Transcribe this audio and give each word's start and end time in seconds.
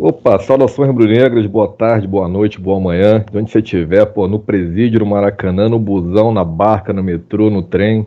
Opa, 0.00 0.38
saudações 0.38 0.86
rubro-negras, 0.86 1.44
boa 1.46 1.66
tarde, 1.66 2.06
boa 2.06 2.28
noite, 2.28 2.60
boa 2.60 2.78
manhã, 2.78 3.24
de 3.28 3.36
onde 3.36 3.50
você 3.50 3.58
estiver, 3.58 4.06
pô, 4.06 4.28
no 4.28 4.38
presídio, 4.38 5.00
no 5.00 5.06
Maracanã, 5.06 5.68
no 5.68 5.76
busão, 5.76 6.32
na 6.32 6.44
barca, 6.44 6.92
no 6.92 7.02
metrô, 7.02 7.50
no 7.50 7.64
trem. 7.64 8.06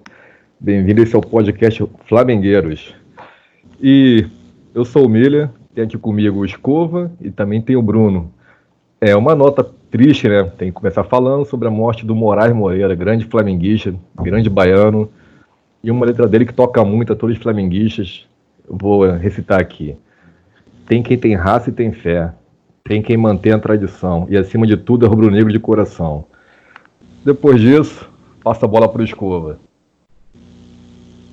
Bem-vindo, 0.57 1.03
esse 1.03 1.13
é 1.13 1.17
o 1.17 1.21
podcast 1.21 1.85
Flamengueiros. 2.05 2.95
E 3.81 4.25
eu 4.73 4.85
sou 4.85 5.05
o 5.05 5.09
Milha, 5.09 5.51
tem 5.75 5.83
aqui 5.83 5.97
comigo 5.97 6.39
o 6.39 6.45
Escova 6.45 7.11
e 7.19 7.29
também 7.29 7.61
tem 7.61 7.75
o 7.75 7.81
Bruno. 7.81 8.31
É 9.01 9.13
uma 9.13 9.35
nota 9.35 9.61
triste, 9.91 10.29
né? 10.29 10.45
Tem 10.57 10.69
que 10.69 10.75
começar 10.75 11.03
falando 11.03 11.43
sobre 11.43 11.67
a 11.67 11.71
morte 11.71 12.05
do 12.05 12.15
Moraes 12.15 12.55
Moreira, 12.55 12.95
grande 12.95 13.25
flamenguista, 13.25 13.93
grande 14.15 14.49
baiano, 14.49 15.09
e 15.83 15.91
uma 15.91 16.05
letra 16.05 16.25
dele 16.25 16.45
que 16.45 16.53
toca 16.53 16.85
muito 16.85 17.11
a 17.11 17.17
todos 17.17 17.35
os 17.35 17.43
flamenguistas. 17.43 18.25
Vou 18.65 19.11
recitar 19.11 19.59
aqui. 19.59 19.97
Tem 20.85 21.01
quem 21.01 21.17
tem 21.17 21.35
raça 21.35 21.69
e 21.69 21.73
tem 21.73 21.91
fé. 21.91 22.33
Tem 22.83 23.01
quem 23.01 23.17
mantém 23.17 23.53
a 23.53 23.59
tradição. 23.59 24.27
E 24.29 24.37
acima 24.37 24.65
de 24.65 24.75
tudo 24.75 25.05
é 25.05 25.09
rubro-negro 25.09 25.51
de 25.51 25.59
coração. 25.59 26.25
Depois 27.23 27.61
disso, 27.61 28.09
passa 28.43 28.65
a 28.65 28.69
bola 28.69 28.89
para 28.89 29.01
o 29.01 29.05
Escova. 29.05 29.59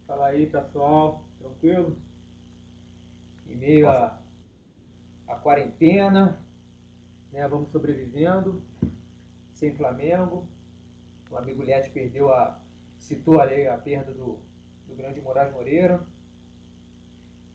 Fala 0.06 0.28
aí, 0.28 0.46
pessoal. 0.46 1.24
Tranquilo? 1.38 1.96
Em 3.46 3.56
meio 3.56 3.88
à 3.88 4.20
quarentena, 5.42 6.38
né, 7.32 7.46
vamos 7.46 7.70
sobrevivendo, 7.70 8.62
sem 9.54 9.74
Flamengo. 9.74 10.48
O 11.30 11.36
amigo 11.36 11.62
Liette 11.62 11.90
perdeu 11.90 12.32
a. 12.32 12.60
citou 12.98 13.40
ali 13.40 13.66
a 13.66 13.76
perda 13.78 14.12
do, 14.12 14.40
do 14.86 14.94
grande 14.96 15.20
Moraes 15.20 15.52
Moreira. 15.52 16.00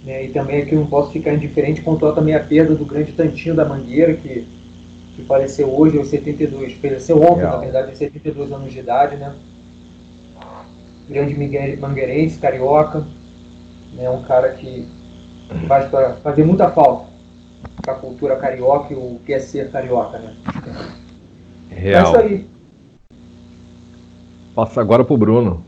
Né, 0.04 0.26
e 0.26 0.30
também 0.30 0.62
aqui 0.62 0.76
não 0.76 0.86
posso 0.86 1.12
ficar 1.12 1.34
indiferente 1.34 1.82
pontuar 1.82 2.14
também 2.14 2.36
a 2.36 2.44
perda 2.44 2.76
do 2.76 2.86
grande 2.86 3.14
Tantinho 3.14 3.56
da 3.56 3.64
Mangueira, 3.64 4.14
que, 4.14 4.46
que 5.16 5.24
faleceu 5.24 5.74
hoje 5.74 5.98
aos 5.98 6.10
72, 6.10 6.74
faleceu 6.74 7.22
ontem, 7.22 7.40
Real. 7.40 7.54
na 7.54 7.58
verdade, 7.58 7.90
aos 7.90 7.98
72 7.98 8.52
anos 8.52 8.74
de 8.74 8.80
idade, 8.80 9.16
né? 9.16 9.34
Grande 11.10 11.34
mangueirense, 11.78 12.38
carioca, 12.38 13.06
né? 13.94 14.10
um 14.10 14.24
cara 14.24 14.50
que 14.54 14.86
vai 15.68 15.90
fazer 16.22 16.44
muita 16.44 16.70
falta 16.70 17.06
para 17.82 17.94
a 17.94 17.98
cultura 17.98 18.36
carioca 18.36 18.94
e 18.94 18.98
o 18.98 19.20
que 19.26 19.34
é 19.34 19.40
ser 19.40 19.72
carioca, 19.72 20.18
né? 20.18 20.36
Real. 21.70 22.06
É 22.06 22.10
isso 22.10 22.18
aí. 22.18 22.50
Passa 24.54 24.82
agora 24.82 25.04
pro 25.04 25.18
Bruno. 25.18 25.64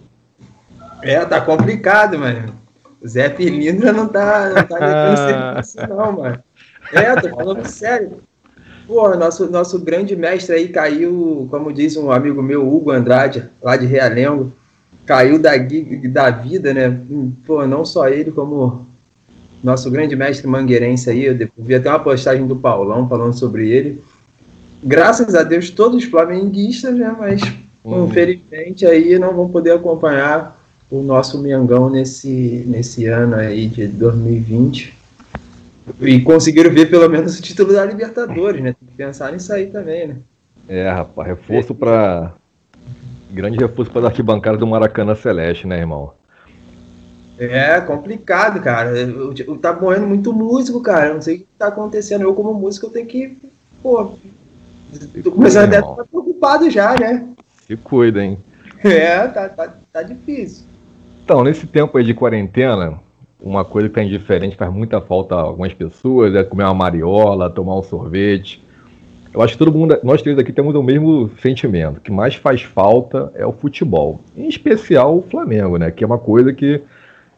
É, 1.02 1.23
tá 1.25 1.41
complicado, 1.41 2.19
mano. 2.19 2.64
Zé 3.05 3.29
Pilindra 3.29 3.91
não 3.91 4.07
tá, 4.07 4.49
não 4.49 4.63
tá 4.63 5.63
serviço, 5.63 5.89
não, 5.89 6.11
mano. 6.11 6.43
É, 6.91 7.15
tô 7.21 7.29
falando 7.29 7.65
sério. 7.67 8.17
Pô, 8.88 9.15
nosso, 9.15 9.49
nosso 9.49 9.79
grande 9.79 10.15
mestre 10.15 10.55
aí 10.55 10.67
caiu, 10.67 11.47
como 11.49 11.73
diz 11.73 11.97
um 11.97 12.11
amigo 12.11 12.41
meu, 12.43 12.67
Hugo 12.67 12.91
Andrade, 12.91 13.49
lá 13.61 13.75
de 13.75 13.85
Realengo, 13.88 14.51
caiu 15.05 15.39
da, 15.39 15.51
da 16.09 16.29
vida, 16.29 16.73
né? 16.73 16.99
Pô, 17.47 17.66
não 17.66 17.83
só 17.83 18.07
ele, 18.07 18.31
como 18.31 18.85
nosso 19.63 19.89
grande 19.89 20.16
mestre 20.16 20.47
mangueirense 20.47 21.09
aí, 21.09 21.25
eu 21.25 21.49
vi 21.57 21.73
até 21.73 21.89
uma 21.89 21.99
postagem 21.99 22.45
do 22.45 22.55
Paulão 22.55 23.09
falando 23.09 23.33
sobre 23.33 23.67
ele. 23.67 24.03
Graças 24.83 25.33
a 25.33 25.41
Deus, 25.41 25.71
todos 25.71 26.03
flamenguistas, 26.03 26.95
né? 26.95 27.16
Mas, 27.17 27.41
uhum. 27.83 28.05
infelizmente, 28.05 28.85
aí 28.85 29.17
não 29.17 29.33
vão 29.33 29.49
poder 29.49 29.71
acompanhar 29.71 30.55
o 30.89 31.02
nosso 31.02 31.39
Mengão 31.39 31.89
nesse, 31.89 32.64
nesse 32.67 33.05
ano 33.08 33.36
aí 33.36 33.67
de 33.67 33.88
2020. 33.88 34.94
E 36.02 36.19
conseguiram 36.22 36.72
ver 36.72 36.89
pelo 36.89 37.08
menos 37.09 37.38
o 37.38 37.41
título 37.41 37.73
da 37.73 37.86
Libertadores, 37.86 38.61
né? 38.61 38.75
Tem 38.80 38.89
que 38.89 38.95
pensar 38.95 39.31
nisso 39.31 39.53
aí 39.53 39.67
também, 39.67 40.08
né? 40.08 40.17
É, 40.67 40.89
rapaz, 40.89 41.28
reforço 41.28 41.73
é. 41.73 41.75
para 41.75 42.33
grande 43.31 43.58
reforço 43.58 43.91
para 43.91 44.03
a 44.03 44.08
arquibancada 44.08 44.58
do 44.58 44.66
Maracanã 44.66 45.13
Celeste, 45.13 45.68
né, 45.68 45.79
irmão? 45.79 46.13
É 47.38 47.79
complicado, 47.81 48.62
cara. 48.62 48.97
Eu, 48.97 49.34
eu, 49.34 49.57
tá 49.57 49.73
morrendo 49.73 50.07
muito 50.07 50.31
músico, 50.31 50.81
cara. 50.81 51.07
Eu 51.09 51.16
não 51.16 51.22
sei 51.22 51.35
o 51.35 51.40
que 51.40 51.47
tá 51.57 51.67
acontecendo. 51.67 52.22
Eu, 52.22 52.34
como 52.34 52.53
músico, 52.53 52.85
eu 52.85 52.91
tenho 52.91 53.06
que. 53.06 53.38
Pô. 53.84 54.13
Tô 55.22 55.31
começando 55.31 55.66
até 55.66 55.78
a 55.78 55.84
ficar 55.84 56.06
preocupado 56.06 56.69
já, 56.69 56.96
né? 56.97 57.28
Se 57.67 57.75
cuida, 57.75 58.23
hein? 58.23 58.38
É, 58.85 59.28
tá, 59.29 59.50
tá, 59.50 59.73
tá 59.91 60.03
difícil. 60.03 60.63
Então, 61.25 61.44
nesse 61.44 61.66
tempo 61.66 61.97
aí 61.97 62.03
de 62.03 62.13
quarentena, 62.13 63.00
uma 63.41 63.66
coisa 63.66 63.90
que 63.90 63.96
tem 63.96 64.08
diferente, 64.08 64.56
faz 64.56 64.72
muita 64.72 65.02
falta 65.02 65.34
a 65.34 65.41
algumas 65.41 65.74
pessoas, 65.74 66.36
é 66.36 66.44
comer 66.44 66.66
uma 66.66 66.74
mariola, 66.75 67.50
tomar 67.50 67.80
um 67.80 67.81
sorvete. 67.81 68.63
Eu 69.34 69.41
acho 69.41 69.53
que 69.53 69.58
todo 69.58 69.75
mundo, 69.75 69.97
nós 70.03 70.22
três 70.22 70.38
aqui 70.38 70.53
temos 70.53 70.75
o 70.75 70.84
mesmo 70.84 71.31
sentimento. 71.40 71.97
O 71.97 72.02
que 72.02 72.12
mais 72.12 72.35
faz 72.35 72.62
falta 72.62 73.31
é 73.34 73.44
o 73.44 73.52
futebol. 73.52 74.19
Em 74.38 74.47
especial 74.47 75.18
o 75.18 75.24
Flamengo, 75.24 75.78
né? 75.78 75.90
Que 75.90 76.03
é 76.03 76.08
uma 76.08 76.19
coisa 76.19 76.53
que 76.53 76.84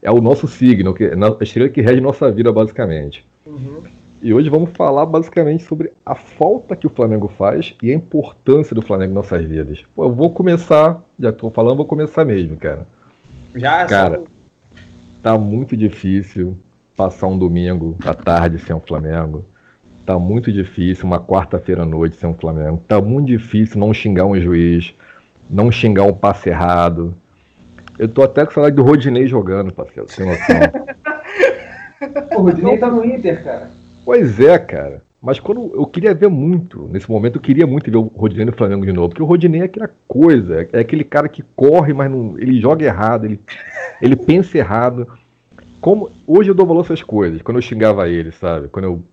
é 0.01 0.11
o 0.11 0.19
nosso 0.19 0.49
signo, 0.49 0.93
que 0.93 1.05
é 1.05 1.13
a 1.13 1.43
estrela 1.43 1.69
que 1.69 1.79
rege 1.79 2.01
nossa 2.01 2.29
vida, 2.29 2.51
basicamente. 2.51 3.25
Uhum. 3.45 3.83
E 4.21 4.33
hoje 4.33 4.49
vamos 4.49 4.71
falar 4.71 5.05
basicamente 5.05 5.63
sobre 5.63 5.93
a 6.05 6.13
falta 6.13 6.75
que 6.75 6.87
o 6.87 6.89
Flamengo 6.89 7.29
faz 7.29 7.73
e 7.81 7.89
a 7.89 7.95
importância 7.95 8.75
do 8.75 8.81
Flamengo 8.81 9.11
em 9.11 9.15
nossas 9.15 9.45
vidas. 9.45 9.81
Pô, 9.95 10.03
eu 10.03 10.13
vou 10.13 10.29
começar, 10.31 11.01
já 11.17 11.29
estou 11.29 11.49
falando, 11.49 11.77
vou 11.77 11.85
começar 11.85 12.25
mesmo, 12.25 12.57
cara. 12.57 12.85
Já, 13.57 13.85
Cara, 13.85 14.19
só... 14.19 14.25
tá 15.21 15.37
muito 15.37 15.75
difícil 15.75 16.57
passar 16.95 17.27
um 17.27 17.37
domingo 17.37 17.97
à 18.05 18.13
tarde 18.13 18.59
sem 18.59 18.75
o 18.75 18.79
Flamengo. 18.79 19.45
Tá 20.05 20.17
muito 20.17 20.51
difícil 20.51 21.05
uma 21.05 21.19
quarta-feira 21.19 21.83
à 21.83 21.85
noite 21.85 22.15
sem 22.15 22.29
o 22.29 22.33
Flamengo. 22.33 22.81
Tá 22.87 23.01
muito 23.01 23.27
difícil 23.27 23.79
não 23.79 23.93
xingar 23.93 24.25
um 24.25 24.39
juiz, 24.39 24.93
não 25.49 25.71
xingar 25.71 26.03
um 26.03 26.13
passe 26.13 26.49
errado. 26.49 27.15
Eu 27.99 28.07
tô 28.07 28.23
até 28.23 28.45
com 28.45 28.51
saudade 28.51 28.75
do 28.75 28.83
Rodinei 28.83 29.27
jogando, 29.27 29.73
parceiro, 29.73 30.09
sem 30.09 30.25
noção. 30.25 30.55
o 32.37 32.41
Rodinei 32.41 32.77
tá 32.77 32.89
no 32.89 33.03
Inter, 33.03 33.43
cara. 33.43 33.69
Pois 34.05 34.39
é, 34.39 34.57
cara. 34.57 35.06
Mas 35.21 35.39
quando 35.39 35.71
eu 35.73 35.85
queria 35.85 36.13
ver 36.13 36.29
muito, 36.29 36.87
nesse 36.87 37.09
momento 37.09 37.37
eu 37.37 37.41
queria 37.41 37.65
muito 37.65 37.89
ver 37.89 37.97
o 37.97 38.03
Rodinei 38.03 38.45
no 38.45 38.51
Flamengo 38.51 38.85
de 38.85 38.93
novo, 38.93 39.09
porque 39.09 39.23
o 39.23 39.25
Rodinei 39.25 39.61
é 39.61 39.65
aquela 39.65 39.89
coisa, 40.07 40.69
é 40.71 40.79
aquele 40.79 41.03
cara 41.03 41.27
que 41.27 41.43
corre, 41.55 41.91
mas 41.91 42.09
não, 42.09 42.37
ele 42.37 42.61
joga 42.61 42.85
errado, 42.85 43.25
ele, 43.25 43.39
ele 44.01 44.15
pensa 44.15 44.57
errado. 44.57 45.07
Como 45.81 46.11
hoje 46.25 46.51
eu 46.51 46.55
dou 46.55 46.67
valor 46.67 46.81
a 46.81 46.83
essas 46.83 47.01
coisas, 47.01 47.41
quando 47.41 47.57
eu 47.57 47.61
xingava 47.61 48.07
ele, 48.07 48.31
sabe? 48.31 48.67
Quando 48.67 48.85
eu 48.85 49.03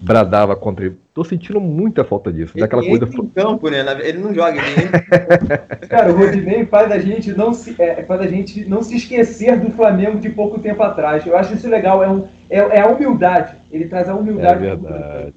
bradava 0.00 0.54
contra 0.54 0.86
ele. 0.86 0.96
Tô 1.12 1.24
sentindo 1.24 1.60
muita 1.60 2.04
falta 2.04 2.32
disso. 2.32 2.52
Ele 2.54 2.60
daquela 2.60 2.82
coisa. 2.82 3.04
Em 3.04 3.26
campo, 3.28 3.68
né? 3.68 3.84
Ele 4.02 4.18
não 4.18 4.32
joga, 4.32 4.56
ele 4.56 4.88
Cara, 5.88 6.12
o 6.12 6.16
Rodinei 6.16 6.64
faz 6.66 6.90
a 6.92 6.98
gente 6.98 7.32
não 7.32 7.52
se 7.52 7.74
é, 7.78 8.02
faz 8.04 8.20
a 8.20 8.26
gente 8.26 8.68
não 8.68 8.82
se 8.82 8.96
esquecer 8.96 9.58
do 9.58 9.70
Flamengo 9.72 10.18
de 10.18 10.30
pouco 10.30 10.60
tempo 10.60 10.82
atrás. 10.82 11.26
Eu 11.26 11.36
acho 11.36 11.54
isso 11.54 11.68
legal. 11.68 12.02
É, 12.02 12.08
um, 12.08 12.28
é, 12.48 12.58
é 12.58 12.80
a 12.80 12.88
humildade. 12.88 13.56
Ele 13.70 13.86
traz 13.86 14.08
a 14.08 14.14
humildade. 14.14 14.64
É 14.64 14.76
verdade. 14.76 15.34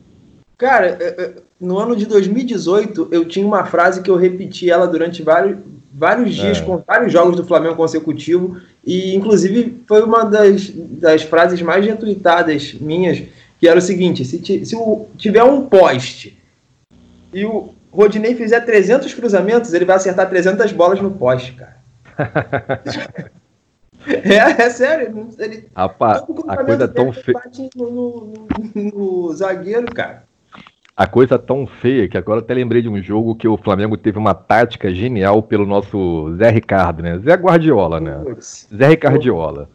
Cara, 0.57 0.97
é, 0.99 1.23
é, 1.23 1.33
no 1.59 1.79
ano 1.79 1.95
de 1.95 2.05
2018, 2.05 3.09
eu 3.11 3.25
tinha 3.25 3.45
uma 3.45 3.65
frase 3.65 4.03
que 4.03 4.11
eu 4.11 4.15
repeti 4.15 4.69
ela 4.69 4.87
durante 4.87 5.23
vários, 5.23 5.57
vários 5.91 6.35
dias, 6.35 6.59
é. 6.59 6.61
com 6.61 6.77
vários 6.77 7.11
jogos 7.11 7.35
do 7.35 7.43
Flamengo 7.43 7.75
consecutivo, 7.75 8.57
e 8.85 9.15
inclusive 9.15 9.81
foi 9.87 10.03
uma 10.03 10.23
das, 10.23 10.69
das 10.69 11.23
frases 11.23 11.61
mais 11.63 11.83
retuitadas 11.83 12.75
minhas, 12.79 13.23
que 13.61 13.67
era 13.67 13.77
o 13.77 13.81
seguinte: 13.81 14.25
se, 14.25 14.65
se 14.65 14.75
o, 14.75 15.07
tiver 15.15 15.43
um 15.43 15.67
poste 15.67 16.41
e 17.31 17.45
o 17.45 17.73
Rodinei 17.93 18.33
fizer 18.35 18.59
300 18.61 19.13
cruzamentos, 19.13 19.71
ele 19.73 19.85
vai 19.85 19.97
acertar 19.97 20.27
300 20.27 20.71
bolas 20.71 20.99
no 20.99 21.11
poste, 21.11 21.53
cara. 21.53 21.77
é, 24.07 24.63
é 24.63 24.69
sério. 24.71 25.29
Ele, 25.37 25.69
Rapaz, 25.75 26.23
a 26.47 26.57
coisa 26.57 26.85
é 26.85 26.87
tão 26.87 27.13
feia. 27.13 27.39
No, 27.75 27.91
no, 27.91 28.47
no, 28.73 28.83
no 29.27 29.33
zagueiro, 29.33 29.93
cara. 29.93 30.23
A 30.97 31.07
coisa 31.07 31.39
tão 31.39 31.65
feia 31.65 32.07
que 32.07 32.17
agora 32.17 32.41
até 32.41 32.53
lembrei 32.53 32.81
de 32.81 32.89
um 32.89 33.01
jogo 33.01 33.35
que 33.35 33.47
o 33.47 33.57
Flamengo 33.57 33.95
teve 33.95 34.17
uma 34.17 34.33
tática 34.33 34.93
genial 34.93 35.41
pelo 35.41 35.65
nosso 35.65 36.35
Zé 36.37 36.49
Ricardo, 36.49 37.01
né? 37.01 37.17
Zé 37.19 37.33
Guardiola, 37.35 37.99
né? 37.99 38.21
Zé 38.75 38.87
Ricardiola. 38.87 39.69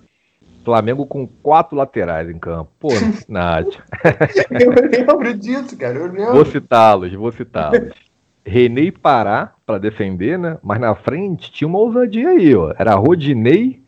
Flamengo 0.66 1.06
com 1.06 1.28
quatro 1.28 1.76
laterais 1.76 2.28
em 2.28 2.38
campo. 2.40 2.68
Pô, 2.80 2.88
Nath. 3.28 3.78
eu 4.50 4.72
lembro 4.90 5.32
disso, 5.38 5.78
cara. 5.78 5.96
Eu 5.96 6.06
lembro. 6.06 6.32
Vou 6.32 6.44
citá-los, 6.44 7.12
vou 7.14 7.30
citá-los. 7.30 7.94
René 8.44 8.90
Pará 8.90 9.52
para 9.64 9.78
defender, 9.78 10.36
né? 10.36 10.58
Mas 10.64 10.80
na 10.80 10.94
frente 10.96 11.52
tinha 11.52 11.68
uma 11.68 11.78
ousadia 11.78 12.30
aí, 12.30 12.52
ó. 12.54 12.74
Era 12.76 12.94
Rodinei 12.96 13.80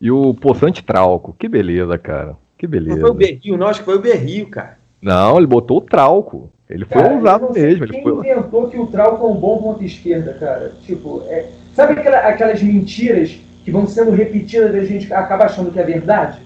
e 0.00 0.10
o 0.10 0.34
Poçante 0.34 0.82
Trauco. 0.82 1.36
Que 1.38 1.48
beleza, 1.48 1.96
cara. 1.96 2.36
Que 2.58 2.66
beleza. 2.66 2.96
Não 2.96 3.02
foi 3.02 3.10
o 3.10 3.14
Berrio, 3.14 3.56
não, 3.56 3.68
acho 3.68 3.78
que 3.78 3.84
foi 3.84 3.96
o 3.96 4.02
Berrio, 4.02 4.48
cara. 4.48 4.78
Não, 5.00 5.36
ele 5.36 5.46
botou 5.46 5.78
o 5.78 5.82
Trauco. 5.82 6.52
Ele 6.68 6.84
foi 6.84 7.00
cara, 7.00 7.14
ousado 7.14 7.52
mesmo. 7.52 7.86
Quem 7.86 8.00
ele 8.00 8.10
foi... 8.10 8.30
inventou 8.30 8.68
que 8.68 8.78
o 8.78 8.86
Trauco 8.88 9.24
é 9.24 9.30
um 9.30 9.36
bom 9.36 9.58
ponto 9.58 9.84
esquerda, 9.84 10.34
cara? 10.34 10.72
Tipo, 10.82 11.22
é... 11.28 11.50
sabe 11.74 11.92
aquela, 11.92 12.18
aquelas 12.18 12.60
mentiras 12.60 13.38
que 13.64 13.70
vão 13.70 13.86
sendo 13.86 14.10
repetidas 14.10 14.74
e 14.74 14.78
a 14.78 14.84
gente 14.84 15.12
acaba 15.12 15.44
achando 15.44 15.70
que 15.70 15.80
é 15.80 15.84
verdade. 15.84 16.38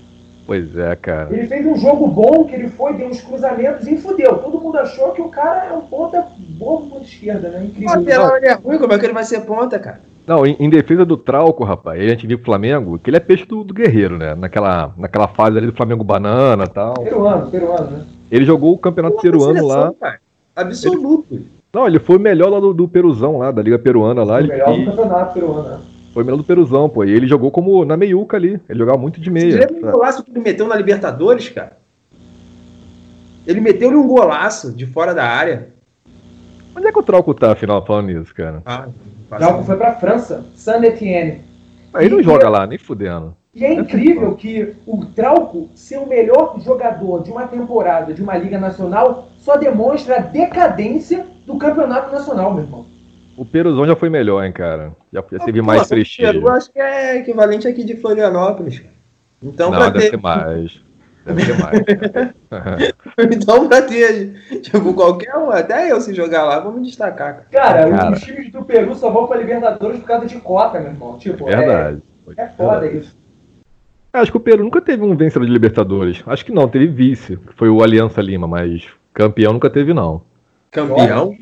Pois 0.47 0.75
é, 0.79 0.97
cara. 0.97 1.29
Ele 1.31 1.47
fez 1.47 1.67
um 1.67 1.77
jogo 1.77 2.07
bom, 2.07 2.45
que 2.45 2.55
ele 2.55 2.69
foi, 2.69 2.95
deu 2.95 3.09
uns 3.09 3.21
cruzamentos 3.21 3.87
e 3.87 3.99
fudeu. 3.99 4.39
Todo 4.39 4.59
mundo 4.59 4.79
achou 4.79 5.11
que 5.11 5.21
o 5.21 5.29
cara 5.29 5.67
é 5.67 5.73
um 5.73 5.83
ponta 5.83 6.25
bobo 6.39 7.01
de 7.01 7.07
esquerda, 7.07 7.51
né? 7.51 7.65
Incrível. 7.65 7.97
Lateral 7.97 8.37
ele 8.39 8.47
é 8.47 8.53
ruim, 8.55 8.79
como 8.79 8.93
é 8.95 8.99
que 8.99 9.05
ele 9.05 9.13
vai 9.13 9.25
ser 9.25 9.41
ponta, 9.43 9.79
cara? 9.79 10.01
Não, 10.27 10.47
em, 10.47 10.57
em 10.59 10.71
defesa 10.71 11.05
do 11.05 11.17
Trauco, 11.17 11.65
rapaz, 11.65 12.01
a 12.01 12.09
gente 12.09 12.27
viu 12.27 12.39
o 12.39 12.43
Flamengo, 12.43 12.99
que 12.99 13.11
ele 13.11 13.17
é 13.19 13.21
peixe 13.21 13.45
do, 13.45 13.63
do 13.63 13.75
Guerreiro, 13.75 14.17
né? 14.17 14.35
Naquela, 14.35 14.95
naquela 14.97 15.29
fase 15.29 15.59
ali 15.59 15.67
do 15.67 15.73
Flamengo 15.77 16.05
Banana 16.05 16.65
e 16.65 16.69
tal. 16.69 16.95
Peruano, 16.95 17.51
peruano, 17.51 17.91
né? 17.91 18.05
Ele 18.31 18.45
jogou 18.45 18.73
o 18.73 18.79
campeonato 18.79 19.17
Pô, 19.17 19.23
peruano 19.23 19.55
seleção, 19.55 19.69
lá. 19.69 19.93
cara. 20.01 20.19
Absoluto. 20.55 21.41
Não, 21.73 21.87
ele 21.87 21.99
foi 21.99 22.17
o 22.17 22.21
melhor 22.21 22.51
lá 22.51 22.59
do, 22.59 22.73
do 22.73 22.89
Peruzão 22.89 23.39
lá, 23.39 23.51
da 23.51 23.61
Liga 23.63 23.79
Peruana 23.79 24.25
lá. 24.25 24.37
O 24.37 24.39
Ele, 24.39 24.49
melhor 24.49 24.79
do 24.79 24.85
campeonato 24.87 25.35
peruano, 25.35 25.69
né? 25.69 25.79
Foi 26.13 26.25
melhor 26.25 26.37
do 26.37 26.45
Peruzão, 26.45 26.89
pô. 26.89 27.05
E 27.05 27.11
ele 27.13 27.27
jogou 27.27 27.51
como 27.51 27.85
na 27.85 27.97
meiuca 27.97 28.37
ali. 28.37 28.61
Ele 28.69 28.79
jogava 28.79 28.99
muito 28.99 29.21
de 29.21 29.31
Você 29.31 29.31
meia. 29.31 29.67
lembra 29.67 29.89
o 29.89 29.93
golaço 29.93 30.23
que 30.25 30.31
ele 30.31 30.41
meteu 30.41 30.67
na 30.67 30.75
Libertadores, 30.77 31.49
cara? 31.49 31.79
Ele 33.47 33.61
meteu-lhe 33.61 33.97
um 33.97 34.07
golaço 34.07 34.73
de 34.73 34.85
fora 34.87 35.15
da 35.15 35.25
área. 35.25 35.69
Onde 36.77 36.87
é 36.87 36.93
que 36.93 36.99
o 36.99 37.03
Trauco 37.03 37.33
tá, 37.35 37.53
afinal, 37.53 37.85
falando 37.85 38.07
nisso, 38.09 38.35
cara? 38.35 38.63
Ah, 38.67 38.89
Trauco 39.37 39.65
foi 39.65 39.77
pra 39.77 39.95
França, 39.95 40.45
Saint 40.55 40.85
Etienne. 40.85 41.41
Aí 41.95 42.09
não 42.09 42.21
E- 42.21 42.25
joga 42.25 42.49
lá, 42.49 42.67
nem 42.67 42.79
fudendo. 42.79 43.35
E 43.55 43.65
é 43.65 43.73
incrível 43.73 44.35
que 44.37 44.75
o 44.87 45.07
Trauco 45.07 45.69
ser 45.75 45.99
o 45.99 46.07
melhor 46.07 46.61
jogador 46.61 47.23
de 47.25 47.31
uma 47.31 47.49
temporada 47.49 48.13
de 48.13 48.23
uma 48.23 48.37
Liga 48.37 48.59
Nacional 48.59 49.29
só 49.39 49.57
demonstra 49.57 50.17
a 50.17 50.21
decadência 50.21 51.27
do 51.47 51.57
campeonato 51.57 52.13
nacional, 52.13 52.53
meu 52.55 52.65
irmão. 52.65 52.87
O 53.39 53.45
Peruzão 53.45 53.87
já 53.87 53.95
foi 53.95 54.11
melhor, 54.11 54.45
hein, 54.45 54.53
cara. 54.53 54.93
Já, 55.13 55.23
já 55.31 55.39
teve 55.45 55.61
Pô, 55.61 55.67
mais 55.67 55.83
Peru, 55.87 56.01
prestígio. 56.01 56.41
Eu 56.41 56.49
acho 56.49 56.73
que 56.73 56.81
é 56.81 57.19
equivalente 57.19 57.69
aqui 57.69 57.85
de 57.85 57.97
Florianópolis. 57.97 58.81
cara. 58.81 58.93
Então, 59.41 59.71
não, 59.71 59.79
deve 59.79 60.01
ter, 60.01 60.11
ter 60.11 60.17
mais. 60.17 60.83
Deve 61.25 61.47
ter 61.47 61.57
mais. 61.63 62.95
então, 63.33 63.69
pra 63.69 63.83
ter, 63.83 64.61
tipo, 64.61 64.93
qualquer 64.93 65.37
um, 65.37 65.51
até 65.51 65.93
eu 65.93 66.01
se 66.01 66.13
jogar 66.13 66.45
lá, 66.45 66.59
vou 66.59 66.73
me 66.73 66.83
destacar, 66.83 67.35
cara. 67.35 67.47
Cara, 67.51 67.91
Cara. 67.91 68.17
os 68.17 68.21
times 68.21 68.51
do 68.51 68.65
Peru 68.65 68.93
só 68.97 69.09
vão 69.09 69.29
pra 69.29 69.37
Libertadores 69.37 70.01
por 70.01 70.07
causa 70.07 70.27
de 70.27 70.37
cota, 70.41 70.81
meu 70.81 70.91
irmão. 70.91 71.17
Tipo, 71.17 71.49
é- 71.49 71.57
Verdade. 71.57 72.03
É, 72.37 72.49
foda 72.49 72.81
Verdade. 72.81 73.05
isso. 73.05 73.17
Acho 74.13 74.33
que 74.33 74.37
o 74.37 74.41
Peru 74.41 74.65
nunca 74.65 74.81
teve 74.81 75.05
um 75.05 75.17
vencedor 75.17 75.47
de 75.47 75.53
Libertadores. 75.53 76.25
Acho 76.27 76.45
que 76.45 76.51
não, 76.53 76.67
teve 76.67 76.89
vice, 76.89 77.37
que 77.37 77.55
foi 77.55 77.69
o 77.69 77.83
Aliança 77.83 78.21
Lima, 78.21 78.49
mas 78.49 78.85
campeão 79.15 79.53
nunca 79.53 79.71
teve, 79.71 79.95
não. 79.95 80.23
Campeão. 80.71 81.37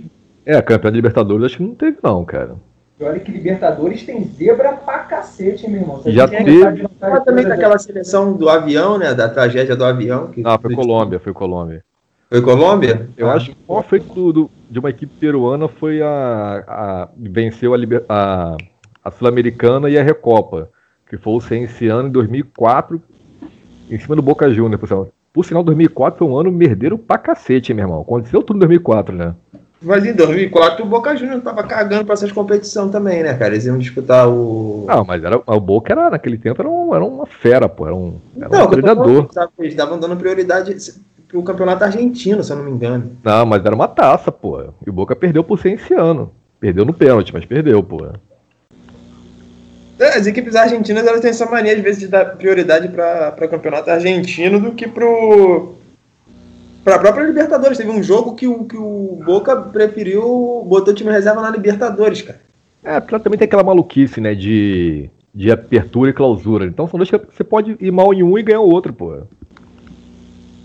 É, 0.47 0.63
campeão 0.63 0.91
de 0.93 0.97
Libertadores 0.97 1.45
acho 1.47 1.57
que 1.57 1.63
não 1.65 1.75
teve, 1.75 1.99
não, 2.03 2.25
cara. 2.25 2.55
E 2.99 3.05
olha 3.05 3.19
que 3.21 3.31
Libertadores 3.31 4.05
tem 4.05 4.25
zebra 4.25 4.73
pra 4.75 5.01
cacete, 5.01 5.69
meu 5.69 5.81
irmão. 5.83 6.01
A 6.07 6.11
Já 6.11 6.27
teve. 6.29 6.87
Fala 7.01 7.21
também 7.21 7.45
daquela 7.45 7.77
seleção 7.79 8.33
do 8.33 8.49
avião, 8.49 8.97
né? 8.97 9.13
Da 9.13 9.29
tragédia 9.29 9.77
do 9.77 9.85
avião. 9.85 10.29
Que, 10.29 10.41
Ah, 10.45 10.59
foi 10.59 10.75
Colômbia, 10.75 11.19
foi 11.19 11.33
Colômbia. 11.33 11.85
Foi 12.31 12.41
Colômbia? 12.41 13.09
Eu 13.17 13.29
Ah. 13.29 13.35
acho 13.35 13.51
que 13.51 13.57
o 13.69 13.73
maior 13.75 13.83
feito 13.83 14.07
do- 14.15 14.33
do- 14.33 14.51
de 14.71 14.79
uma 14.79 14.89
equipe 14.91 15.13
peruana 15.21 15.69
foi 15.69 16.01
a. 16.01 16.65
a 16.67 17.09
venceu 17.17 17.75
a, 17.75 17.77
Liber- 17.77 18.05
a, 18.09 18.57
a 19.05 19.11
Sul-Americana 19.11 19.91
e 19.91 19.99
a 19.99 20.03
Recopa, 20.03 20.71
que 21.11 21.17
foi 21.19 21.35
o 21.35 21.41
Cienciano 21.41 22.09
em 22.09 22.11
2004, 22.13 23.01
em 23.91 23.99
cima 23.99 24.17
do 24.17 24.23
Boca 24.23 24.51
Juniors. 24.51 24.81
Por 24.81 24.89
sinal, 24.89 25.09
por 25.33 25.45
sinal 25.45 25.63
2004 25.63 26.19
foi 26.19 26.27
um 26.27 26.37
ano 26.37 26.51
merdeiro 26.51 26.97
pra 26.99 27.19
cacete, 27.19 27.75
meu 27.75 27.85
irmão. 27.85 28.01
Aconteceu 28.01 28.43
tudo 28.43 28.57
em 28.57 28.61
2004, 28.61 29.15
né? 29.15 29.35
Mas 29.81 30.05
em 30.07 30.15
2004 30.15 30.85
o 30.85 30.89
Boca 30.89 31.15
Juniors 31.17 31.43
tava 31.45 31.63
cagando 31.63 32.05
pra 32.05 32.15
essas 32.15 32.33
competições 32.33 32.91
também, 32.91 33.23
né, 33.23 33.35
cara? 33.35 33.53
Eles 33.53 33.67
iam 33.67 33.79
disputar 33.79 34.27
o. 34.29 34.87
Não, 34.89 35.05
mas 35.05 35.23
era, 35.23 35.41
o 35.47 35.61
Boca 35.61 35.93
era, 35.93 36.11
naquele 36.11 36.39
tempo 36.39 36.63
era, 36.63 36.69
um- 36.71 36.95
era 36.95 37.05
uma 37.05 37.27
fera, 37.27 37.69
pô. 37.69 37.87
Era 37.87 37.95
um, 37.95 38.19
era 38.37 38.49
Não, 38.49 38.49
um 38.49 38.51
falando, 38.63 38.71
predador. 38.71 39.29
sabe, 39.33 39.53
Eles 39.59 39.73
estavam 39.75 39.99
dando 40.01 40.17
prioridade 40.17 40.75
pro 41.29 41.43
campeonato 41.43 41.85
argentino, 41.85 42.43
se 42.43 42.53
eu 42.53 42.57
não 42.57 42.65
me 42.65 42.71
engano. 42.71 43.13
Não, 43.23 43.45
mas 43.45 43.65
era 43.65 43.75
uma 43.75 43.89
taça, 43.89 44.33
pô. 44.33 44.63
E 44.85 44.89
o 44.89 44.93
Boca 44.93 45.15
perdeu 45.15 45.45
por 45.45 45.59
ser 45.59 45.73
esse 45.73 45.93
ano. 45.93 46.33
Perdeu 46.59 46.85
no 46.87 46.95
pênalti, 46.95 47.33
mas 47.35 47.45
perdeu, 47.45 47.83
pô. 47.83 48.07
É, 49.99 50.09
As 50.19 50.27
equipes 50.27 50.55
argentinas 50.57 51.07
elas 51.07 51.21
têm 51.21 51.31
essa 51.31 51.47
mania, 51.47 51.75
às 51.75 51.81
vezes, 51.81 52.01
de 52.01 52.09
dar 52.09 52.37
prioridade 52.37 52.89
para 52.89 53.49
campeonato 53.49 53.91
argentino 53.91 54.59
do 54.61 54.73
que 54.73 54.87
pro. 54.89 55.75
Pra 56.87 57.01
própria 57.01 57.25
Libertadores. 57.25 57.77
Teve 57.77 57.91
um 57.91 58.01
jogo 58.01 58.37
que 58.37 58.47
o, 58.47 58.65
que 58.65 58.77
o 58.77 59.19
Boca 59.27 59.57
preferiu 59.57 60.65
botou 60.65 60.95
o 60.95 60.97
time 60.97 61.11
reserva 61.11 61.43
na 61.43 61.51
Libertadores, 61.51 62.23
cara. 62.23 62.39
É, 62.85 63.01
porque 63.01 63.19
também 63.19 63.37
tem 63.37 63.47
aquela 63.47 63.65
maluquice, 63.65 64.21
né, 64.21 64.37
de, 64.37 65.11
de 65.35 65.51
apertura 65.51 66.11
e 66.11 66.13
clausura. 66.13 66.65
Então 66.65 66.87
são 66.87 66.97
dois 66.97 67.11
que 67.11 67.19
você 67.19 67.43
pode 67.43 67.77
ir 67.81 67.91
mal 67.91 68.15
em 68.15 68.23
um 68.23 68.39
e 68.39 68.43
ganhar 68.45 68.61
o 68.61 68.73
outro, 68.73 68.93
pô. 68.93 69.17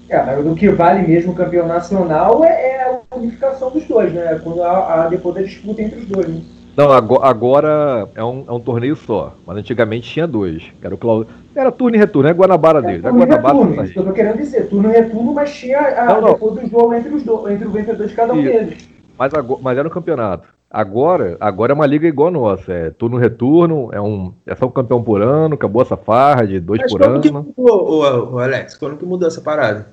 É, 0.08 0.24
mas 0.24 0.46
o 0.46 0.54
que 0.54 0.70
vale 0.70 1.08
mesmo 1.08 1.32
o 1.32 1.36
campeão 1.36 1.68
nacional 1.68 2.46
é, 2.46 2.50
é 2.50 3.02
a 3.10 3.16
unificação 3.16 3.72
dos 3.72 3.84
dois, 3.86 4.14
né? 4.14 4.40
Quando 4.44 4.62
há, 4.62 5.06
há 5.06 5.08
depois 5.08 5.34
da 5.34 5.42
disputa 5.42 5.82
entre 5.82 6.02
os 6.02 6.06
dois, 6.06 6.28
né? 6.28 6.42
Não, 6.76 6.92
ago- 6.92 7.20
agora 7.22 8.08
é 8.16 8.24
um, 8.24 8.46
é 8.48 8.52
um 8.52 8.60
torneio 8.60 8.96
só. 8.96 9.34
Mas 9.46 9.58
antigamente 9.58 10.10
tinha 10.10 10.26
dois. 10.26 10.64
Que 10.80 10.86
era, 10.86 10.96
o 10.96 10.98
clau... 10.98 11.26
era 11.56 11.72
turno 11.72 11.96
e 11.98 12.00
retorno, 12.00 12.30
é 12.30 12.34
Guanabara 12.34 12.82
deles. 12.82 13.04
É 13.04 13.10
turno 13.10 13.24
e 13.24 13.26
Guanabara 13.26 13.54
retorno, 13.56 13.76
tá 13.76 13.84
isso 13.84 13.94
que 13.94 14.00
eu 14.00 14.06
tô 14.06 14.14
querendo 14.14 14.38
dizer. 14.38 14.70
Turno 14.70 14.90
e 14.90 14.94
retorno, 14.94 15.34
mas 15.34 15.54
tinha 15.54 15.80
a, 15.80 16.06
Não, 16.06 16.22
não. 16.22 16.34
depois 16.34 16.54
do 16.56 16.68
jogo 16.70 16.94
entre 16.94 17.14
os 17.14 17.24
dois, 17.24 17.54
entre 17.54 17.68
o 17.68 17.72
vencedor 17.72 18.08
de 18.08 18.14
cada 18.14 18.34
um 18.34 18.40
Isso. 18.40 18.52
deles. 18.52 18.90
mas, 19.18 19.34
agora, 19.34 19.60
mas 19.62 19.78
era 19.78 19.88
um 19.88 19.92
campeonato. 19.92 20.48
Agora, 20.74 21.36
agora 21.42 21.74
é 21.74 21.76
uma 21.76 21.86
liga 21.86 22.08
igual 22.08 22.30
a 22.30 22.32
nossa. 22.32 22.72
É 22.72 22.90
turno 22.92 23.18
e 23.18 23.22
retorno, 23.22 23.90
é, 23.92 24.00
um, 24.00 24.32
é 24.48 24.56
só 24.56 24.66
um 24.68 24.72
campeão 24.72 25.04
por 25.04 25.22
ano, 25.22 25.56
acabou 25.56 25.82
essa 25.82 25.98
farra 25.98 26.48
de 26.48 26.62
dois 26.62 26.80
Mas 26.82 26.92
por 26.94 27.02
quando 27.02 27.20
que 27.22 27.28
ano. 27.28 27.54
mudou, 27.58 27.90
ô, 27.90 28.36
ô, 28.36 28.40
Alex? 28.40 28.78
Quando 28.78 28.96
que 28.96 29.06
mudou 29.06 29.28
essa 29.28 29.42
parada? 29.42 29.88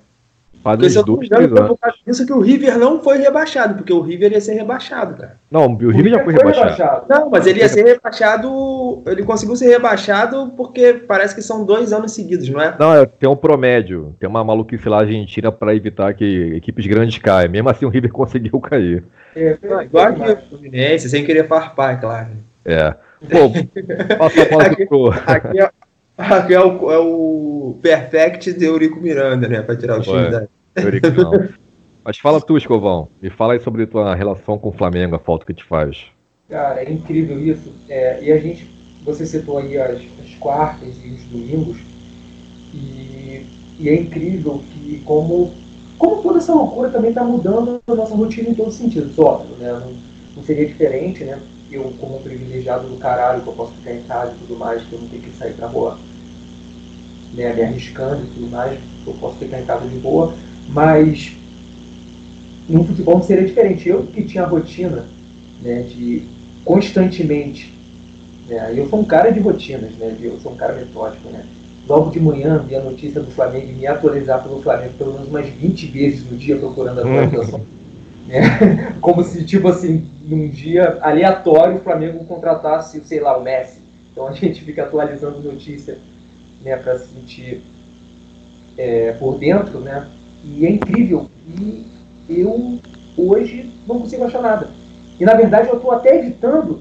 Faz 0.63 0.77
Porque 0.77 0.91
se 0.91 0.99
eu 0.99 1.07
não 1.07 1.17
me 1.17 1.27
engano, 1.27 1.49
foi 1.49 1.59
anos. 1.59 1.69
por 1.69 1.79
causa 1.79 1.97
disso 2.07 2.27
que 2.27 2.33
o 2.33 2.41
River 2.41 2.79
não 2.79 3.01
foi 3.01 3.19
rebaixado, 3.19 3.75
porque 3.75 3.93
o 3.93 4.01
River 4.01 4.33
ia 4.33 4.41
ser 4.41 4.55
rebaixado, 4.55 5.15
cara. 5.15 5.37
Não, 5.51 5.67
o 5.67 5.91
River 5.91 6.13
já 6.13 6.25
foi 6.25 6.33
rebaixado. 6.35 7.07
Não, 7.09 7.31
mas 7.31 7.47
ele 7.47 7.61
ia 7.61 7.69
ser 7.69 7.85
rebaixado. 7.85 9.03
Ele 9.07 9.23
conseguiu 9.23 9.57
ser 9.57 9.69
rebaixado 9.69 10.53
porque 10.57 10.95
parece 10.95 11.35
que 11.35 11.43
são 11.43 11.65
dois 11.65 11.93
anos 11.93 12.13
seguidos, 12.13 12.49
não 12.49 12.61
é? 12.61 12.75
Não, 12.79 12.95
é, 12.95 13.07
tem 13.07 13.29
um 13.29 13.37
promédio. 13.37 14.15
Tem 14.19 14.29
uma 14.29 14.43
maluquice 14.45 14.89
lá 14.89 14.99
Argentina 15.01 15.51
pra 15.53 15.75
evitar 15.75 16.13
que 16.15 16.55
equipes 16.57 16.87
grandes 16.87 17.19
caem. 17.19 17.49
Mesmo 17.49 17.69
assim, 17.71 17.85
o 17.87 17.89
River 17.89 18.11
conseguiu 18.13 18.59
cair. 18.61 19.05
É, 19.37 19.57
Igual 19.85 20.13
que 20.15 20.21
o 20.23 20.37
Fluminense, 20.49 21.09
sem 21.09 21.25
querer 21.25 21.47
farpar, 21.47 21.95
é 21.95 21.97
claro. 21.97 22.29
É. 22.65 22.95
Pô, 23.31 23.51
passa 24.19 24.43
a 24.43 24.49
bola 24.49 24.63
Aqui- 24.65 24.87
pro. 24.87 25.11
Aqui 25.27 25.59
é, 26.19 26.23
aqui 26.35 26.55
é 26.55 26.61
o, 26.61 26.91
é 26.93 26.99
o 26.99 27.79
Perfect 27.83 28.53
de 28.53 28.65
Eurico 28.65 29.01
Miranda, 29.01 29.49
né? 29.49 29.63
Pra 29.63 29.77
tirar 29.77 29.99
o 29.99 30.03
time 30.03 30.17
Ué. 30.17 30.31
da. 30.31 30.49
Eurico, 30.77 31.09
não. 31.09 31.33
Mas 32.05 32.19
fala 32.19 32.41
tu, 32.41 32.57
Escovão. 32.57 33.09
Me 33.21 33.31
fala 33.31 33.53
aí 33.53 33.61
sobre 33.61 33.87
tua 33.87 34.15
relação 34.15 34.59
com 34.59 34.71
o 34.71 34.73
Flamengo, 34.73 35.17
a 35.17 35.19
falta 35.19 35.45
que 35.45 35.53
te 35.53 35.65
faz. 35.65 36.07
Cara, 36.49 36.83
é 36.83 36.91
incrível 36.91 37.39
isso. 37.39 37.71
É, 37.89 38.25
e 38.25 38.33
a 38.33 38.39
gente, 38.39 38.67
você 39.05 39.27
citou 39.27 39.59
aí 39.59 39.77
as, 39.77 40.01
as 40.19 40.35
quartas 40.41 40.97
e 41.05 41.09
os 41.11 41.25
domingos, 41.25 41.77
e, 42.73 43.43
e 43.79 43.89
é 43.89 43.95
incrível 43.95 44.59
que 44.73 45.01
como, 45.05 45.51
como 45.99 46.23
toda 46.23 46.39
essa 46.39 46.55
loucura 46.55 46.91
também 46.91 47.11
está 47.11 47.23
mudando 47.23 47.79
a 47.87 47.95
nossa 47.95 48.15
rotina 48.15 48.49
em 48.49 48.55
todos 48.55 48.75
os 48.75 48.81
sentidos, 48.81 49.19
óbvio, 49.19 49.57
né? 49.57 49.73
Não, 49.73 49.93
não 50.37 50.43
seria 50.43 50.67
diferente, 50.67 51.25
né? 51.25 51.39
Eu, 51.71 51.85
como 52.01 52.17
um 52.17 52.23
privilegiado 52.23 52.89
do 52.89 52.97
caralho, 52.97 53.43
que 53.43 53.49
eu 53.49 53.53
posso 53.53 53.75
ficar 53.75 53.93
em 53.93 54.03
casa 54.05 54.33
e 54.35 54.39
tudo 54.39 54.57
mais, 54.57 54.83
que 54.85 54.95
eu 54.95 55.01
não 55.01 55.09
tenho 55.09 55.23
que 55.23 55.37
sair 55.37 55.53
pra 55.53 55.67
rua, 55.67 55.99
né, 57.35 57.53
me 57.53 57.63
arriscando 57.63 58.23
e 58.25 58.35
tudo 58.35 58.51
mais, 58.51 58.79
eu 59.07 59.13
posso 59.15 59.37
ficar 59.37 59.61
em 59.61 59.65
casa 59.65 59.87
de 59.87 59.97
boa, 59.97 60.35
mas 60.69 61.33
no 62.69 62.85
futebol 62.85 63.17
não 63.17 63.23
seria 63.23 63.47
diferente. 63.47 63.89
Eu 63.89 64.05
que 64.05 64.23
tinha 64.23 64.45
a 64.45 64.47
rotina 64.47 65.07
né, 65.63 65.83
de 65.83 66.23
constantemente. 66.65 67.73
Né, 68.47 68.73
eu 68.77 68.89
sou 68.89 69.01
um 69.01 69.05
cara 69.05 69.31
de 69.31 69.41
rotinas, 69.41 69.93
né, 69.93 70.17
eu 70.21 70.39
sou 70.41 70.53
um 70.53 70.57
cara 70.57 70.75
metódico. 70.75 71.29
Né, 71.31 71.45
logo 71.89 72.11
de 72.11 72.21
manhã, 72.21 72.59
ver 72.59 72.77
a 72.77 72.83
notícia 72.83 73.21
do 73.21 73.31
Flamengo 73.31 73.67
e 73.71 73.73
me 73.73 73.87
atualizar 73.87 74.43
pelo 74.43 74.61
Flamengo 74.61 74.93
pelo 74.99 75.15
menos 75.15 75.29
umas 75.29 75.47
20 75.47 75.87
vezes 75.87 76.31
no 76.31 76.37
dia 76.37 76.57
procurando 76.57 76.99
a 76.99 77.03
atualização. 77.03 77.63
né, 78.27 78.95
como 79.01 79.25
se, 79.25 79.45
tipo 79.45 79.69
assim, 79.69 80.07
num 80.23 80.49
dia 80.49 80.99
aleatório 81.01 81.77
o 81.77 81.81
Flamengo 81.81 82.25
contratasse, 82.25 83.01
sei 83.05 83.21
lá, 83.21 83.37
o 83.37 83.43
Messi. 83.43 83.81
Então 84.13 84.29
a 84.29 84.33
gente 84.33 84.63
fica 84.63 84.83
atualizando 84.83 85.41
notícia 85.41 85.97
né, 86.63 86.77
para 86.77 86.99
se 86.99 87.09
sentir 87.15 87.63
é, 88.77 89.13
por 89.13 89.39
dentro, 89.39 89.81
né? 89.81 90.07
E 90.45 90.67
é 90.67 90.71
incrível. 90.71 91.29
E 91.49 91.87
eu 92.29 92.79
hoje 93.17 93.71
não 93.87 94.01
consigo 94.01 94.25
achar 94.25 94.43
nada. 94.43 94.71
E 95.19 95.25
na 95.25 95.35
verdade 95.35 95.69
eu 95.69 95.77
estou 95.77 95.91
até 95.91 96.19
evitando, 96.19 96.81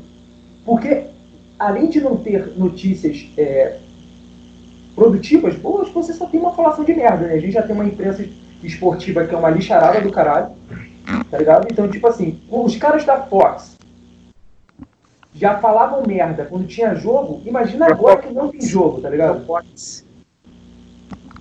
porque 0.64 1.06
além 1.58 1.90
de 1.90 2.00
não 2.00 2.18
ter 2.18 2.54
notícias 2.56 3.28
é, 3.38 3.80
produtivas, 4.96 5.56
boas, 5.56 5.90
você 5.90 6.14
só 6.14 6.28
tem 6.28 6.40
uma 6.40 6.54
falação 6.54 6.86
de 6.86 6.94
merda, 6.94 7.28
né? 7.28 7.34
A 7.34 7.40
gente 7.40 7.54
já 7.54 7.64
tem 7.64 7.74
uma 7.74 7.86
imprensa 7.86 8.26
esportiva 8.64 9.26
que 9.26 9.34
é 9.34 9.38
uma 9.38 9.50
lixarada 9.50 10.02
do 10.02 10.12
caralho, 10.12 10.52
tá 11.32 11.38
ligado? 11.38 11.68
Então, 11.72 11.90
tipo 11.90 12.08
assim, 12.08 12.40
os 12.50 12.76
caras 12.76 13.06
da 13.06 13.22
Fox 13.22 13.77
já 15.38 15.60
falavam 15.60 16.04
merda 16.06 16.46
quando 16.46 16.66
tinha 16.66 16.96
jogo, 16.96 17.42
imagina 17.46 17.86
agora 17.86 18.18
que 18.18 18.34
não 18.34 18.50
tem 18.50 18.62
jogo, 18.62 19.02
tá 19.02 19.10
ligado? 19.10 19.46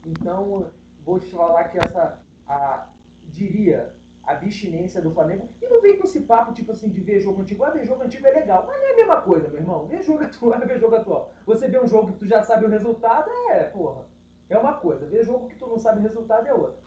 Então, 0.05 0.71
vou 1.05 1.19
te 1.19 1.31
falar 1.31 1.65
que 1.69 1.79
essa, 1.79 2.21
a, 2.47 2.91
diria, 3.25 3.95
a 4.23 4.33
abstinência 4.33 5.01
do 5.01 5.13
Flamengo. 5.13 5.49
E 5.61 5.67
não 5.67 5.81
vem 5.81 5.97
com 5.97 6.05
esse 6.05 6.21
papo, 6.21 6.53
tipo 6.53 6.73
assim, 6.73 6.91
de 6.91 7.01
ver 7.01 7.21
jogo 7.21 7.41
antigo. 7.41 7.65
Ah, 7.65 7.71
ver 7.71 7.87
jogo 7.87 8.03
antigo 8.03 8.27
é 8.27 8.31
legal. 8.31 8.65
Mas 8.67 8.77
não 8.77 8.87
é 8.87 8.93
a 8.93 8.97
mesma 8.97 9.21
coisa, 9.23 9.49
meu 9.49 9.61
irmão. 9.61 9.87
Ver 9.87 10.03
jogo 10.03 10.23
atual 10.25 10.55
é 10.55 10.67
ver 10.67 10.79
jogo 10.79 10.95
atual. 10.95 11.33
Você 11.47 11.67
vê 11.67 11.81
um 11.81 11.89
jogo 11.89 12.13
que 12.13 12.19
tu 12.19 12.27
já 12.27 12.43
sabe 12.45 12.67
o 12.67 12.71
resultado, 12.71 13.31
é, 13.51 13.65
porra. 13.65 14.07
É 14.49 14.59
uma 14.59 14.75
coisa. 14.75 15.07
Ver 15.07 15.25
jogo 15.25 15.49
que 15.49 15.57
tu 15.57 15.67
não 15.67 15.79
sabe 15.79 16.01
o 16.01 16.03
resultado 16.03 16.47
é 16.47 16.53
outra. 16.53 16.81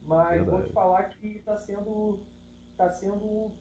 Mas 0.00 0.36
Verdade. 0.36 0.50
vou 0.50 0.62
te 0.62 0.72
falar 0.72 1.04
que 1.10 1.42
tá 1.44 1.58
sendo. 1.58 2.20
tá 2.76 2.90
sendo. 2.90 3.52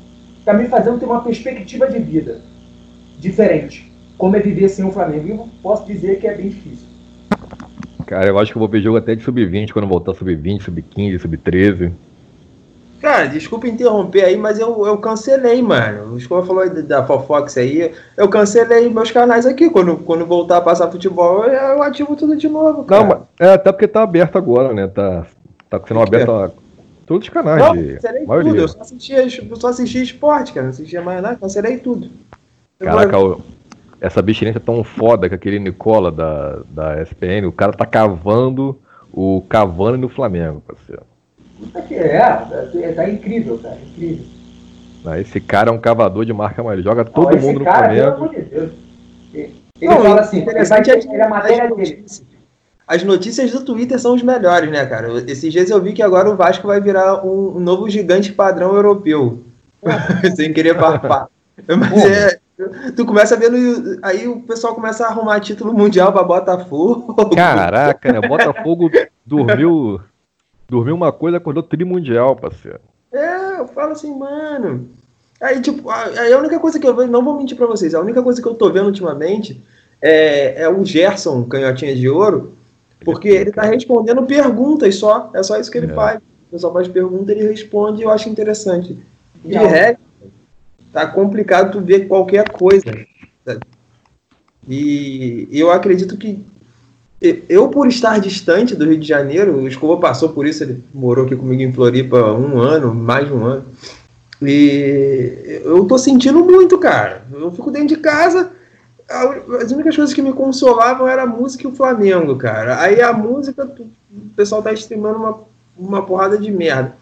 tá 0.46 0.54
me 0.54 0.68
fazendo 0.68 1.00
ter 1.00 1.06
uma 1.06 1.24
perspectiva 1.24 1.88
de 1.88 1.98
vida 1.98 2.42
diferente. 3.20 3.92
Como 4.18 4.36
é 4.36 4.40
viver 4.40 4.70
sem 4.70 4.86
o 4.86 4.92
Flamengo. 4.92 5.30
Eu 5.30 5.50
posso 5.62 5.86
dizer 5.86 6.20
que 6.20 6.28
é 6.28 6.34
bem 6.34 6.50
difícil. 6.50 6.88
Cara, 8.06 8.28
eu 8.28 8.38
acho 8.38 8.52
que 8.52 8.58
eu 8.58 8.60
vou 8.60 8.70
ver 8.70 8.82
jogo 8.82 8.98
até 8.98 9.16
de 9.16 9.24
sub-20 9.24 9.72
quando 9.72 9.88
voltar 9.88 10.14
sub-20, 10.14 10.62
sub-15, 10.62 11.20
sub-13. 11.20 11.92
Cara, 13.02 13.26
desculpa 13.28 13.68
interromper 13.68 14.24
aí, 14.24 14.38
mas 14.38 14.58
eu, 14.58 14.86
eu 14.88 14.98
cancelei, 14.98 15.62
mano. 15.62 16.14
O 16.14 16.18
Escola 16.18 16.46
falou 16.46 16.68
da 16.84 17.06
Fofox 17.06 17.58
aí. 17.58 17.92
Eu 18.18 18.28
cancelei 18.30 18.90
meus 18.90 19.12
canais 19.12 19.46
aqui. 19.46 19.70
Quando, 19.70 19.98
quando 19.98 20.26
voltar 20.26 20.58
a 20.58 20.62
passar 20.62 20.90
futebol, 20.90 21.46
eu 21.46 21.84
ativo 21.84 22.16
tudo 22.16 22.36
de 22.36 22.48
novo. 22.48 22.84
Cara. 22.84 23.02
Não, 23.02 23.08
mas 23.10 23.20
é 23.40 23.54
até 23.54 23.72
porque 23.72 23.88
tá 23.88 24.02
aberto 24.02 24.38
agora, 24.38 24.74
né? 24.74 24.88
Tá, 24.88 25.28
tá 25.70 25.80
sendo 25.88 26.00
aberto 26.00 26.32
a 26.32 26.52
todos 27.06 27.28
os 27.28 27.34
canais. 27.34 27.62
Não, 27.62 27.76
de 27.76 27.94
cancelei 27.94 28.26
tudo. 28.26 28.56
Eu 28.56 28.68
só 28.68 28.82
assistia, 28.82 29.24
eu 29.24 29.56
só 29.56 29.68
assistia 29.68 30.02
esporte, 30.02 30.54
cara. 30.54 30.64
Não 30.64 30.72
assistia 30.72 31.02
mais 31.02 31.22
nada, 31.22 31.36
cancelei 31.36 31.78
tudo. 31.78 32.10
Caraca, 32.80 33.16
eu 33.16 33.42
essa 34.06 34.20
abstinência 34.20 34.60
é 34.60 34.62
tão 34.62 34.84
foda 34.84 35.28
que 35.28 35.36
aquele 35.36 35.58
Nicola 35.58 36.12
da, 36.12 36.60
da 36.70 37.02
SPN, 37.02 37.48
o 37.48 37.52
cara 37.52 37.74
tá 37.74 37.86
cavando 37.86 38.78
o 39.12 39.44
Cavani 39.50 39.98
no 39.98 40.10
Flamengo, 40.10 40.62
parceiro. 40.62 41.04
Puta 41.58 41.82
que 41.82 41.96
é, 41.96 42.18
é, 42.18 42.92
tá 42.92 43.10
incrível, 43.10 43.58
cara, 43.58 43.78
incrível. 43.82 44.26
Esse 45.20 45.40
cara 45.40 45.70
é 45.70 45.74
um 45.74 45.80
cavador 45.80 46.26
de 46.26 46.34
marca 46.34 46.62
mais. 46.62 46.78
Ele 46.78 46.88
joga 46.88 47.06
todo 47.06 47.36
Não, 47.36 47.42
mundo 47.42 47.60
no 47.60 47.66
cara, 47.66 47.96
Flamengo. 47.96 48.30
De 48.30 48.42
Deus. 48.42 48.72
Ele 49.34 49.54
Não, 49.82 50.02
fala 50.02 50.22
assim, 50.22 50.40
interessante 50.40 50.90
ele 50.90 51.08
vai, 51.08 51.18
é 51.18 51.24
a 51.24 51.30
matéria 51.30 51.76
dele. 51.76 52.06
As 52.88 53.04
notícias 53.04 53.52
do 53.52 53.64
Twitter 53.64 54.00
são 54.00 54.14
os 54.14 54.22
melhores, 54.22 54.70
né, 54.70 54.86
cara? 54.86 55.08
Esses 55.28 55.52
dias 55.52 55.70
eu 55.70 55.82
vi 55.82 55.94
que 55.94 56.04
agora 56.04 56.30
o 56.30 56.36
Vasco 56.36 56.68
vai 56.68 56.80
virar 56.80 57.26
um, 57.26 57.60
novo 57.60 57.90
gigante 57.90 58.32
padrão 58.32 58.76
europeu. 58.76 59.44
Sem 60.36 60.54
querer 60.54 60.78
papar. 60.78 61.28
Mas 61.68 62.06
é, 62.06 62.40
Tu 62.96 63.06
começa 63.06 63.36
vendo. 63.36 64.00
Aí 64.02 64.28
o 64.28 64.42
pessoal 64.42 64.74
começa 64.74 65.06
a 65.06 65.10
arrumar 65.10 65.40
título 65.42 65.74
mundial 65.74 66.14
pra 66.14 66.24
Botafogo. 66.24 67.14
Caraca, 67.36 68.14
né? 68.14 68.26
Botafogo 68.26 68.90
dormiu. 69.26 70.00
Dormiu 70.68 70.96
uma 70.96 71.12
coisa, 71.12 71.38
acordou 71.38 71.62
trimundial, 71.62 72.36
parceiro. 72.36 72.80
É, 73.14 73.60
eu 73.60 73.68
falo 73.68 73.92
assim, 73.92 74.18
mano. 74.18 74.90
Aí, 75.40 75.62
tipo, 75.62 75.90
aí 75.90 76.34
a 76.34 76.40
única 76.40 76.60
coisa 76.60 76.80
que 76.80 76.88
eu 76.88 76.96
vejo, 76.96 77.12
não 77.12 77.24
vou 77.24 77.38
mentir 77.38 77.56
pra 77.56 77.68
vocês, 77.68 77.94
a 77.94 78.00
única 78.00 78.24
coisa 78.24 78.42
que 78.42 78.48
eu 78.48 78.56
tô 78.56 78.72
vendo 78.72 78.88
ultimamente 78.88 79.62
é, 80.02 80.64
é 80.64 80.70
o 80.70 80.84
Gerson, 80.84 81.44
canhotinha 81.44 81.96
de 81.96 82.10
ouro, 82.10 82.54
porque 83.04 83.28
ele 83.28 83.52
tá 83.52 83.64
respondendo 83.64 84.24
perguntas 84.24 84.96
só. 84.96 85.30
É 85.34 85.44
só 85.44 85.60
isso 85.60 85.70
que 85.70 85.78
ele 85.78 85.92
é. 85.92 85.96
faz. 85.96 86.18
O 86.18 86.52
pessoal 86.52 86.74
faz 86.74 86.88
pergunta, 86.88 87.32
ele 87.32 87.48
responde 87.48 88.02
e 88.02 88.04
eu 88.06 88.10
acho 88.10 88.30
interessante. 88.30 88.98
De 89.44 89.58
resto, 89.58 90.00
tá 90.96 91.06
complicado 91.06 91.74
tu 91.74 91.82
ver 91.82 92.08
qualquer 92.08 92.50
coisa. 92.50 92.86
E 94.66 95.46
eu 95.52 95.70
acredito 95.70 96.16
que 96.16 96.42
eu, 97.50 97.68
por 97.68 97.88
estar 97.88 98.18
distante 98.18 98.76
do 98.76 98.86
Rio 98.86 98.98
de 98.98 99.06
Janeiro, 99.06 99.58
o 99.58 99.68
Escova 99.68 100.00
passou 100.00 100.30
por 100.30 100.48
isso, 100.48 100.64
ele 100.64 100.82
morou 100.94 101.26
aqui 101.26 101.36
comigo 101.36 101.62
em 101.62 101.74
Floripa 101.74 102.32
um 102.32 102.60
ano, 102.60 102.96
mais 102.96 103.28
de 103.28 103.34
um 103.34 103.44
ano. 103.44 103.66
E 104.42 105.62
eu 105.66 105.84
tô 105.84 105.98
sentindo 105.98 106.46
muito, 106.46 106.78
cara. 106.78 107.26
Eu 107.34 107.52
fico 107.52 107.72
dentro 107.72 107.90
de 107.90 107.98
casa. 107.98 108.52
As 109.62 109.72
únicas 109.72 109.98
coisas 109.98 110.14
que 110.14 110.22
me 110.22 110.32
consolavam 110.32 111.10
era 111.10 111.24
a 111.24 111.28
música 111.28 111.66
e 111.66 111.68
o 111.68 111.76
Flamengo, 111.76 112.38
cara. 112.38 112.80
Aí 112.80 113.02
a 113.02 113.12
música, 113.12 113.66
o 113.66 114.30
pessoal 114.34 114.64
tá 114.64 114.72
streamando 114.72 115.20
uma, 115.20 115.40
uma 115.78 116.06
porrada 116.06 116.38
de 116.38 116.50
merda. 116.52 116.96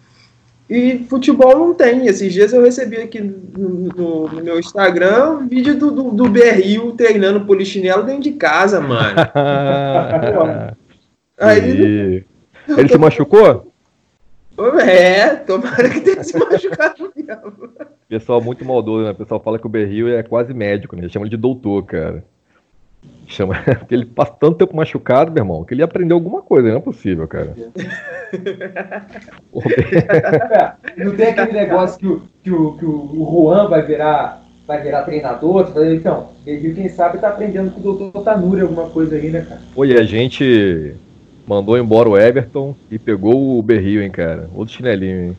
E 0.68 1.04
futebol 1.10 1.58
não 1.58 1.74
tem. 1.74 2.06
Esses 2.06 2.32
dias 2.32 2.52
eu 2.52 2.62
recebi 2.62 2.96
aqui 2.96 3.20
no, 3.20 3.68
no, 3.94 4.28
no 4.28 4.44
meu 4.44 4.58
Instagram 4.58 5.38
um 5.38 5.48
vídeo 5.48 5.76
do, 5.76 5.90
do, 5.90 6.10
do 6.10 6.28
BRU 6.28 6.92
treinando 6.96 7.44
polichinelo 7.44 8.02
dentro 8.02 8.22
de 8.22 8.32
casa, 8.32 8.80
mano. 8.80 9.14
Aí, 11.38 12.24
ele 12.68 12.88
se 12.88 12.98
machucou? 12.98 13.72
É, 14.86 15.34
tomara 15.34 15.90
que 15.90 16.00
tenha 16.00 16.22
se 16.22 16.38
machucado 16.38 17.12
mesmo. 17.14 17.70
Pessoal 18.08 18.40
muito 18.40 18.64
maldoso, 18.64 19.04
né? 19.04 19.10
O 19.10 19.14
pessoal 19.14 19.40
fala 19.42 19.58
que 19.58 19.66
o 19.66 19.70
Berril 19.70 20.08
é 20.08 20.22
quase 20.22 20.54
médico, 20.54 20.94
né? 20.94 21.02
Eles 21.02 21.12
chamam 21.12 21.28
de 21.28 21.36
doutor, 21.36 21.84
cara. 21.84 22.24
Chama, 23.26 23.54
ele 23.90 24.06
passa 24.06 24.32
tanto 24.38 24.58
tempo 24.58 24.76
machucado, 24.76 25.32
meu 25.32 25.42
irmão, 25.42 25.64
que 25.64 25.74
ele 25.74 25.82
aprendeu 25.82 26.16
alguma 26.16 26.42
coisa, 26.42 26.68
não 26.68 26.76
é 26.76 26.80
possível, 26.80 27.26
cara. 27.26 27.54
não 30.96 31.16
tem 31.16 31.28
aquele 31.28 31.52
negócio 31.52 31.98
que 31.98 32.06
o, 32.06 32.22
que 32.42 32.50
o, 32.50 32.72
que 32.76 32.84
o 32.84 33.28
Juan 33.30 33.68
vai 33.68 33.82
virar, 33.82 34.42
vai 34.66 34.82
virar 34.82 35.02
treinador, 35.02 35.72
então, 35.92 36.30
ele, 36.46 36.74
quem 36.74 36.88
sabe 36.88 37.18
tá 37.18 37.28
aprendendo 37.28 37.70
com 37.70 37.80
o 37.80 37.82
doutor 37.82 38.22
Tanuri 38.22 38.60
alguma 38.62 38.88
coisa 38.90 39.16
aí, 39.16 39.30
né, 39.30 39.46
cara? 39.48 39.60
E 39.84 39.94
a 39.94 40.02
gente 40.04 40.94
mandou 41.46 41.78
embora 41.78 42.08
o 42.08 42.18
Everton 42.18 42.74
e 42.90 42.98
pegou 42.98 43.58
o 43.58 43.62
Berril, 43.62 44.02
hein, 44.02 44.10
cara. 44.10 44.48
Outro 44.54 44.74
chinelinho, 44.74 45.24
hein. 45.26 45.36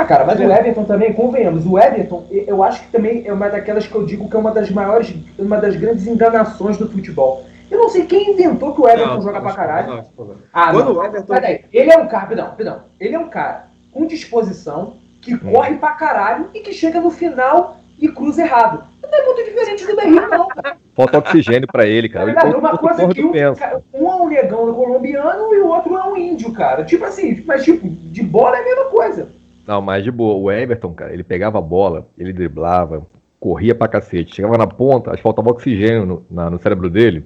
Ah, 0.00 0.04
cara, 0.06 0.24
mas 0.24 0.40
o 0.40 0.44
Everton 0.44 0.84
também, 0.84 1.12
convenhamos, 1.12 1.66
o 1.66 1.78
Everton, 1.78 2.24
eu 2.30 2.62
acho 2.62 2.80
que 2.80 2.88
também 2.88 3.22
é 3.26 3.32
uma 3.34 3.50
daquelas 3.50 3.86
que 3.86 3.94
eu 3.94 4.06
digo 4.06 4.30
que 4.30 4.34
é 4.34 4.38
uma 4.38 4.50
das 4.50 4.70
maiores, 4.70 5.14
uma 5.38 5.58
das 5.58 5.76
grandes 5.76 6.06
enganações 6.06 6.78
do 6.78 6.88
futebol. 6.88 7.44
Eu 7.70 7.78
não 7.78 7.90
sei 7.90 8.06
quem 8.06 8.32
inventou 8.32 8.74
que 8.74 8.80
o 8.80 8.88
Everton 8.88 9.16
não, 9.16 9.22
joga 9.22 9.42
pra 9.42 9.52
caralho. 9.52 9.88
Não, 9.88 10.24
não, 10.24 10.34
ah, 10.54 10.72
Quando 10.72 10.94
não. 10.94 11.00
O 11.00 11.04
Everton... 11.04 11.34
Peraí, 11.34 11.64
ele 11.70 11.92
é 11.92 11.98
um 11.98 12.08
cara, 12.08 12.26
perdão, 12.26 12.54
perdão. 12.56 12.82
Ele 12.98 13.14
é 13.14 13.18
um 13.18 13.28
cara 13.28 13.66
com 13.92 14.06
disposição, 14.06 14.96
que 15.20 15.34
hum. 15.34 15.52
corre 15.52 15.76
pra 15.76 15.90
caralho 15.90 16.48
e 16.54 16.60
que 16.60 16.72
chega 16.72 16.98
no 16.98 17.10
final 17.10 17.76
e 17.98 18.08
cruza 18.08 18.40
errado. 18.40 18.82
Não 19.02 19.18
é 19.18 19.24
muito 19.26 19.44
diferente 19.44 19.86
do 19.86 19.96
Berrino, 19.96 20.28
não. 20.28 20.48
Falta 20.94 21.18
oxigênio 21.18 21.68
pra 21.70 21.84
ele, 21.86 22.08
cara. 22.08 22.30
É 22.30 22.56
uma 22.56 22.78
coisa 22.78 23.06
que 23.08 23.22
um, 23.22 23.32
um 23.32 23.34
é 23.36 24.14
um 24.14 24.28
negão 24.28 24.72
colombiano 24.72 25.52
e 25.52 25.60
o 25.60 25.68
outro 25.68 25.94
é 25.94 26.04
um 26.04 26.16
índio, 26.16 26.52
cara. 26.54 26.84
Tipo 26.84 27.04
assim, 27.04 27.44
mas 27.46 27.64
tipo, 27.64 27.86
de 27.86 28.22
bola 28.22 28.56
é 28.56 28.60
a 28.60 28.64
mesma 28.64 28.84
coisa. 28.86 29.39
Não, 29.66 29.80
mas 29.80 30.04
de 30.04 30.10
boa. 30.10 30.34
O 30.34 30.50
Everton, 30.50 30.92
cara, 30.92 31.12
ele 31.12 31.22
pegava 31.22 31.58
a 31.58 31.62
bola, 31.62 32.08
ele 32.18 32.32
driblava, 32.32 33.06
corria 33.38 33.74
pra 33.74 33.88
cacete. 33.88 34.34
Chegava 34.34 34.58
na 34.58 34.66
ponta, 34.66 35.10
acho 35.10 35.18
que 35.18 35.22
faltava 35.22 35.50
oxigênio 35.50 36.06
no, 36.06 36.26
na, 36.30 36.50
no 36.50 36.60
cérebro 36.60 36.90
dele. 36.90 37.24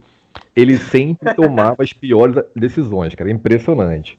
Ele 0.55 0.77
sempre 0.77 1.33
tomava 1.35 1.83
as 1.83 1.93
piores 1.93 2.43
decisões, 2.55 3.15
cara. 3.15 3.31
Impressionante. 3.31 4.19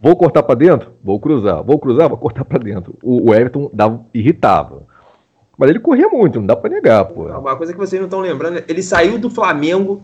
Vou 0.00 0.16
cortar 0.16 0.42
para 0.42 0.54
dentro? 0.54 0.92
Vou 1.04 1.20
cruzar. 1.20 1.62
Vou 1.62 1.78
cruzar? 1.78 2.08
Vou 2.08 2.18
cortar 2.18 2.44
para 2.44 2.58
dentro. 2.58 2.96
O, 3.02 3.30
o, 3.30 3.34
Everton 3.34 3.70
dava, 3.72 4.04
irritava. 4.14 4.82
Mas 5.58 5.68
ele 5.68 5.78
corria 5.78 6.08
muito, 6.08 6.40
não 6.40 6.46
dá 6.46 6.56
para 6.56 6.70
negar, 6.70 7.04
pô. 7.04 7.24
Uma 7.24 7.54
coisa 7.54 7.72
que 7.72 7.78
vocês 7.78 8.00
não 8.00 8.06
estão 8.06 8.20
lembrando, 8.20 8.64
ele 8.66 8.82
saiu 8.82 9.18
do 9.18 9.28
Flamengo, 9.28 10.02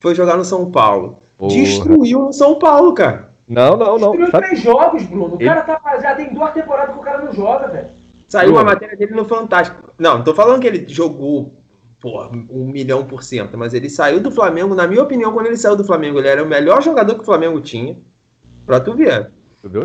foi 0.00 0.16
jogar 0.16 0.36
no 0.36 0.44
São 0.44 0.68
Paulo. 0.72 1.20
Porra. 1.38 1.54
Destruiu 1.54 2.26
o 2.26 2.32
São 2.32 2.58
Paulo, 2.58 2.92
cara. 2.92 3.29
Não, 3.50 3.76
não, 3.76 3.98
não. 3.98 4.12
Destruiu 4.12 4.30
três 4.30 4.62
jogos, 4.62 5.02
Bruno. 5.02 5.34
O 5.34 5.36
ele... 5.36 5.44
cara 5.44 5.62
tá, 5.62 5.98
já 6.00 6.14
tem 6.14 6.32
duas 6.32 6.52
temporadas 6.52 6.94
que 6.94 7.00
o 7.00 7.02
cara 7.02 7.18
não 7.18 7.32
joga, 7.32 7.66
velho. 7.66 7.88
Saiu 8.28 8.52
uma 8.52 8.62
matéria 8.62 8.96
dele 8.96 9.12
no 9.12 9.24
Fantástico. 9.24 9.92
Não, 9.98 10.18
não 10.18 10.24
tô 10.24 10.32
falando 10.32 10.60
que 10.60 10.68
ele 10.68 10.88
jogou 10.88 11.60
pô, 12.00 12.28
um 12.48 12.66
milhão 12.66 13.04
por 13.04 13.24
cento, 13.24 13.58
mas 13.58 13.74
ele 13.74 13.90
saiu 13.90 14.20
do 14.20 14.30
Flamengo, 14.30 14.72
na 14.72 14.86
minha 14.86 15.02
opinião, 15.02 15.32
quando 15.32 15.46
ele 15.46 15.56
saiu 15.56 15.74
do 15.74 15.84
Flamengo, 15.84 16.20
ele 16.20 16.28
era 16.28 16.44
o 16.44 16.46
melhor 16.46 16.80
jogador 16.80 17.14
que 17.16 17.22
o 17.22 17.24
Flamengo 17.24 17.60
tinha. 17.60 17.98
Pra 18.64 18.78
tu 18.78 18.94
ver. 18.94 19.32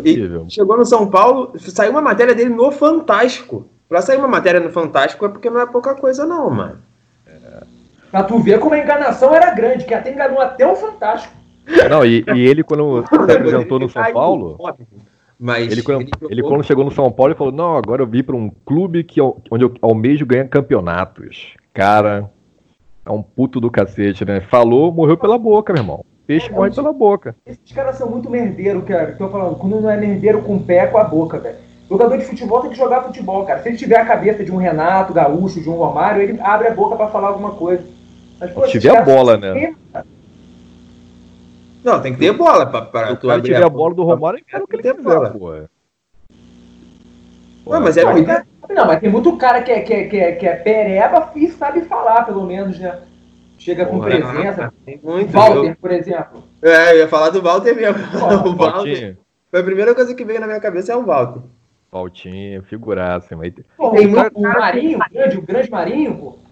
E 0.03 0.29
chegou 0.47 0.77
no 0.77 0.85
São 0.85 1.09
Paulo, 1.09 1.53
saiu 1.57 1.89
uma 1.89 2.01
matéria 2.01 2.35
dele 2.35 2.51
no 2.51 2.71
Fantástico. 2.71 3.67
Pra 3.89 4.01
sair 4.01 4.17
uma 4.17 4.27
matéria 4.27 4.59
no 4.59 4.69
Fantástico 4.69 5.25
é 5.25 5.29
porque 5.29 5.49
não 5.49 5.59
é 5.59 5.65
pouca 5.65 5.95
coisa, 5.95 6.23
não, 6.23 6.51
mano. 6.51 6.77
É. 7.25 7.63
Pra 8.11 8.23
tu 8.23 8.37
ver 8.37 8.59
como 8.59 8.75
a 8.75 8.79
enganação 8.79 9.33
era 9.33 9.53
grande, 9.55 9.85
que 9.85 9.93
até 9.93 10.13
enganou 10.13 10.39
até 10.39 10.67
o 10.67 10.75
Fantástico. 10.75 11.33
Não, 11.89 12.05
e, 12.05 12.23
e 12.35 12.47
ele, 12.47 12.63
quando 12.63 13.03
se 13.25 13.31
apresentou 13.31 13.79
no 13.79 13.89
São 13.89 14.03
Paulo. 14.13 14.57
Mas 15.37 15.71
ele, 15.71 15.81
quando, 15.81 16.07
ele, 16.29 16.41
quando 16.41 16.63
chegou 16.63 16.85
no 16.85 16.91
São 16.91 17.11
Paulo, 17.11 17.31
ele 17.31 17.37
falou: 17.37 17.53
Não, 17.53 17.75
agora 17.75 18.01
eu 18.01 18.07
vim 18.07 18.23
para 18.23 18.35
um 18.35 18.49
clube 18.65 19.03
que, 19.03 19.21
onde 19.21 19.63
eu 19.63 19.73
almejo 19.81 20.25
ganhar 20.25 20.47
campeonatos. 20.47 21.53
Cara, 21.73 22.29
é 23.05 23.11
um 23.11 23.21
puto 23.21 23.59
do 23.59 23.69
cacete, 23.69 24.23
né? 24.23 24.39
Falou, 24.41 24.91
morreu 24.91 25.17
pela 25.17 25.37
boca, 25.37 25.73
meu 25.73 25.81
irmão. 25.81 26.05
Peixe 26.25 26.49
é, 26.49 26.53
morre 26.53 26.71
pela 26.71 26.91
boca. 26.91 27.35
Esses 27.45 27.71
caras 27.71 27.97
são 27.97 28.09
muito 28.09 28.29
merdeiro, 28.29 28.81
cara. 28.81 29.13
Tô 29.13 29.29
falando, 29.29 29.57
quando 29.57 29.81
não 29.81 29.89
é 29.89 29.97
merdeiro 29.97 30.41
com 30.41 30.55
o 30.55 30.63
pé, 30.63 30.77
é 30.77 30.87
com 30.87 30.97
a 30.97 31.03
boca, 31.03 31.37
velho. 31.37 31.57
Jogador 31.87 32.17
de 32.17 32.25
futebol 32.25 32.61
tem 32.61 32.71
que 32.71 32.77
jogar 32.77 33.03
futebol, 33.03 33.45
cara. 33.45 33.61
Se 33.61 33.69
ele 33.69 33.77
tiver 33.77 33.99
a 33.99 34.05
cabeça 34.05 34.43
de 34.43 34.51
um 34.51 34.57
Renato 34.57 35.13
Gaúcho, 35.13 35.61
de 35.61 35.69
um 35.69 35.73
Romário, 35.73 36.21
ele 36.21 36.39
abre 36.41 36.67
a 36.67 36.73
boca 36.73 36.95
para 36.95 37.09
falar 37.09 37.27
alguma 37.27 37.51
coisa. 37.51 37.83
Mas, 38.39 38.51
pô, 38.51 38.65
Se 38.65 38.79
tiver 38.79 38.97
a 38.97 39.03
bola, 39.03 39.37
né? 39.37 39.75
Não, 41.85 42.01
tem 42.01 42.13
que 42.13 42.19
ter 42.19 42.33
bola 42.33 42.65
pra, 42.65 42.81
pra 42.81 43.07
Se 43.09 43.13
o 43.13 43.17
cara 43.27 43.41
tiver 43.41 43.63
a 43.63 43.69
bola 43.69 43.93
do 43.93 44.03
Romário, 44.03 44.37
ele 44.39 44.45
quer 44.49 44.59
o 44.59 44.65
que 44.67 44.75
ele 44.75 44.93
bola. 44.93 45.29
pô. 45.29 45.53
Não, 47.67 47.79
mas 47.81 47.95
é 47.95 48.03
Não, 48.03 48.11
muito. 48.11 48.27
Não, 48.69 48.87
mas 48.87 48.99
tem 48.99 49.09
muito 49.11 49.37
cara 49.37 49.61
que 49.61 49.71
é, 49.71 49.81
que, 49.81 49.93
é, 49.93 50.07
que, 50.07 50.17
é, 50.17 50.31
que 50.31 50.47
é 50.47 50.55
pereba 50.55 51.31
e 51.35 51.47
sabe 51.47 51.81
falar, 51.81 52.23
pelo 52.25 52.43
menos, 52.43 52.79
né? 52.79 53.01
Chega 53.59 53.85
com 53.85 53.99
Porra, 53.99 54.09
presença. 54.09 54.73
Tem 54.83 54.99
muito. 55.03 55.31
Walter, 55.31 55.69
eu- 55.69 55.75
por 55.75 55.91
exemplo. 55.91 56.43
É, 56.63 56.93
eu 56.93 56.97
ia 56.97 57.07
falar 57.07 57.29
do 57.29 57.41
Walter 57.43 57.75
mesmo. 57.75 58.01
Ó, 58.19 58.49
o 58.49 58.55
Walter. 58.55 59.17
Foi 59.51 59.59
a 59.59 59.63
primeira 59.63 59.93
coisa 59.93 60.15
que 60.15 60.25
veio 60.25 60.39
na 60.39 60.47
minha 60.47 60.59
cabeça 60.59 60.91
é 60.91 60.95
o 60.95 61.05
Walter. 61.05 61.41
Valtinho, 61.91 62.63
figuraça. 62.63 63.35
Mas... 63.35 63.53
Pô, 63.77 63.91
Tem 63.91 64.07
muito 64.07 64.31
o 64.33 64.41
Marinho, 64.41 64.97
o 64.97 65.13
grande, 65.13 65.37
o 65.37 65.41
grande 65.43 65.69
Marinho, 65.69 66.17
pô. 66.17 66.44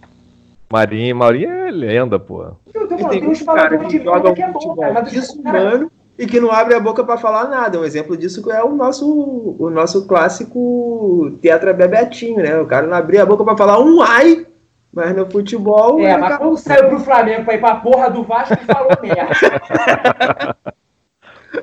Marinho, 0.77 1.15
Marinho 1.15 1.51
é 1.51 1.69
lenda, 1.69 2.17
pô. 2.17 2.45
Eu 2.73 2.87
tô 2.87 2.95
E 2.95 2.97
falando, 2.97 3.09
tem 3.11 3.19
tem 3.21 3.29
uns 3.29 3.43
cara 3.43 3.77
que 3.77 3.85
de 3.99 4.03
joga 4.03 4.33
que 4.33 4.41
é 4.41 4.47
bom, 4.49 4.75
cara. 4.75 4.91
Mas 4.93 5.11
desumano 5.11 5.91
e 6.17 6.25
que 6.25 6.39
não 6.39 6.51
abre 6.51 6.73
a 6.73 6.79
boca 6.79 7.03
pra 7.03 7.15
falar 7.15 7.47
nada. 7.47 7.79
Um 7.79 7.83
exemplo 7.85 8.17
disso 8.17 8.51
é 8.51 8.63
o 8.63 8.71
nosso, 8.73 9.55
o 9.59 9.69
nosso 9.69 10.07
clássico 10.07 11.37
Tetra 11.43 11.73
Bebetinho, 11.73 12.37
né? 12.41 12.59
O 12.59 12.65
cara 12.65 12.87
não 12.87 12.97
abria 12.97 13.21
a 13.21 13.25
boca 13.25 13.43
pra 13.43 13.55
falar 13.55 13.79
um 13.79 14.01
ai, 14.01 14.47
mas 14.91 15.15
no 15.15 15.29
futebol. 15.29 15.99
É, 15.99 16.05
ele 16.05 16.13
mas 16.17 16.23
acaba- 16.23 16.45
quando 16.45 16.57
saiu 16.57 16.89
pro 16.89 16.99
Flamengo 17.01 17.45
pra 17.45 17.53
ir 17.53 17.59
pra 17.59 17.75
porra 17.75 18.09
do 18.09 18.23
Vasco, 18.23 18.55
falou 18.65 18.89
merda. 18.99 20.57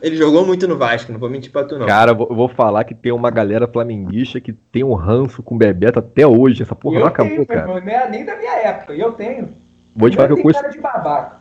Ele 0.03 0.17
jogou 0.17 0.47
muito 0.47 0.69
no 0.69 0.77
Vasco, 0.77 1.11
não 1.13 1.19
vou 1.19 1.29
mentir 1.31 1.51
pra 1.51 1.65
tu, 1.65 1.79
não. 1.79 1.87
Cara, 1.87 2.13
eu 2.13 2.17
vou- 2.17 2.27
eu 2.31 2.37
vou 2.37 2.49
falar 2.49 2.85
que 2.85 2.95
tem 2.95 3.11
uma 3.13 3.31
galera 3.31 3.67
flamenguista 3.67 4.41
que 4.41 4.53
tem 4.53 4.85
um 4.85 4.95
ranço 4.95 5.43
com 5.43 5.55
o 5.55 5.59
Bebeto 5.59 5.99
até 5.99 6.27
hoje. 6.27 6.63
Essa 6.63 6.75
porra 6.77 6.97
eu 6.97 7.01
não 7.01 7.07
acabou, 7.09 7.33
tenho, 7.33 7.47
cara. 7.47 7.67
Não 7.67 7.79
é 7.79 8.09
nem 8.11 8.25
da 8.25 8.37
minha 8.37 8.53
época, 8.53 8.95
e 8.95 9.01
eu 9.01 9.13
tenho. 9.13 9.49
Vou 9.97 10.09
te 10.09 10.17
falar 10.17 10.29
que 10.29 10.35
eu 10.35 10.43
conheço. 10.43 10.61
cara 10.61 10.73
de 10.73 10.81
babaca. 10.81 11.41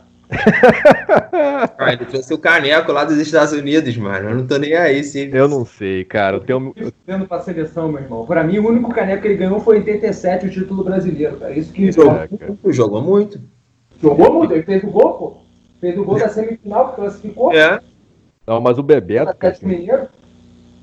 Ah, 1.78 1.92
ele 1.92 2.04
trouxe 2.04 2.32
o 2.32 2.38
caneco 2.38 2.92
lá 2.92 3.04
dos 3.04 3.16
Estados 3.18 3.52
Unidos, 3.52 3.96
mano. 3.96 4.30
Eu 4.30 4.34
não 4.36 4.46
tô 4.46 4.58
nem 4.58 4.74
aí, 4.74 5.02
sim. 5.02 5.30
Eu 5.32 5.48
não 5.48 5.64
sei, 5.64 6.04
cara. 6.04 6.36
Eu 6.36 6.40
tenho. 6.40 6.72
eu- 6.76 6.92
Vendo 7.06 7.26
pra 7.26 7.40
seleção, 7.40 7.90
meu 7.90 8.00
irmão. 8.02 8.24
Pra 8.26 8.42
mim, 8.44 8.58
o 8.58 8.68
único 8.68 8.90
caneco 8.92 9.22
que 9.22 9.28
ele 9.28 9.36
ganhou 9.36 9.60
foi 9.60 9.76
em 9.76 9.80
87, 9.80 10.46
o 10.46 10.50
título 10.50 10.84
brasileiro, 10.84 11.36
cara. 11.36 11.52
Isso 11.52 11.72
que 11.72 11.90
Jogou, 11.92 12.14
cara. 12.14 12.28
jogou 12.66 13.02
muito. 13.02 13.40
jogou 14.02 14.32
muito. 14.32 14.52
Ele 14.54 14.62
fez 14.62 14.82
o 14.84 14.86
gol, 14.88 15.12
pô. 15.14 15.36
Fez 15.80 15.98
o 15.98 16.04
gol 16.04 16.18
da 16.18 16.28
semifinal, 16.28 16.90
que 16.90 16.96
classificou. 16.96 17.52
É. 17.52 17.80
Não, 18.50 18.60
mas 18.60 18.78
o 18.78 18.82
Bebeto, 18.82 19.32
cara, 19.36 19.56
Mineiro. 19.62 20.08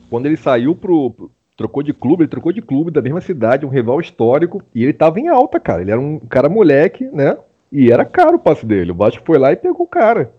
quando 0.10 0.26
ele 0.26 0.38
saiu 0.38 0.74
pro, 0.74 1.12
pro- 1.12 1.32
Trocou 1.58 1.84
de 1.84 1.92
clube, 1.92 2.22
ele 2.24 2.30
trocou 2.30 2.54
de 2.54 2.62
clube 2.62 2.92
da 2.92 3.02
mesma 3.02 3.20
cidade, 3.20 3.66
um 3.66 3.70
rival 3.70 4.00
histórico, 4.00 4.62
e 4.76 4.84
ele 4.84 4.94
tava 4.94 5.20
em 5.20 5.28
alta, 5.28 5.60
cara. 5.60 5.82
Ele 5.82 5.90
era 5.92 6.00
um 6.00 6.20
cara 6.20 6.48
moleque, 6.48 7.04
né? 7.12 7.36
E 7.72 7.92
era 7.92 8.06
caro 8.06 8.36
o 8.36 8.40
passe 8.40 8.64
dele. 8.64 8.92
O 8.92 8.96
Vasco 8.96 9.24
foi 9.26 9.40
lá 9.40 9.52
e 9.52 9.56
pegou 9.56 9.82
o 9.86 9.90
cara. 9.90 10.32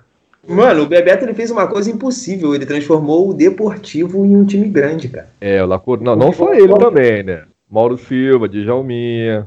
Mano, 0.48 0.84
o 0.84 0.86
Bebeto 0.86 1.24
ele 1.24 1.34
fez 1.34 1.50
uma 1.50 1.66
coisa 1.66 1.90
impossível. 1.90 2.54
Ele 2.54 2.64
transformou 2.64 3.28
o 3.28 3.34
Deportivo 3.34 4.24
em 4.24 4.36
um 4.36 4.46
time 4.46 4.68
grande, 4.68 5.08
cara. 5.08 5.28
É, 5.40 5.62
o 5.62 5.66
Lacor... 5.66 6.00
Não, 6.00 6.14
não 6.14 6.32
só 6.32 6.54
ele 6.54 6.72
também, 6.78 7.24
né? 7.24 7.42
Mauro 7.68 7.98
Silva, 7.98 8.48
Djalminha. 8.48 9.46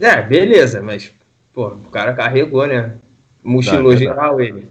É, 0.00 0.22
beleza, 0.22 0.80
mas, 0.82 1.12
pô, 1.52 1.68
o 1.68 1.90
cara 1.90 2.14
carregou, 2.14 2.66
né? 2.66 2.94
Mochilou 3.44 3.92
Tá, 3.92 3.98
geral 3.98 4.40
ele. 4.40 4.70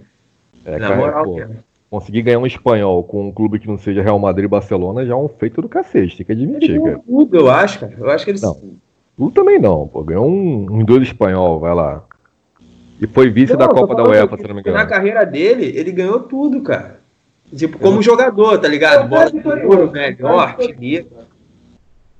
É, 0.64 0.72
Na 0.72 0.88
cara, 0.88 0.96
moral, 1.00 1.24
pô, 1.24 1.36
cara. 1.36 1.65
Conseguir 1.90 2.22
ganhar 2.22 2.38
um 2.38 2.46
espanhol 2.46 3.02
com 3.04 3.28
um 3.28 3.32
clube 3.32 3.58
que 3.58 3.66
não 3.68 3.78
seja 3.78 4.02
Real 4.02 4.18
Madrid 4.18 4.44
e 4.46 4.48
Barcelona 4.48 5.04
já 5.06 5.12
é 5.12 5.16
um 5.16 5.28
feito 5.28 5.62
do 5.62 5.68
cacete, 5.68 6.16
tem 6.16 6.26
que 6.26 6.32
Ele 6.32 6.42
admitir, 6.44 6.68
cara. 6.80 6.82
ganhou 6.84 7.04
tudo, 7.06 7.36
eu 7.36 7.50
acho, 7.50 7.80
cara. 7.80 7.94
Eu 7.98 8.10
acho 8.10 8.24
que 8.24 8.30
ele. 8.32 8.40
Não. 8.40 8.56
Tu 9.16 9.30
também 9.30 9.58
não, 9.58 9.86
pô. 9.88 10.02
Ganhou 10.02 10.26
um, 10.28 10.66
um 10.70 10.84
dois 10.84 11.02
espanhol, 11.04 11.58
vai 11.58 11.74
lá. 11.74 12.02
E 13.00 13.06
foi 13.06 13.30
vice 13.30 13.52
Não, 13.52 13.58
da 13.60 13.68
Copa 13.68 13.94
da 13.94 14.04
UEFA, 14.04 14.36
se 14.36 14.42
não 14.42 14.54
me 14.54 14.62
Na 14.62 14.70
engano. 14.70 14.88
carreira 14.88 15.24
dele, 15.24 15.72
ele 15.76 15.92
ganhou 15.92 16.20
tudo, 16.20 16.62
cara. 16.62 17.00
Tipo, 17.54 17.78
como 17.78 18.02
jogador, 18.02 18.58
tá 18.58 18.66
ligado? 18.68 19.04
É, 19.04 19.08
Bola 19.08 19.22
é 19.24 19.26
de 19.26 19.32
vitorioso. 19.36 19.68
ouro, 19.78 19.92
melhor. 19.92 20.56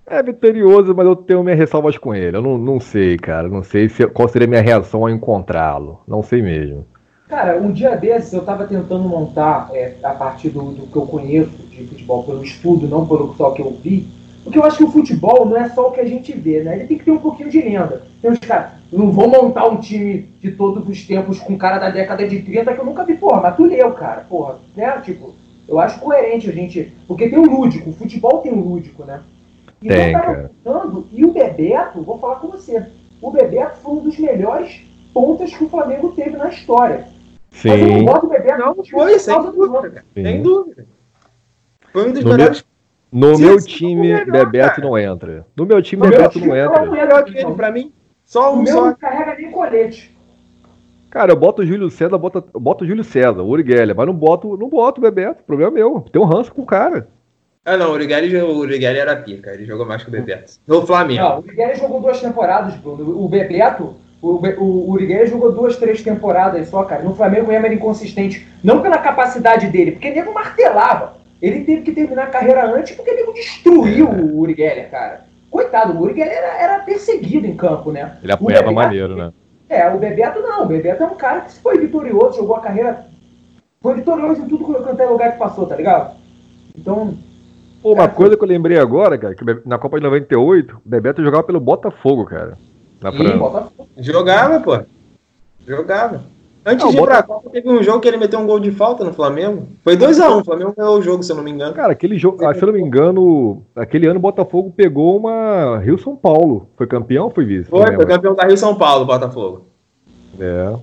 É 0.06 0.23
vitorioso, 0.23 0.94
mas 0.94 1.04
eu 1.06 1.16
tenho 1.16 1.42
minhas 1.42 1.58
ressalvas 1.58 1.99
com 1.99 2.14
ele. 2.14 2.37
Eu 2.37 2.42
não, 2.42 2.56
não 2.56 2.78
sei, 2.78 3.17
cara. 3.17 3.49
Não 3.49 3.62
sei 3.62 3.88
se, 3.88 4.06
qual 4.06 4.28
seria 4.28 4.47
a 4.47 4.49
minha 4.50 4.60
reação 4.62 5.00
ao 5.02 5.10
encontrá-lo. 5.10 6.00
Não 6.06 6.23
sei 6.23 6.40
mesmo. 6.43 6.86
Cara, 7.28 7.58
um 7.58 7.73
dia 7.73 7.97
desses 7.97 8.32
eu 8.32 8.45
tava 8.45 8.67
tentando 8.67 9.08
montar, 9.08 9.69
é, 9.73 9.97
a 10.02 10.10
partir 10.10 10.50
do, 10.50 10.62
do 10.71 10.86
que 10.86 10.97
eu 10.97 11.06
conheço 11.06 11.50
de 11.71 11.84
futebol, 11.84 12.23
pelo 12.23 12.45
estudo, 12.45 12.86
não 12.86 13.06
pelo 13.06 13.34
só 13.34 13.50
que 13.50 13.60
eu 13.60 13.76
vi, 13.82 14.06
porque 14.45 14.58
eu 14.60 14.65
acho 14.65 14.76
que 14.76 14.84
o 14.84 14.93
futebol 14.93 15.45
não 15.45 15.56
é 15.56 15.69
só 15.71 15.89
o 15.89 15.91
que 15.91 15.99
a 15.99 16.06
gente 16.06 16.32
vê, 16.32 16.62
né? 16.62 16.76
Ele 16.76 16.86
tem 16.86 16.99
que 16.99 17.04
ter 17.04 17.10
um 17.10 17.19
pouquinho 17.19 17.50
de 17.50 17.60
lenda. 17.60 18.02
Tem 18.23 18.30
uns 18.30 18.39
caras, 18.39 18.75
não 18.93 19.10
vou 19.10 19.28
montar 19.28 19.67
um 19.67 19.78
time 19.80 20.30
de 20.41 20.52
todos 20.52 20.89
os 20.89 21.04
tempos 21.04 21.41
com 21.41 21.58
cara 21.58 21.80
da 21.80 21.91
década 21.91 22.28
de 22.28 22.41
30 22.43 22.73
que 22.73 22.80
eu 22.80 22.84
nunca 22.84 23.04
vi, 23.04 23.17
porra, 23.17 23.41
mas 23.41 23.56
tu 23.56 23.65
leu, 23.65 23.91
cara, 23.95 24.25
porra, 24.28 24.60
né? 24.76 25.00
Tipo, 25.04 25.34
eu 25.67 25.80
acho 25.80 25.99
coerente 25.99 26.49
a 26.49 26.52
gente. 26.52 26.93
Porque 27.08 27.28
tem 27.28 27.41
o 27.41 27.45
lúdico, 27.45 27.91
o 27.91 27.93
futebol 27.93 28.39
tem 28.39 28.52
o 28.52 28.60
lúdico, 28.60 29.04
né? 29.04 29.21
E 29.82 29.89
Tem, 29.89 30.12
eu 30.12 30.21
tava 30.21 30.50
pensando, 30.62 31.08
e 31.12 31.25
o 31.25 31.32
Bebeto, 31.32 32.02
vou 32.02 32.19
falar 32.19 32.36
com 32.36 32.47
você, 32.47 32.86
o 33.21 33.32
Bebeto 33.32 33.78
foi 33.78 33.95
um 33.95 34.04
dos 34.04 34.17
melhores 34.17 34.80
pontas 35.12 35.52
que 35.52 35.65
o 35.65 35.69
Flamengo 35.69 36.12
teve 36.12 36.36
na 36.36 36.50
história. 36.50 37.15
Mas 37.64 37.80
eu 37.80 37.86
não 37.86 37.99
Sim. 37.99 38.04
boto 38.04 38.26
o 38.26 38.28
Bebeto 38.28 38.58
Não, 38.58 38.84
foi, 38.84 39.19
sem 39.19 39.42
dúvida. 39.42 40.04
Sim. 40.14 40.23
Sem 40.23 40.42
dúvida. 40.42 40.86
Foi 41.92 42.08
um 42.08 42.12
dos 42.12 42.25
No 42.25 42.30
melhores. 42.30 42.64
No 43.12 43.34
Sim, 43.36 43.42
meu 43.45 43.60
sim, 43.60 43.66
time, 43.66 44.10
é 44.10 44.14
o 44.14 44.26
melhor, 44.26 44.45
Bebeto 44.47 44.75
cara. 44.76 44.88
não 44.88 44.99
entra. 44.99 45.47
No 45.56 45.64
meu 45.66 45.80
time, 45.80 46.02
No 46.02 46.08
meu 46.08 46.19
Bebeto 46.19 46.38
time, 46.38 46.49
não 46.49 46.54
não. 46.56 46.64
entra. 46.64 46.90
melhor 46.90 47.25
que 47.25 47.38
ele, 47.38 47.54
pra 47.54 47.71
mim. 47.71 47.92
Só 48.25 48.52
O 48.52 48.58
um 48.58 48.62
meu 48.62 48.73
só. 48.75 48.84
não 48.86 48.95
carrega 48.97 49.34
nem 49.36 49.50
colete. 49.50 50.14
Cara, 51.10 51.32
eu 51.32 51.36
boto 51.36 51.62
o 51.62 51.66
Júlio 51.66 51.88
César, 51.88 52.19
boto, 52.19 52.45
boto 52.52 52.84
o 52.84 52.86
Júlio 52.86 53.04
César, 53.04 53.40
o 53.40 53.49
Uri 53.49 53.64
Geller, 53.66 53.97
mas 53.97 54.06
não 54.06 54.14
boto, 54.14 54.56
não 54.58 54.69
boto 54.69 55.00
o 55.00 55.02
Bebeto. 55.02 55.42
Problema 55.45 55.71
meu. 55.71 56.04
Tem 56.12 56.21
um 56.21 56.26
ranço 56.26 56.52
com 56.52 56.62
o 56.62 56.66
cara. 56.66 57.08
Ah, 57.64 57.76
não, 57.76 57.90
o 57.90 57.95
Urigari, 57.95 58.36
o 58.36 58.64
era 58.84 59.16
pica. 59.16 59.52
Ele 59.54 59.64
jogou 59.64 59.86
mais 59.86 60.02
que 60.02 60.08
o 60.08 60.12
Bebeto. 60.12 60.52
No 60.66 60.86
Flamengo. 60.86 61.21
Não, 61.23 61.36
o 61.36 61.38
Urigueira 61.38 61.75
jogou 61.75 62.00
duas 62.00 62.21
temporadas, 62.21 62.75
Bruno. 62.76 63.19
O 63.25 63.28
Bebeto, 63.28 63.95
o, 64.34 64.93
o 64.93 65.26
jogou 65.26 65.52
duas, 65.52 65.76
três 65.76 66.02
temporadas 66.02 66.69
só, 66.69 66.82
cara. 66.84 67.02
No 67.02 67.15
Flamengo 67.15 67.49
mesmo 67.49 67.65
era 67.65 67.75
inconsistente. 67.75 68.47
Não 68.62 68.82
pela 68.82 68.99
capacidade 68.99 69.69
dele, 69.69 69.93
porque 69.93 70.10
nego 70.10 70.32
martelava. 70.34 71.17
Ele 71.41 71.65
teve 71.65 71.82
que 71.82 71.93
terminar 71.93 72.25
a 72.25 72.30
carreira 72.30 72.67
antes 72.75 72.97
porque 72.97 73.12
nego 73.12 73.32
destruiu 73.32 74.08
o 74.08 74.39
Uri 74.41 74.54
Geller, 74.54 74.91
cara. 74.91 75.26
Coitado, 75.50 75.93
o 75.93 76.00
Uri 76.02 76.15
Geller 76.15 76.32
era, 76.32 76.62
era 76.62 76.78
perseguido 76.80 77.47
em 77.47 77.56
campo, 77.56 77.93
né? 77.93 78.17
Ele 78.23 78.32
Bebeto- 78.71 78.75
maneiro, 78.75 79.17
né? 79.17 79.32
É, 79.69 79.89
o 79.91 79.99
Bebeto 79.99 80.41
não. 80.41 80.65
O 80.65 80.67
Bebeto 80.67 81.02
é 81.02 81.06
um 81.06 81.17
cara 81.17 81.41
que 81.43 81.52
foi 81.60 81.78
vitorioso, 81.78 82.39
jogou 82.39 82.56
a 82.56 82.60
carreira. 82.60 83.06
Foi 83.82 83.95
vitorioso 83.95 84.43
em 84.43 84.49
tudo 84.49 84.65
quanto 84.65 85.00
é 85.00 85.06
lugar 85.06 85.32
que 85.32 85.39
passou, 85.39 85.67
tá 85.67 85.76
ligado? 85.76 86.17
Então, 86.76 87.15
Pô, 87.82 87.93
uma 87.93 88.04
É, 88.04 88.08
coisa 88.08 88.36
que 88.36 88.43
eu 88.43 88.49
lembrei 88.49 88.78
agora, 88.78 89.17
cara, 89.17 89.34
que 89.34 89.45
na 89.65 89.78
Copa 89.78 89.99
de 89.99 90.02
98, 90.04 90.76
o 90.84 90.89
Bebeto 90.89 91.23
jogava 91.23 91.45
pelo 91.45 91.60
Botafogo, 91.60 92.25
cara. 92.25 92.56
Na 93.10 93.12
e 93.12 93.16
França. 93.16 93.69
Jogava, 93.99 94.60
pô. 94.60 94.78
Jogava. 95.66 96.23
Antes 96.69 96.82
Não, 96.84 96.90
de 96.90 96.97
ir 96.97 97.00
bota- 97.00 97.12
pra 97.12 97.23
Copa, 97.23 97.50
teve 97.50 97.69
um 97.71 97.80
jogo 97.80 98.00
que 98.00 98.08
ele 98.08 98.16
meteu 98.16 98.40
um 98.40 98.47
gol 98.47 98.58
de 98.58 98.73
falta 98.73 99.04
no 99.04 99.12
Flamengo. 99.12 99.69
Foi 99.84 99.97
2x1, 99.97 100.40
o 100.40 100.45
Flamengo 100.45 100.75
ganhou 100.76 100.99
o 100.99 101.02
jogo, 101.02 101.23
se 101.23 101.30
eu 101.30 101.36
não 101.36 101.45
me 101.45 101.52
engano. 101.52 101.73
Cara, 101.75 101.92
aquele 101.92 102.19
jogo, 102.19 102.45
ah, 102.45 102.52
se 102.52 102.60
eu 102.60 102.66
não 102.66 102.75
me 102.75 102.80
engano, 102.80 103.62
aquele 103.76 104.08
ano 104.08 104.19
o 104.19 104.23
Botafogo 104.23 104.73
pegou 104.76 105.16
uma 105.16 105.78
Rio 105.78 105.97
São 105.97 106.16
Paulo. 106.16 106.66
Foi 106.76 106.88
campeão 106.88 107.26
ou 107.26 107.30
foi 107.30 107.45
vice? 107.45 107.71
Foi, 107.71 107.95
foi 107.95 108.04
campeão 108.06 108.34
da 108.34 108.45
Rio 108.45 108.56
São 108.58 108.75
Paulo, 108.75 109.04
Botafogo. 109.06 109.66
É. 110.40 110.75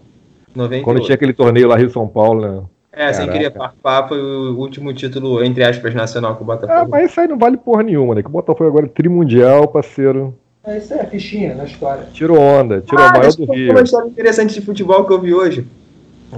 98. 0.56 0.84
Quando 0.86 1.02
tinha 1.02 1.16
aquele 1.16 1.34
torneio 1.34 1.68
lá 1.68 1.76
Rio 1.76 1.90
São 1.90 2.08
Paulo, 2.08 2.40
né? 2.42 2.62
É, 2.96 3.12
sem 3.12 3.28
querer 3.30 3.52
farpar, 3.52 4.08
foi 4.08 4.22
o 4.22 4.56
último 4.58 4.94
título, 4.94 5.44
entre 5.44 5.64
aspas, 5.66 5.94
nacional 5.96 6.36
com 6.36 6.46
o 6.46 6.52
Ah, 6.52 6.56
Botafogo. 6.56 6.92
mas 6.92 7.10
isso 7.12 7.20
aí 7.20 7.28
não 7.28 7.38
vale 7.40 7.58
porra 7.58 7.84
nenhuma, 7.84 8.16
né? 8.16 8.22
Que 8.22 8.30
o 8.30 8.32
Botafogo 8.32 8.70
agora 8.70 8.86
é 8.86 8.90
trimundial, 8.90 9.68
parceiro. 9.68 10.34
É 10.66 10.78
isso 10.78 10.94
aí, 10.94 11.02
a 11.02 11.06
fichinha 11.06 11.54
na 11.56 11.66
história. 11.66 12.08
Tirou 12.14 12.40
onda, 12.40 12.82
tirou 12.82 13.04
Ah, 13.04 13.10
a 13.10 13.18
maior 13.18 13.34
do 13.34 13.52
Rio. 13.52 13.72
uma 13.72 13.82
história 13.82 14.08
interessante 14.08 14.54
de 14.54 14.62
futebol 14.62 15.04
que 15.06 15.12
eu 15.12 15.20
vi 15.20 15.34
hoje. 15.34 15.68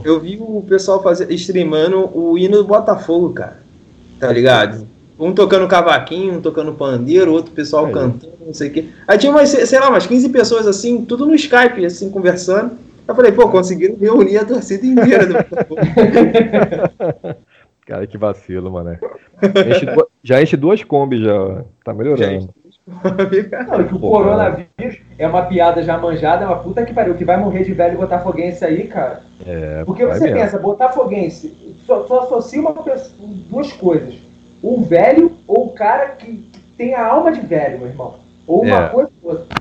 Eu 0.03 0.19
vi 0.19 0.37
o 0.41 0.63
pessoal 0.67 1.01
fazer, 1.01 1.31
streamando 1.33 2.09
o 2.17 2.37
hino 2.37 2.57
do 2.57 2.63
Botafogo, 2.65 3.29
cara. 3.33 3.59
Tá 4.19 4.31
ligado? 4.31 4.87
Um 5.17 5.31
tocando 5.31 5.67
cavaquinho, 5.67 6.33
um 6.33 6.41
tocando 6.41 6.73
pandeiro, 6.73 7.31
outro 7.31 7.51
pessoal 7.51 7.85
Aí. 7.85 7.93
cantando, 7.93 8.33
não 8.45 8.53
sei 8.53 8.69
o 8.69 8.73
quê. 8.73 8.85
Aí 9.07 9.17
tinha 9.17 9.31
umas, 9.31 9.49
sei 9.49 9.79
lá, 9.79 9.89
umas 9.89 10.05
15 10.07 10.27
pessoas 10.29 10.67
assim, 10.67 11.05
tudo 11.05 11.25
no 11.25 11.35
Skype, 11.35 11.85
assim, 11.85 12.09
conversando. 12.09 12.71
Eu 13.07 13.13
falei, 13.15 13.31
pô, 13.31 13.47
conseguiram 13.47 13.95
reunir 13.95 14.37
a 14.37 14.45
torcida 14.45 14.85
inteira 14.85 15.27
do 15.27 15.33
Botafogo. 15.33 15.79
Cara, 17.85 18.07
que 18.07 18.17
vacilo, 18.17 18.71
mano. 18.71 18.97
Já 20.23 20.41
enche 20.41 20.57
duas 20.57 20.83
combis 20.83 21.21
já. 21.21 21.63
Tá 21.83 21.93
melhorando. 21.93 22.49
Não, 22.87 23.83
que 23.87 23.95
o 23.95 23.99
Pô, 23.99 24.11
coronavírus 24.11 24.99
é 25.17 25.27
uma 25.27 25.41
piada 25.43 25.81
já 25.81 25.97
manjada, 25.97 26.43
é 26.43 26.47
uma 26.47 26.57
puta 26.59 26.85
que 26.85 26.93
pariu, 26.93 27.15
que 27.15 27.25
vai 27.25 27.35
morrer 27.37 27.63
de 27.63 27.73
velho 27.73 27.97
botafoguense 27.97 28.63
aí, 28.63 28.87
cara. 28.87 29.23
É, 29.45 29.83
Porque 29.85 30.05
você 30.05 30.25
mesmo. 30.25 30.37
pensa, 30.37 30.59
botafoguense, 30.59 31.75
só, 31.85 32.05
só 32.05 32.21
associa 32.21 32.61
uma 32.61 32.73
pessoa, 32.73 33.27
duas 33.49 33.71
coisas. 33.73 34.15
O 34.61 34.81
velho 34.81 35.31
ou 35.47 35.67
o 35.67 35.71
cara 35.73 36.09
que, 36.09 36.47
tem 36.77 36.93
a 36.93 37.07
alma 37.07 37.31
de 37.31 37.41
velho, 37.41 37.79
meu 37.79 37.87
irmão. 37.87 38.15
Ou 38.45 38.63
uma 38.63 38.83
É. 38.85 38.89
coisa 38.89 39.09
ou 39.23 39.31
outra. 39.31 39.57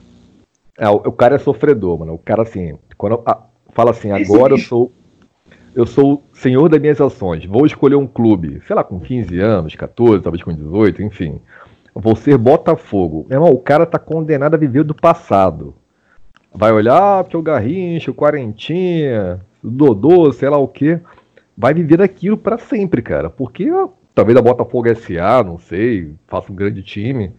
É, 0.78 0.88
o, 0.88 0.94
o 0.96 1.12
cara 1.12 1.37
é 1.37 1.38
sofredor, 1.38 2.00
mano. 2.00 2.14
O 2.14 2.18
cara, 2.18 2.42
assim, 2.42 2.76
quando 2.98 3.22
ah, 3.24 3.38
fala 3.72 3.92
assim, 3.92 4.12
Esse 4.12 4.30
agora 4.34 4.52
eu 4.52 4.56
bicho. 4.56 4.68
sou. 4.68 4.92
eu 5.74 5.87
sou 5.87 6.22
senhor 6.32 6.68
das 6.68 6.80
minhas 6.80 7.00
ações, 7.00 7.46
vou 7.46 7.64
escolher 7.64 7.94
um 7.96 8.06
clube, 8.06 8.60
sei 8.66 8.74
lá, 8.76 8.84
com 8.84 8.98
15 9.00 9.38
anos, 9.40 9.74
14, 9.74 10.22
talvez 10.22 10.42
com 10.42 10.52
18, 10.52 11.02
enfim. 11.02 11.40
Ser 12.16 12.37
Botafogo. 12.37 13.26
Meu 13.28 13.37
irmão, 13.37 13.52
o 13.52 13.59
cara 13.59 13.87
tá 13.87 13.98
condenado 13.98 14.54
a 14.54 14.59
viver 14.59 14.85
do 14.85 14.94
passado. 14.94 15.74
Vai 16.52 16.72
olhar 16.72 17.24
porque 17.24 17.37
o 17.37 17.42
Garrincha, 17.42 18.11
o 18.11 18.14
Quarentinha, 18.14 19.40
o 19.62 19.70
Dodô, 19.70 20.33
sei 20.33 20.48
lá 20.48 20.59
o 20.59 20.68
que, 20.68 21.00
vai 21.57 21.72
viver 21.74 21.98
daquilo 21.98 22.37
para 22.37 22.59
sempre, 22.59 23.02
cara. 23.02 23.30
Porque 23.30 23.70
talvez 24.14 24.38
a 24.38 24.42
Botafogo 24.42 24.88
SA, 24.94 25.42
não 25.44 25.59
sei, 25.59 26.14
faça 26.26 26.52
um 26.52 26.57
grande 26.57 26.83
time. 26.83 27.33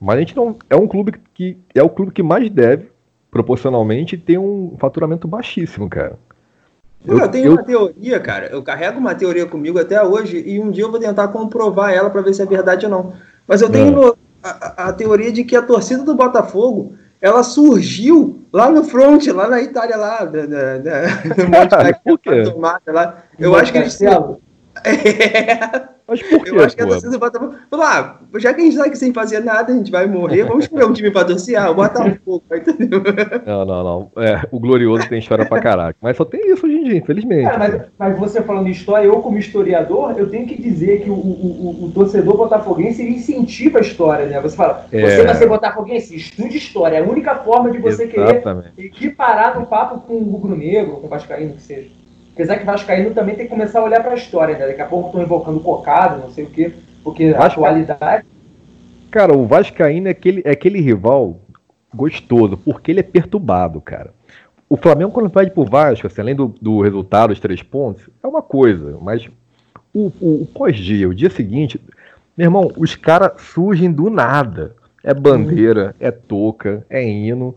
Mas 0.00 0.16
a 0.16 0.20
gente 0.20 0.36
não. 0.36 0.56
É 0.68 0.76
um 0.76 0.86
clube 0.86 1.12
que 1.34 1.58
é 1.74 1.82
o 1.82 1.90
clube 1.90 2.12
que 2.12 2.22
mais 2.22 2.48
deve, 2.50 2.88
proporcionalmente, 3.30 4.16
ter 4.16 4.38
um 4.38 4.76
faturamento 4.78 5.28
baixíssimo, 5.28 5.88
cara. 5.88 6.18
Eu, 7.04 7.18
eu 7.18 7.28
tenho 7.28 7.46
eu... 7.46 7.52
uma 7.52 7.62
teoria, 7.62 8.20
cara. 8.20 8.46
Eu 8.46 8.62
carrego 8.62 8.98
uma 8.98 9.14
teoria 9.14 9.46
comigo 9.46 9.78
até 9.78 10.02
hoje 10.02 10.42
e 10.46 10.60
um 10.60 10.70
dia 10.70 10.84
eu 10.84 10.90
vou 10.90 11.00
tentar 11.00 11.28
comprovar 11.28 11.92
ela 11.92 12.10
para 12.10 12.22
ver 12.22 12.34
se 12.34 12.42
é 12.42 12.46
verdade 12.46 12.86
ou 12.86 12.90
não. 12.90 13.12
Mas 13.46 13.62
eu 13.62 13.70
tenho 13.70 14.08
é. 14.08 14.14
a, 14.42 14.88
a, 14.88 14.92
teoria 14.92 15.32
de 15.32 15.44
que 15.44 15.56
a 15.56 15.62
torcida 15.62 16.02
do 16.02 16.14
Botafogo 16.14 16.94
ela 17.20 17.42
surgiu 17.42 18.42
lá 18.52 18.70
no 18.70 18.82
front, 18.84 19.26
lá 19.28 19.48
na 19.48 19.60
Itália, 19.60 19.96
lá, 19.96 20.24
da, 20.24 20.46
da, 20.46 20.78
da, 20.78 21.02
no 21.36 21.48
Monte 21.50 21.70
da 21.70 21.92
Tomada, 22.50 22.92
lá. 22.92 23.24
Eu 23.38 23.54
acho 23.54 23.72
que 23.72 23.78
eles. 23.78 23.98
É. 24.84 26.00
Mas 26.10 26.22
por 26.24 26.42
quê? 26.42 26.50
Eu 26.50 26.64
acho 26.64 26.74
que 26.74 26.82
a 26.82 26.86
torcida 26.86 27.12
do 27.12 27.18
Botafogo. 27.20 27.54
Lá, 27.70 28.18
ah, 28.34 28.38
já 28.40 28.52
que 28.52 28.60
a 28.60 28.64
gente 28.64 28.76
tá 28.76 28.84
aqui 28.84 28.98
sem 28.98 29.12
fazer 29.12 29.38
nada, 29.40 29.72
a 29.72 29.76
gente 29.76 29.92
vai 29.92 30.08
morrer, 30.08 30.42
vamos 30.42 30.64
escolher 30.64 30.84
um 30.84 30.92
time 30.92 31.08
pra 31.08 31.24
torcer. 31.24 31.56
Ah, 31.56 31.70
o 31.70 31.74
Botafogo, 31.74 32.42
entendeu? 32.52 33.00
Não, 33.46 33.64
não, 33.64 33.84
não. 33.84 34.12
É, 34.20 34.42
o 34.50 34.58
Glorioso 34.58 35.08
tem 35.08 35.20
história 35.20 35.46
pra 35.46 35.60
caraca. 35.60 35.96
Mas 36.02 36.16
só 36.16 36.24
tem 36.24 36.52
isso 36.52 36.66
hoje 36.66 36.76
em 36.76 36.84
dia, 36.84 36.96
infelizmente. 36.96 37.44
Cara, 37.44 37.58
mas, 37.58 37.82
mas, 37.96 38.18
você 38.18 38.42
falando 38.42 38.64
de 38.64 38.72
história, 38.72 39.06
eu 39.06 39.20
como 39.20 39.38
historiador, 39.38 40.14
eu 40.18 40.28
tenho 40.28 40.48
que 40.48 40.60
dizer 40.60 41.02
que 41.02 41.10
o, 41.10 41.14
o, 41.14 41.18
o, 41.18 41.84
o 41.84 41.92
torcedor 41.92 42.36
botafoguense 42.36 43.02
ele 43.02 43.14
incentiva 43.14 43.78
a 43.78 43.82
história, 43.82 44.26
né? 44.26 44.40
Você 44.40 44.56
fala, 44.56 44.86
é... 44.90 45.00
você 45.00 45.22
vai 45.22 45.34
ser 45.36 45.46
botafoguense, 45.46 46.16
estude 46.16 46.56
história. 46.56 46.96
É 46.96 47.00
a 47.00 47.08
única 47.08 47.36
forma 47.36 47.70
de 47.70 47.78
você 47.78 48.10
Exatamente. 48.12 48.72
querer 48.72 48.88
equiparar 48.88 49.60
no 49.60 49.66
papo 49.66 50.00
com 50.00 50.14
o 50.14 50.24
rubro-negro, 50.24 50.96
com 50.96 51.06
o 51.06 51.10
vascaíno, 51.10 51.54
que 51.54 51.62
seja. 51.62 51.99
Apesar 52.40 52.58
que 52.58 52.64
Vascaíno 52.64 53.10
também 53.10 53.34
tem 53.34 53.44
que 53.44 53.50
começar 53.50 53.80
a 53.80 53.84
olhar 53.84 54.00
para 54.02 54.12
a 54.12 54.14
história, 54.14 54.56
né? 54.56 54.66
Daqui 54.66 54.80
a 54.80 54.86
pouco 54.86 55.08
estão 55.08 55.22
invocando 55.22 55.60
cocado, 55.60 56.22
não 56.22 56.30
sei 56.30 56.44
o 56.44 56.46
quê, 56.48 56.72
porque 57.04 57.32
Vasca... 57.32 57.42
a 57.42 57.46
atualidade. 57.46 58.26
Cara, 59.10 59.36
o 59.36 59.46
Vascaíno 59.46 60.08
é 60.08 60.12
aquele, 60.12 60.40
é 60.46 60.50
aquele 60.50 60.80
rival 60.80 61.38
gostoso, 61.94 62.56
porque 62.56 62.92
ele 62.92 63.00
é 63.00 63.02
perturbado, 63.02 63.78
cara. 63.82 64.14
O 64.70 64.76
Flamengo, 64.78 65.12
quando 65.12 65.28
perde 65.28 65.50
pro 65.50 65.66
Vasco, 65.66 66.06
assim, 66.06 66.22
além 66.22 66.34
do, 66.34 66.54
do 66.62 66.80
resultado, 66.80 67.30
os 67.30 67.40
três 67.40 67.62
pontos, 67.62 68.08
é 68.22 68.26
uma 68.26 68.40
coisa, 68.40 68.96
mas 69.02 69.28
o, 69.92 70.10
o, 70.18 70.42
o 70.42 70.46
pós-dia, 70.46 71.10
o 71.10 71.14
dia 71.14 71.28
seguinte, 71.28 71.78
meu 72.34 72.46
irmão, 72.46 72.72
os 72.74 72.94
caras 72.94 73.32
surgem 73.42 73.92
do 73.92 74.08
nada. 74.08 74.74
É 75.04 75.12
bandeira, 75.12 75.94
é 76.00 76.10
touca, 76.10 76.86
é 76.88 77.06
hino 77.06 77.54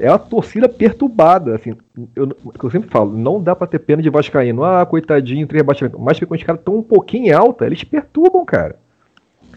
é 0.00 0.10
uma 0.10 0.18
torcida 0.18 0.68
perturbada, 0.68 1.54
assim, 1.54 1.76
eu, 2.16 2.28
eu 2.62 2.70
sempre 2.70 2.88
falo, 2.88 3.16
não 3.16 3.40
dá 3.40 3.54
para 3.54 3.66
ter 3.66 3.78
pena 3.78 4.02
de 4.02 4.08
vascaíno, 4.08 4.64
ah, 4.64 4.84
coitadinho, 4.86 5.46
três 5.46 5.60
rebaixamentos, 5.60 6.00
mas 6.00 6.18
quando 6.18 6.38
os 6.38 6.44
caras 6.44 6.60
estão 6.60 6.76
um 6.76 6.82
pouquinho 6.82 7.36
alta, 7.36 7.66
eles 7.66 7.84
perturbam, 7.84 8.44
cara. 8.44 8.76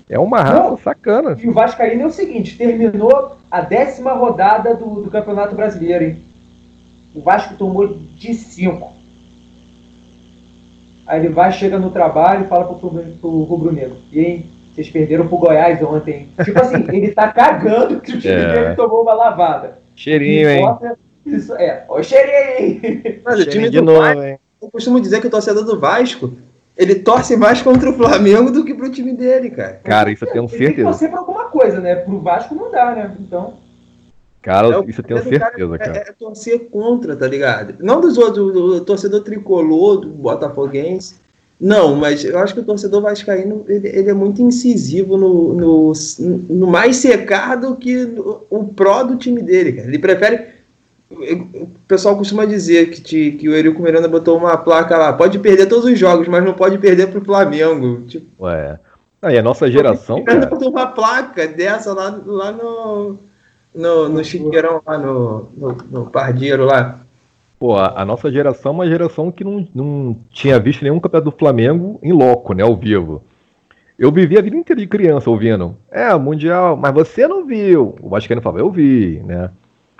É 0.09 0.19
uma 0.19 0.41
raça 0.41 0.69
não, 0.69 0.77
sacana. 0.77 1.37
E 1.41 1.47
o 1.47 1.53
Vascaíno 1.53 2.03
é 2.03 2.05
o 2.05 2.11
seguinte, 2.11 2.57
terminou 2.57 3.37
a 3.49 3.61
décima 3.61 4.13
rodada 4.13 4.75
do, 4.75 5.01
do 5.01 5.09
Campeonato 5.09 5.55
Brasileiro, 5.55 6.03
hein? 6.03 6.23
O 7.15 7.21
Vasco 7.21 7.55
tomou 7.55 7.87
de 7.87 8.33
cinco. 8.33 8.91
Aí 11.07 11.19
ele 11.19 11.29
vai, 11.29 11.51
chega 11.51 11.79
no 11.79 11.89
trabalho 11.89 12.45
e 12.45 12.47
fala 12.47 12.65
pro, 12.65 12.75
pro, 12.75 13.01
pro 13.21 13.43
Rubro 13.43 13.71
Negro. 13.71 13.97
E 14.11 14.19
aí, 14.19 14.45
vocês 14.73 14.89
perderam 14.89 15.27
pro 15.27 15.37
Goiás 15.37 15.81
ontem. 15.81 16.29
Tipo 16.43 16.59
assim, 16.59 16.85
ele 16.91 17.11
tá 17.11 17.31
cagando 17.31 18.01
que 18.01 18.13
o 18.13 18.19
time 18.19 18.33
é. 18.33 18.53
dele 18.53 18.75
tomou 18.75 19.03
uma 19.03 19.13
lavada. 19.13 19.82
Cheirinho, 19.95 20.49
hein? 20.49 20.65
Isso, 21.25 21.53
é, 21.55 21.85
o 21.87 22.01
cheirinho! 22.03 23.21
Mas 23.23 23.39
o 23.39 23.45
time 23.45 23.69
de 23.69 23.79
do 23.79 23.85
novo, 23.85 24.01
Vasco, 24.01 24.23
hein? 24.23 24.39
eu 24.61 24.69
costumo 24.69 24.99
dizer 24.99 25.21
que 25.21 25.27
o 25.27 25.29
torcedor 25.29 25.63
do 25.63 25.79
Vasco, 25.79 26.33
ele 26.75 26.95
torce 26.95 27.37
mais 27.37 27.61
contra 27.61 27.89
o 27.89 27.93
Flamengo 27.93 28.51
do 28.51 28.65
que 28.65 28.73
pro 28.73 28.91
time 28.91 29.13
dele, 29.13 29.49
cara. 29.49 29.79
Cara, 29.83 30.11
isso 30.11 30.25
eu 30.25 30.31
tenho 30.31 30.49
certeza. 30.49 30.67
Tem 30.67 30.75
que 30.75 30.83
torcer 30.83 31.09
pra 31.09 31.19
alguma 31.19 31.45
coisa, 31.45 31.79
né? 31.79 31.95
Pro 31.95 32.19
Vasco 32.19 32.55
não 32.55 32.71
dá, 32.71 32.93
né? 32.93 33.15
Então... 33.19 33.61
Cara, 34.41 34.67
é, 34.67 34.89
isso 34.89 34.99
eu 34.99 35.05
tenho 35.05 35.23
certeza, 35.23 35.77
cara. 35.77 35.97
É, 35.97 36.09
é, 36.09 36.11
torcer 36.11 36.69
contra, 36.69 37.15
tá 37.15 37.25
ligado? 37.25 37.75
Não 37.79 38.01
dos 38.01 38.17
outros, 38.17 38.53
do, 38.53 38.79
do 38.79 38.85
torcedor 38.85 39.21
tricolor, 39.21 40.01
do 40.01 40.09
botafoguense. 40.09 41.22
Não, 41.59 41.95
mas 41.95 42.25
eu 42.25 42.37
acho 42.39 42.53
que 42.53 42.59
o 42.59 42.65
torcedor 42.65 43.01
vascaíno 43.01 43.63
ele, 43.67 43.87
ele 43.87 44.09
é 44.09 44.13
muito 44.13 44.41
incisivo 44.41 45.17
no, 45.17 45.53
no, 45.53 45.93
no 46.49 46.67
mais 46.67 46.97
secar 46.97 47.55
do 47.55 47.75
que 47.75 48.05
no, 48.05 48.41
o 48.49 48.65
pró 48.65 49.03
do 49.03 49.15
time 49.15 49.41
dele, 49.41 49.73
cara. 49.73 49.87
Ele 49.87 49.99
prefere. 49.99 50.53
O 51.09 51.67
pessoal 51.87 52.17
costuma 52.17 52.43
dizer 52.43 52.89
que, 52.89 52.99
te, 52.99 53.31
que 53.39 53.47
o 53.47 53.53
Eurico 53.53 53.81
Miranda 53.81 54.07
botou 54.07 54.35
uma 54.35 54.57
placa 54.57 54.97
lá, 54.97 55.13
pode 55.13 55.37
perder 55.37 55.67
todos 55.67 55.85
os 55.85 55.97
jogos, 55.97 56.27
mas 56.27 56.43
não 56.43 56.53
pode 56.53 56.79
perder 56.79 57.07
pro 57.07 57.23
Flamengo. 57.23 58.01
Tipo, 58.07 58.45
Ué. 58.45 58.79
Aí 59.21 59.37
a 59.37 59.43
nossa 59.43 59.71
geração. 59.71 60.17
O 60.17 60.25
Miranda 60.25 60.47
botou 60.47 60.69
uma 60.69 60.87
placa 60.87 61.47
dessa 61.47 61.93
lá, 61.93 62.19
lá 62.25 62.51
no, 62.51 63.19
no, 63.73 64.09
no 64.09 64.23
Chiqueirão, 64.23 64.81
lá 64.85 64.97
no, 64.97 65.49
no, 65.55 65.77
no 65.89 66.05
Pardieiro 66.07 66.65
lá. 66.65 67.02
Pô, 67.63 67.77
a, 67.77 68.03
nossa 68.03 68.29
geração 68.29 68.73
é 68.73 68.75
uma 68.75 68.87
geração 68.87 69.31
que 69.31 69.41
não, 69.41 69.65
não 69.73 70.17
tinha 70.29 70.59
visto 70.59 70.81
nenhum 70.81 70.99
campeonato 70.99 71.31
do 71.31 71.37
Flamengo 71.37 71.97
em 72.03 72.11
loco, 72.11 72.53
né, 72.53 72.61
ao 72.61 72.75
vivo. 72.75 73.23
Eu 73.97 74.11
vivi 74.11 74.37
a 74.37 74.41
vida 74.41 74.57
inteira 74.57 74.81
de 74.81 74.85
criança 74.85 75.29
ouvindo. 75.29 75.77
É, 75.89 76.13
Mundial, 76.13 76.75
mas 76.75 76.93
você 76.93 77.25
não 77.25 77.45
viu. 77.45 77.95
O 78.01 78.09
Vascaíno 78.09 78.41
falava, 78.41 78.59
eu 78.59 78.69
vi, 78.69 79.23
né? 79.25 79.49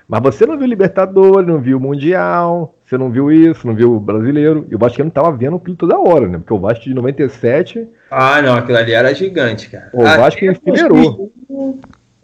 Mas 0.10 0.22
você 0.22 0.46
não 0.46 0.58
viu 0.58 0.68
Libertadores, 0.68 1.48
não 1.48 1.58
viu 1.58 1.78
o 1.78 1.80
Mundial, 1.80 2.76
você 2.84 2.98
não 2.98 3.10
viu 3.10 3.32
isso, 3.32 3.66
não 3.66 3.74
viu 3.74 3.96
o 3.96 4.00
Brasileiro. 4.02 4.68
E 4.70 4.76
o 4.76 4.78
Vascaíno 4.78 5.10
tava 5.10 5.32
vendo 5.32 5.56
aquilo 5.56 5.78
toda 5.78 5.98
hora, 5.98 6.28
né? 6.28 6.40
Porque 6.40 6.54
o 6.54 6.60
Vasco 6.60 6.84
de 6.84 6.94
97... 6.94 7.88
Ah, 8.12 8.42
não, 8.42 8.56
aquilo 8.56 8.78
ali 8.78 8.92
era 8.92 9.16
gigante, 9.16 9.70
cara. 9.70 9.90
O 9.94 10.04
Vasco 10.04 10.44
enfileirou. 10.44 11.32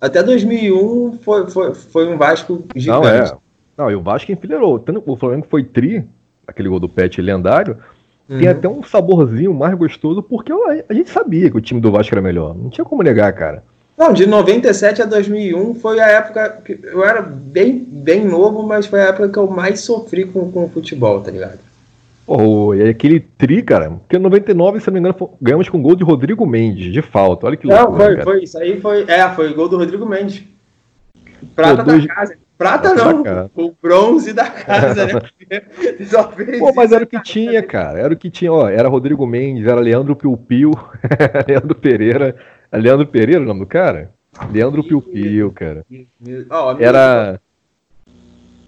Até 0.01 0.21
2001 0.21 1.19
foi, 1.21 1.49
foi, 1.49 1.73
foi 1.73 2.07
um 2.13 2.17
Vasco 2.17 2.65
gigante. 2.75 3.07
Não, 3.07 3.09
é. 3.09 3.48
Não, 3.79 3.89
e 3.89 3.95
o 3.95 4.01
Vasco 4.01 4.29
enfileirou. 4.29 4.83
O 5.05 5.15
Flamengo 5.15 5.47
foi 5.49 5.63
tri, 5.63 6.05
aquele 6.45 6.67
gol 6.67 6.81
do 6.81 6.89
Pet 6.89 7.21
lendário. 7.21 7.77
Uhum. 8.27 8.37
Tem 8.37 8.49
até 8.49 8.67
um 8.67 8.83
saborzinho 8.83 9.53
mais 9.53 9.73
gostoso, 9.73 10.21
porque 10.21 10.51
a 10.51 10.93
gente 10.93 11.09
sabia 11.09 11.49
que 11.49 11.55
o 11.55 11.61
time 11.61 11.79
do 11.79 11.89
Vasco 11.89 12.13
era 12.13 12.21
melhor. 12.21 12.53
Não 12.53 12.69
tinha 12.69 12.83
como 12.83 13.01
negar, 13.01 13.31
cara. 13.31 13.63
Não, 13.97 14.11
de 14.11 14.25
97 14.25 15.01
a 15.01 15.05
2001 15.05 15.75
foi 15.75 16.01
a 16.01 16.07
época 16.07 16.61
que 16.65 16.77
eu 16.83 17.05
era 17.05 17.21
bem, 17.21 17.79
bem 17.79 18.25
novo, 18.25 18.63
mas 18.63 18.85
foi 18.85 18.99
a 18.99 19.05
época 19.05 19.29
que 19.29 19.39
eu 19.39 19.47
mais 19.47 19.79
sofri 19.79 20.25
com, 20.25 20.51
com 20.51 20.65
o 20.65 20.69
futebol, 20.69 21.21
tá 21.21 21.31
ligado? 21.31 21.59
Oh, 22.27 22.73
e 22.75 22.89
aquele 22.89 23.21
tri, 23.21 23.63
cara, 23.63 23.91
porque 23.91 24.17
em 24.17 24.19
99, 24.19 24.81
se 24.81 24.87
não 24.87 24.93
me 24.93 24.99
engano, 24.99 25.29
ganhamos 25.41 25.69
com 25.69 25.81
gol 25.81 25.95
de 25.95 26.03
Rodrigo 26.03 26.45
Mendes, 26.45 26.91
de 26.91 27.01
falta. 27.01 27.47
Olha 27.47 27.55
que 27.55 27.65
loucura, 27.65 27.89
Não, 27.89 27.97
foi, 27.97 28.13
cara. 28.15 28.23
foi, 28.23 28.43
isso 28.43 28.57
aí 28.59 28.79
foi, 28.81 29.05
é, 29.07 29.29
foi 29.29 29.53
gol 29.53 29.69
do 29.69 29.77
Rodrigo 29.77 30.05
Mendes. 30.05 30.43
Prata 31.55 31.83
Pô, 31.83 31.91
dois... 31.91 32.05
da 32.05 32.13
casa. 32.13 32.35
Prata 32.59 32.93
não, 32.93 33.23
o 33.55 33.73
bronze 33.81 34.33
da 34.33 34.49
casa, 34.49 35.05
né? 35.05 35.13
Pô, 36.59 36.73
mas 36.75 36.91
era 36.91 37.05
o 37.05 37.07
que 37.07 37.23
tinha, 37.23 37.63
cara. 37.63 37.97
Era 37.97 38.13
o 38.13 38.17
que 38.17 38.29
tinha, 38.29 38.51
ó. 38.51 38.67
Era 38.67 38.89
Rodrigo 38.89 39.25
Mendes, 39.25 39.65
era 39.65 39.79
Leandro 39.79 40.13
Piu 40.13 40.35
Piu, 40.35 40.73
Leandro 41.47 41.73
Pereira. 41.73 42.35
É 42.69 42.77
Leandro 42.77 43.07
Pereira 43.07 43.41
o 43.41 43.45
nome 43.45 43.61
do 43.61 43.65
cara? 43.65 44.11
Leandro 44.51 44.83
Piu 44.83 45.01
Piu, 45.01 45.53
cara. 45.53 45.85
Era. 46.77 47.39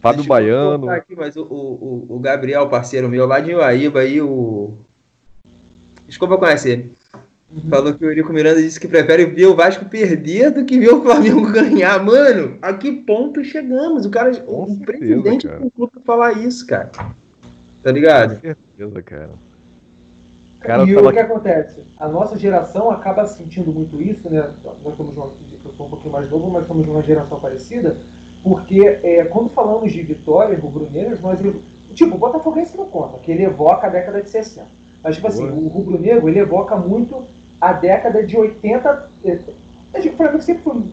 Fábio 0.02 0.24
Baiano. 0.24 0.90
Aqui, 0.90 1.14
mas 1.14 1.36
o, 1.36 1.44
o, 1.44 2.16
o 2.16 2.20
Gabriel, 2.22 2.70
parceiro 2.70 3.10
meu, 3.10 3.26
lá 3.28 3.42
de 3.42 3.54
Uaíba, 3.54 4.00
aí 4.00 4.22
o. 4.22 4.86
Desculpa 6.08 6.38
conhecer 6.38 6.72
ele. 6.72 6.94
Uhum. 7.54 7.70
Falou 7.70 7.94
que 7.94 8.06
o 8.06 8.10
Eurico 8.10 8.32
Miranda 8.32 8.62
disse 8.62 8.80
que 8.80 8.88
prefere 8.88 9.26
ver 9.26 9.48
o 9.48 9.56
Vasco 9.56 9.84
perder 9.86 10.52
do 10.52 10.64
que 10.64 10.80
ver 10.80 10.94
o 10.94 11.02
Flamengo 11.02 11.42
ganhar. 11.52 12.02
Mano, 12.02 12.58
a 12.62 12.74
que 12.74 12.92
ponto 12.92 13.44
chegamos? 13.44 14.06
O 14.06 14.10
cara, 14.10 14.34
Com 14.38 14.64
o 14.64 14.68
certeza, 14.68 14.86
presidente 14.86 15.48
cara. 15.48 15.60
do 15.60 15.70
clube 15.70 15.92
falar 16.06 16.38
isso, 16.38 16.66
cara. 16.66 16.90
Tá 17.84 17.92
ligado? 17.92 18.36
Com 18.36 18.42
certeza, 18.42 19.02
cara. 19.02 19.32
cara 20.62 20.84
e 20.86 20.96
o 20.96 21.12
que 21.12 21.20
acontece? 21.20 21.84
A 21.98 22.08
nossa 22.08 22.40
geração 22.40 22.90
acaba 22.90 23.28
sentindo 23.28 23.72
muito 23.74 24.02
isso, 24.02 24.30
né? 24.30 24.54
Nós 24.64 24.96
somos 24.96 25.18
uma, 25.18 25.26
eu 25.66 25.74
sou 25.76 25.88
um 25.88 25.90
pouquinho 25.90 26.14
mais 26.14 26.30
novo, 26.30 26.50
mas 26.50 26.66
somos 26.68 26.86
de 26.86 26.90
uma 26.90 27.04
geração 27.04 27.38
parecida, 27.38 27.98
porque 28.42 28.80
é, 29.04 29.26
quando 29.26 29.50
falamos 29.50 29.92
de 29.92 30.02
vitória 30.04 30.58
rubro-negras, 30.58 31.20
nós. 31.20 31.40
Tipo, 31.94 32.16
o 32.16 32.18
Botafoguense 32.18 32.78
não 32.78 32.86
conta, 32.86 33.20
que 33.20 33.30
ele 33.30 33.44
evoca 33.44 33.88
a 33.88 33.90
década 33.90 34.22
de 34.22 34.30
60. 34.30 34.66
Mas, 35.04 35.16
tipo 35.16 35.28
assim, 35.28 35.44
o 35.44 35.68
rubro-negro, 35.68 36.30
ele 36.30 36.40
evoca 36.40 36.78
muito 36.78 37.28
a 37.62 37.74
década 37.74 38.26
de 38.26 38.36
80. 38.36 39.10
Eh, 39.24 39.40
o 39.94 40.12
Flamengo 40.14 40.42
sempre 40.42 40.64
foi 40.64 40.84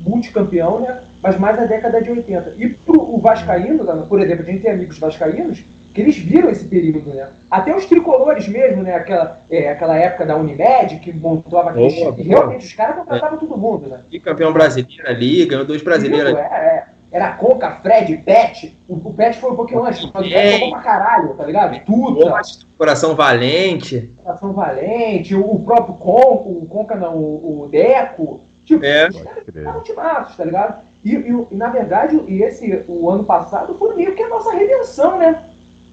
multicampeão, 0.00 0.80
né? 0.80 1.00
Mas 1.22 1.38
mais 1.40 1.58
a 1.58 1.64
década 1.64 2.00
de 2.00 2.10
80. 2.10 2.54
E 2.56 2.68
pro 2.68 3.00
o 3.00 3.20
Vascaíno, 3.20 3.84
por 4.06 4.20
exemplo, 4.20 4.44
a 4.44 4.50
gente 4.50 4.62
tem 4.62 4.70
amigos 4.70 4.98
vascaínos 4.98 5.64
que 5.94 6.02
eles 6.02 6.16
viram 6.18 6.50
esse 6.50 6.64
período, 6.66 7.10
né? 7.10 7.28
Até 7.50 7.74
os 7.74 7.86
tricolores 7.86 8.46
mesmo, 8.46 8.82
né? 8.82 8.94
Aquela, 8.94 9.40
é, 9.50 9.70
aquela 9.70 9.96
época 9.96 10.26
da 10.26 10.36
Unimed, 10.36 11.00
que 11.00 11.12
montava 11.12 11.70
aquele 11.70 11.88
time, 11.88 12.22
realmente 12.22 12.66
os 12.66 12.72
caras 12.72 12.96
contratavam 12.96 13.36
é. 13.36 13.40
todo 13.40 13.56
mundo, 13.56 13.88
né? 13.88 14.00
E 14.12 14.20
campeão 14.20 14.52
brasileiro 14.52 15.08
ali, 15.08 15.46
ganhou 15.46 15.64
dois 15.64 15.82
brasileiros. 15.82 16.34
É, 16.34 16.40
é. 16.40 16.84
Era 17.10 17.32
Coca, 17.32 17.70
Fred, 17.82 18.16
Pet. 18.18 18.76
O, 18.86 18.94
o 18.94 19.14
Pet 19.14 19.38
foi 19.38 19.50
um 19.50 19.56
pouquinho 19.56 19.84
antes, 19.84 20.04
mas 20.12 20.26
o 20.26 20.30
Pet 20.30 20.52
jogou 20.52 20.70
pra 20.72 20.80
caralho, 20.80 21.34
tá 21.34 21.44
ligado? 21.44 21.84
Tudo. 21.84 22.32
Coração 22.76 23.14
Valente. 23.14 24.12
Coração 24.22 24.52
Valente, 24.52 25.34
o, 25.34 25.40
o 25.40 25.64
próprio 25.64 25.94
Conca, 25.94 26.48
o 26.48 26.66
Conca 26.68 26.94
não, 26.96 27.16
o, 27.16 27.62
o 27.62 27.68
Deco. 27.68 28.40
Tipo, 28.64 28.84
é. 28.84 29.08
os 29.08 29.20
caras 29.22 29.44
estavam 29.48 29.82
timados, 29.82 30.36
tá 30.36 30.44
ligado? 30.44 30.82
E, 31.02 31.14
e, 31.14 31.46
e, 31.50 31.54
na 31.54 31.68
verdade, 31.70 32.20
e 32.28 32.42
esse, 32.42 32.84
o 32.86 33.08
ano 33.08 33.24
passado 33.24 33.74
foi 33.74 33.94
meio 33.96 34.14
que 34.14 34.22
a 34.22 34.28
nossa 34.28 34.52
redenção, 34.52 35.18
né? 35.18 35.42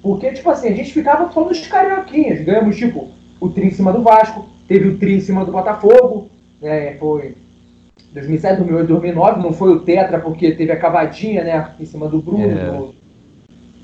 Porque, 0.02 0.30
tipo 0.32 0.50
assim, 0.50 0.68
a 0.68 0.74
gente 0.74 0.92
ficava 0.92 1.30
falando 1.30 1.48
dos 1.48 1.66
carioquinhas. 1.66 2.44
Ganhamos, 2.44 2.76
tipo, 2.76 3.08
o 3.40 3.48
tri 3.48 3.68
em 3.68 3.70
cima 3.70 3.92
do 3.92 4.02
Vasco, 4.02 4.46
teve 4.68 4.88
o 4.88 4.98
tri 4.98 5.16
em 5.16 5.20
cima 5.20 5.44
do 5.44 5.52
Botafogo, 5.52 6.28
né? 6.60 6.94
Foi 6.98 7.34
2007, 8.12 8.58
2008, 8.58 8.88
2009. 8.88 9.42
Não 9.42 9.52
foi 9.52 9.70
o 9.72 9.80
Tetra, 9.80 10.18
porque 10.18 10.52
teve 10.52 10.72
a 10.72 10.78
cavadinha, 10.78 11.44
né? 11.44 11.70
Em 11.78 11.84
cima 11.84 12.08
do 12.08 12.20
Bruno, 12.20 12.44
é. 12.44 12.64
do, 12.64 12.94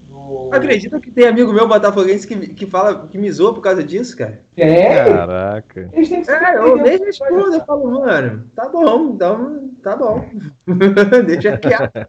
do... 0.09 0.55
Acredita 0.55 1.01
que 1.01 1.11
tem 1.11 1.27
amigo 1.27 1.53
meu 1.53 1.67
botafoguense 1.67 2.27
que, 2.27 2.49
que 2.49 2.67
fala 2.67 3.09
que 3.09 3.19
me 3.19 3.31
zoa 3.31 3.55
por 3.55 3.61
causa 3.61 3.83
disso, 3.83 4.17
cara? 4.17 4.43
É? 4.57 5.05
Caraca. 5.05 5.91
Eles 5.93 6.09
têm 6.09 6.23
que 6.23 6.31
é, 6.31 6.57
eu 6.57 6.77
nem 6.77 6.99
respondo, 6.99 7.55
eu 7.55 7.65
falo, 7.65 7.91
mano, 7.91 8.45
tá 8.55 8.69
bom, 8.69 9.13
então, 9.15 9.71
tá 9.83 9.97
bom. 9.97 10.25
Deixa 11.27 11.57
quieto. 11.57 12.09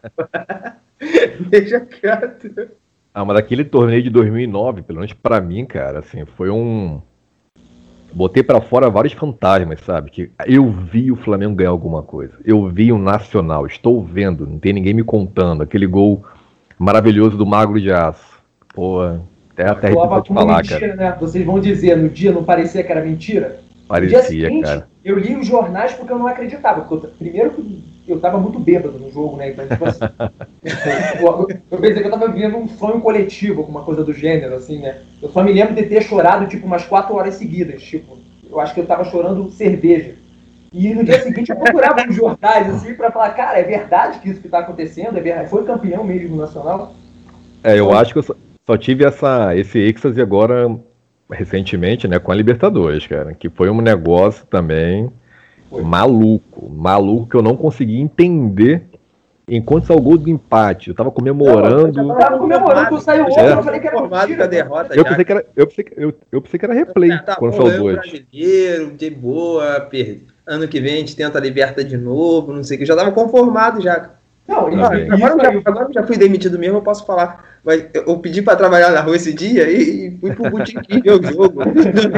Deixa 1.50 1.80
quieto. 1.82 2.72
Ah, 3.14 3.24
mas 3.24 3.38
aquele 3.38 3.64
torneio 3.64 4.02
de 4.02 4.10
2009, 4.10 4.82
pelo 4.82 5.00
menos 5.00 5.14
pra 5.14 5.40
mim, 5.40 5.66
cara, 5.66 6.00
assim, 6.00 6.26
foi 6.26 6.50
um. 6.50 7.00
Botei 8.14 8.44
para 8.44 8.62
fora 8.62 8.90
vários 8.90 9.14
fantasmas, 9.14 9.80
sabe? 9.82 10.12
Que 10.12 10.32
eu 10.46 10.70
vi 10.70 11.12
o 11.12 11.16
Flamengo 11.16 11.56
ganhar 11.56 11.72
alguma 11.72 12.04
coisa. 12.04 12.34
Eu 12.46 12.70
vi 12.70 12.92
um 12.92 13.00
Nacional, 13.00 13.66
estou 13.66 14.04
vendo, 14.04 14.46
não 14.46 14.60
tem 14.60 14.72
ninguém 14.72 14.94
me 14.94 15.04
contando. 15.04 15.64
Aquele 15.64 15.88
gol 15.88 16.24
maravilhoso 16.78 17.38
do 17.38 17.46
Magro 17.46 17.82
de 17.82 17.92
Aço. 17.92 18.34
Pô, 18.74 19.02
até 19.52 19.70
até 19.70 19.94
falar, 19.94 20.58
mentira, 20.58 20.80
cara. 20.80 20.96
Né? 20.96 21.18
Vocês 21.20 21.46
vão 21.46 21.60
dizer, 21.60 21.98
no 21.98 22.10
dia 22.10 22.32
não 22.32 22.44
parecia 22.44 22.84
que 22.84 22.92
era 22.92 23.04
mentira? 23.04 23.60
Parecia, 23.88 24.22
seguinte, 24.22 24.64
cara. 24.64 24.88
Eu 25.04 25.18
li 25.18 25.36
os 25.36 25.46
jornais 25.46 25.94
porque 25.94 26.12
eu 26.12 26.20
não 26.20 26.28
acreditava. 26.28 26.82
Porque 26.82 27.08
eu, 27.08 27.12
primeiro 27.12 27.52
eu 28.08 28.20
tava 28.20 28.38
muito 28.38 28.60
bêbado 28.60 29.00
no 29.00 29.10
jogo, 29.10 29.38
né? 29.38 29.52
Então, 29.52 29.68
tipo 29.68 29.86
assim, 29.86 30.00
eu, 31.20 31.48
eu 31.72 31.78
pensei 31.80 32.02
que 32.02 32.08
eu 32.08 32.12
tava 32.12 32.28
vivendo 32.28 32.58
um 32.58 32.68
sonho 32.68 33.00
coletivo, 33.00 33.62
alguma 33.62 33.84
coisa 33.84 34.04
do 34.04 34.12
gênero, 34.12 34.56
assim, 34.56 34.80
né? 34.80 35.02
Eu 35.22 35.30
só 35.30 35.44
me 35.44 35.54
lembro 35.54 35.74
de 35.74 35.84
ter 35.84 36.04
chorado, 36.04 36.48
tipo, 36.48 36.66
umas 36.66 36.86
quatro 36.86 37.16
horas 37.16 37.36
seguidas, 37.36 37.82
tipo. 37.82 38.18
Eu 38.50 38.60
acho 38.60 38.74
que 38.74 38.82
eu 38.82 38.86
tava 38.86 39.06
chorando 39.06 39.50
cerveja. 39.50 40.16
E 40.72 40.94
no 40.94 41.04
dia 41.04 41.22
seguinte 41.22 41.52
eu 41.52 41.56
procurava 41.56 42.04
nos 42.04 42.16
jornais, 42.16 42.70
assim, 42.70 42.94
pra 42.96 43.12
falar, 43.12 43.30
cara, 43.32 43.60
é 43.60 43.64
verdade 43.64 44.20
que 44.20 44.30
isso 44.30 44.42
que 44.42 44.50
tá 44.50 44.60
acontecendo? 44.60 45.18
É 45.18 45.22
verdade? 45.22 45.50
Foi 45.50 45.64
campeão 45.64 46.04
mesmo 46.04 46.36
nacional? 46.36 46.94
É, 47.64 47.80
eu 47.80 47.94
acho 47.94 48.12
que 48.12 48.20
eu 48.20 48.24
só, 48.24 48.36
só 48.66 48.78
tive 48.78 49.06
essa, 49.06 49.56
esse 49.56 49.80
êxtase 49.80 50.20
agora, 50.20 50.76
recentemente, 51.32 52.08
né, 52.08 52.20
com 52.20 52.32
a 52.32 52.36
Libertadores, 52.36 53.06
cara, 53.08 53.34
que 53.34 53.50
foi 53.50 53.70
um 53.70 53.82
negócio 53.82 54.46
também 54.48 55.10
foi. 55.74 55.84
maluco, 55.84 56.70
maluco 56.70 57.28
que 57.28 57.36
eu 57.36 57.42
não 57.42 57.58
consegui 57.58 58.00
entender 58.00 58.84
enquanto 59.48 59.88
saiu 59.88 60.00
o 60.00 60.02
gol 60.02 60.18
do 60.18 60.30
empate. 60.30 60.90
Eu 60.90 60.96
tava 60.96 61.12
comemorando. 61.12 62.02
Não, 62.02 62.14
eu 62.14 62.18
tava 62.18 62.38
comemorando 62.38 62.90
quando 62.90 63.02
saiu 63.02 63.26
o 63.26 63.30
gol, 63.30 63.44
eu 63.44 63.64
falei 63.64 63.80
que 63.80 63.88
era 63.88 64.02
mentira, 64.02 64.36
com 64.38 64.44
a 64.44 64.48
derrota. 64.48 64.96
Eu 64.96 65.04
pensei 65.04 65.26
que 65.26 65.32
era, 65.32 65.46
eu 65.56 65.68
pensei, 65.68 65.86
eu, 65.96 66.14
eu 66.32 66.42
pensei 66.42 66.60
que 66.60 66.66
era 66.66 66.74
replay 66.74 67.12
é, 67.12 67.18
tá 67.18 67.36
quando 67.36 67.56
saiu 67.56 67.86
o 67.86 67.94
brasileiro, 67.94 68.92
de 68.94 69.10
boa, 69.10 69.82
perdi. 69.82 70.28
Ano 70.46 70.68
que 70.68 70.82
vem 70.82 70.96
a 70.96 70.98
gente 70.98 71.16
tenta 71.16 71.38
a 71.38 71.42
liberta 71.42 71.84
de 71.84 71.98
novo, 71.98 72.52
não 72.52 72.64
sei 72.64 72.76
o 72.76 72.80
que. 72.80 72.86
Já 72.86 72.96
tava 72.96 73.12
conformado 73.12 73.82
já. 73.82 74.12
Não, 74.48 74.70
não 74.70 74.86
agora, 74.86 75.54
eu 75.54 75.62
já, 75.62 75.62
agora 75.66 75.86
eu 75.88 75.94
já 75.94 76.04
fui 76.04 76.18
demitido 76.18 76.60
mesmo, 76.60 76.78
eu 76.78 76.82
posso 76.82 77.06
falar. 77.06 77.46
Mas 77.64 77.88
eu 77.94 78.20
pedi 78.20 78.42
para 78.42 78.58
trabalhar 78.58 78.92
na 78.92 79.00
rua 79.00 79.16
esse 79.16 79.34
dia 79.34 79.70
e, 79.72 80.08
e 80.08 80.18
fui 80.20 80.36
pro 80.36 80.50
botiquim 80.50 81.02
ver 81.02 81.12
o 81.12 81.24
jogo. 81.24 81.62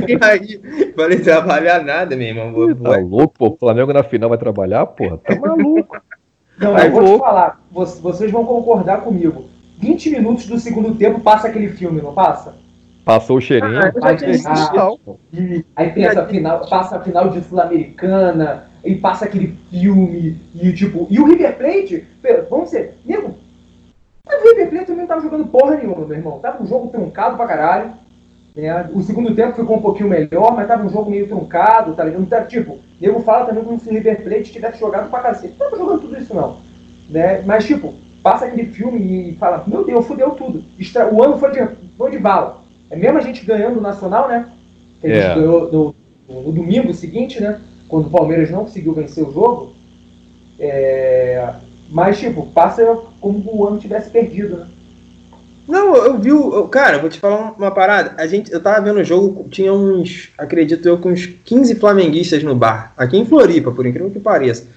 e 0.08 0.18
aí, 0.26 0.60
falei, 0.96 1.20
trabalhar 1.20 1.84
nada, 1.84 2.16
meu 2.16 2.28
irmão. 2.28 2.52
Vou, 2.52 2.76
tá 2.76 2.98
louco, 2.98 3.36
pô? 3.38 3.48
O 3.50 3.58
Flamengo 3.58 3.94
na 3.94 4.04
final 4.04 4.30
vai 4.30 4.40
trabalhar, 4.40 4.86
porra? 4.88 5.20
Tá 5.20 5.36
maluco. 5.36 5.98
Não, 6.58 6.74
tá 6.74 6.86
eu 6.86 6.92
vou 6.92 7.02
louco. 7.02 7.18
te 7.18 7.28
falar, 7.28 7.62
vocês 7.72 8.32
vão 8.32 8.44
concordar 8.46 9.02
comigo. 9.02 9.46
20 9.78 10.10
minutos 10.10 10.48
do 10.48 10.58
segundo 10.58 10.96
tempo 10.96 11.20
passa 11.20 11.48
aquele 11.48 11.70
filme, 11.70 12.02
não 12.02 12.14
passa? 12.14 12.56
Passou 13.06 13.38
o 13.38 13.41
cheirinho. 13.41 13.80
Ah, 13.80 13.91
ah, 14.02 14.15
aí 15.76 15.91
pensa 15.91 16.22
a 16.22 16.26
final, 16.26 16.68
passa 16.68 16.98
a 16.98 17.02
final 17.02 17.30
de 17.30 17.44
Sul-Americana, 17.44 18.65
e 18.84 18.96
passa 18.96 19.26
aquele 19.26 19.56
filme, 19.70 20.41
e 20.56 20.74
tipo. 20.74 21.08
E 21.10 21.20
o 21.20 21.26
River 21.26 21.58
Plate, 21.58 22.08
vamos 22.50 22.70
ser, 22.70 22.98
nego, 23.06 23.36
o 24.28 24.50
River 24.50 24.70
Plate 24.70 24.86
também 24.86 25.02
não 25.02 25.08
tava 25.08 25.22
jogando 25.22 25.48
porra 25.48 25.76
nenhuma, 25.76 26.06
meu 26.06 26.18
irmão. 26.18 26.39
Tava 26.39 26.63
um 26.63 26.68
jogo 26.68 26.89
truncado 26.89 27.38
pra 27.38 27.46
caralho. 27.46 27.94
Né? 28.56 28.89
O 28.94 29.02
segundo 29.02 29.36
tempo 29.36 29.56
ficou 29.56 29.78
um 29.78 29.82
pouquinho 29.82 30.10
melhor, 30.10 30.56
mas 30.56 30.68
tava 30.68 30.84
um 30.84 30.89
jogo 30.89 31.12
meio 31.12 31.28
truncado, 31.28 31.94
tá 31.94 32.04
ligado? 32.04 32.24
Então, 32.24 32.46
tipo, 32.46 32.80
nego 33.00 33.20
fala 33.20 33.46
também 33.46 33.63
como 33.63 33.80
se 33.80 33.89
o 33.89 33.94
River 33.94 34.24
Plate 34.24 34.52
tivesse 34.52 34.80
jogado 34.80 35.10
pra 35.10 35.20
cacete. 35.20 35.54
Não 35.60 35.70
tava 35.70 35.78
jogando 35.78 36.02
tudo 36.02 36.18
isso, 36.18 36.34
não. 36.34 36.58
Né? 37.10 37.41
Mas, 37.46 37.65
tipo, 37.65 37.94
passa 38.24 38.46
aquele 38.46 38.65
filme 38.72 39.30
e 39.30 39.36
fala, 39.36 39.63
meu 39.68 39.84
Deus, 39.84 40.08
fudeu 40.08 40.32
tudo. 40.32 40.63
O 41.12 41.24
ano 41.24 41.38
foi 41.38 41.52
de, 41.52 41.68
foi 41.98 42.12
de 42.12 42.18
bala. 42.18 42.64
É 42.89 42.95
mesmo 42.95 43.17
a 43.17 43.21
gente 43.21 43.45
ganhando 43.45 43.80
o 43.80 43.82
Nacional, 43.82 44.28
né? 44.28 44.50
Que 45.02 45.08
a 45.08 45.15
gente 45.15 45.26
é. 45.26 45.36
ganhou 45.36 45.71
no, 45.71 45.95
no, 46.28 46.41
no, 46.43 46.52
domingo 46.52 46.93
seguinte, 46.93 47.39
né? 47.41 47.60
Quando 47.88 48.08
o 48.08 48.10
Palmeiras 48.10 48.50
não 48.50 48.65
conseguiu 48.65 48.93
vencer 48.93 49.28
o 49.28 49.32
jogo. 49.32 49.74
É... 50.60 51.54
Mas, 51.89 52.19
tipo, 52.19 52.48
passa 52.48 52.84
como 53.19 53.43
o 53.56 53.67
ano 53.67 53.78
tivesse 53.78 54.10
perdido, 54.10 54.58
né? 54.58 54.67
Não, 55.67 55.95
eu 55.95 56.17
vi 56.19 56.32
o. 56.32 56.67
Cara, 56.67 57.00
vou 57.00 57.10
te 57.10 57.19
falar 57.19 57.54
uma 57.58 57.71
parada. 57.71 58.13
A 58.21 58.28
gente, 58.28 58.52
eu 58.52 58.62
tava 58.62 58.82
vendo 58.82 59.00
o 59.00 59.04
jogo, 59.04 59.48
tinha 59.50 59.74
uns, 59.74 60.30
acredito 60.38 60.88
eu, 60.88 61.00
com 61.00 61.10
uns 61.10 61.26
15 61.26 61.76
flamenguistas 61.76 62.43
no 62.43 62.56
bar. 62.56 62.93
Aqui 62.95 63.17
em 63.17 63.26
Floripa, 63.26 63.71
por 63.71 63.86
incrível 63.86 64.12
que 64.12 64.19
pareça. 64.19 64.67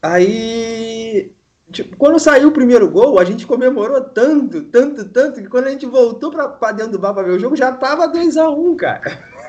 Aí 0.00 1.32
Tipo, 1.70 1.96
quando 1.96 2.18
saiu 2.18 2.48
o 2.48 2.52
primeiro 2.52 2.90
gol, 2.90 3.18
a 3.18 3.24
gente 3.24 3.46
comemorou 3.46 4.00
tanto, 4.00 4.62
tanto, 4.64 5.08
tanto, 5.08 5.40
que 5.40 5.48
quando 5.48 5.66
a 5.66 5.70
gente 5.70 5.86
voltou 5.86 6.30
pra, 6.30 6.48
pra 6.48 6.72
dentro 6.72 6.92
do 6.92 6.98
bar 6.98 7.14
pra 7.14 7.22
ver 7.22 7.32
o 7.32 7.38
jogo, 7.38 7.54
já 7.54 7.70
tava 7.72 8.08
2x1, 8.12 8.58
um, 8.58 8.76
cara. 8.76 9.00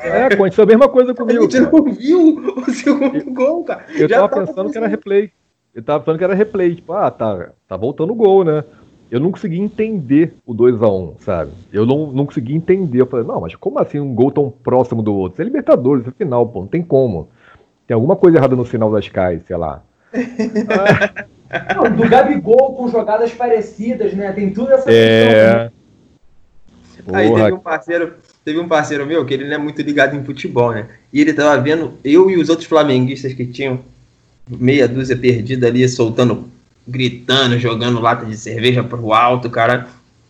É, 0.04 0.26
aconteceu 0.26 0.64
a 0.64 0.68
mesma 0.68 0.88
coisa 0.88 1.14
comigo. 1.16 1.40
A 1.40 1.42
gente 1.42 1.60
cara. 1.60 1.72
não 1.72 1.94
viu 1.94 2.54
o 2.58 2.72
segundo 2.72 3.18
eu, 3.18 3.34
gol, 3.34 3.64
cara. 3.64 3.86
Eu 3.90 4.08
já 4.08 4.28
tava 4.28 4.46
pensando 4.46 4.72
que 4.72 4.78
era 4.78 4.88
replay. 4.88 5.32
Eu 5.74 5.84
tava 5.84 6.00
pensando 6.04 6.18
que 6.18 6.24
era 6.24 6.36
replay. 6.36 6.76
Tipo, 6.76 6.94
ah, 6.94 7.10
tá, 7.10 7.50
tá 7.68 7.76
voltando 7.76 8.12
o 8.12 8.16
gol, 8.16 8.44
né? 8.44 8.64
Eu 9.10 9.20
não 9.20 9.32
consegui 9.32 9.60
entender 9.60 10.36
o 10.46 10.54
2x1, 10.54 10.90
um, 10.90 11.16
sabe? 11.20 11.52
Eu 11.74 11.86
não, 11.86 12.12
não 12.12 12.26
consegui 12.26 12.56
entender. 12.56 13.02
Eu 13.02 13.08
falei, 13.08 13.26
não, 13.26 13.42
mas 13.42 13.56
como 13.56 13.80
assim 13.80 14.00
um 14.00 14.14
gol 14.14 14.32
tão 14.32 14.50
próximo 14.50 15.02
do 15.02 15.14
outro? 15.14 15.36
Isso 15.36 15.42
é 15.42 15.46
Libertadores, 15.46 16.08
é 16.08 16.12
final, 16.12 16.48
pô, 16.48 16.62
não 16.62 16.68
tem 16.68 16.82
como. 16.82 17.30
Tem 17.88 17.96
alguma 17.96 18.16
coisa 18.16 18.38
errada 18.38 18.56
no 18.56 18.66
sinal 18.66 18.92
das 18.92 19.06
Sky, 19.06 19.42
sei 19.46 19.58
lá. 19.58 19.84
ah, 20.14 21.26
não, 21.76 21.96
do 21.96 22.08
Gabigol 22.08 22.76
com 22.76 22.90
jogadas 22.90 23.32
parecidas, 23.32 24.14
né? 24.14 24.32
Tem 24.32 24.50
tudo 24.50 24.72
essa 24.72 24.92
é... 24.92 25.70
questão. 26.96 27.16
Aí 27.16 27.34
teve 27.34 27.54
um 27.54 27.60
parceiro, 27.60 28.14
teve 28.46 28.60
um 28.60 28.68
parceiro 28.68 29.06
meu 29.06 29.26
que 29.26 29.34
ele 29.34 29.46
não 29.46 29.56
é 29.56 29.58
muito 29.58 29.82
ligado 29.82 30.16
em 30.16 30.24
futebol, 30.24 30.72
né? 30.72 30.88
E 31.12 31.20
ele 31.20 31.34
tava 31.34 31.60
vendo 31.62 31.94
eu 32.04 32.30
e 32.30 32.38
os 32.38 32.50
outros 32.50 32.68
flamenguistas 32.68 33.34
que 33.34 33.46
tinham 33.46 33.80
meia 34.48 34.88
dúzia 34.88 35.18
perdida 35.18 35.68
ali, 35.68 35.88
soltando, 35.88 36.50
gritando, 36.88 37.58
jogando 37.58 38.00
lata 38.00 38.26
de 38.26 38.38
cerveja 38.38 38.84
pro 38.84 39.14
alto, 39.14 39.50
cara. 39.50 39.88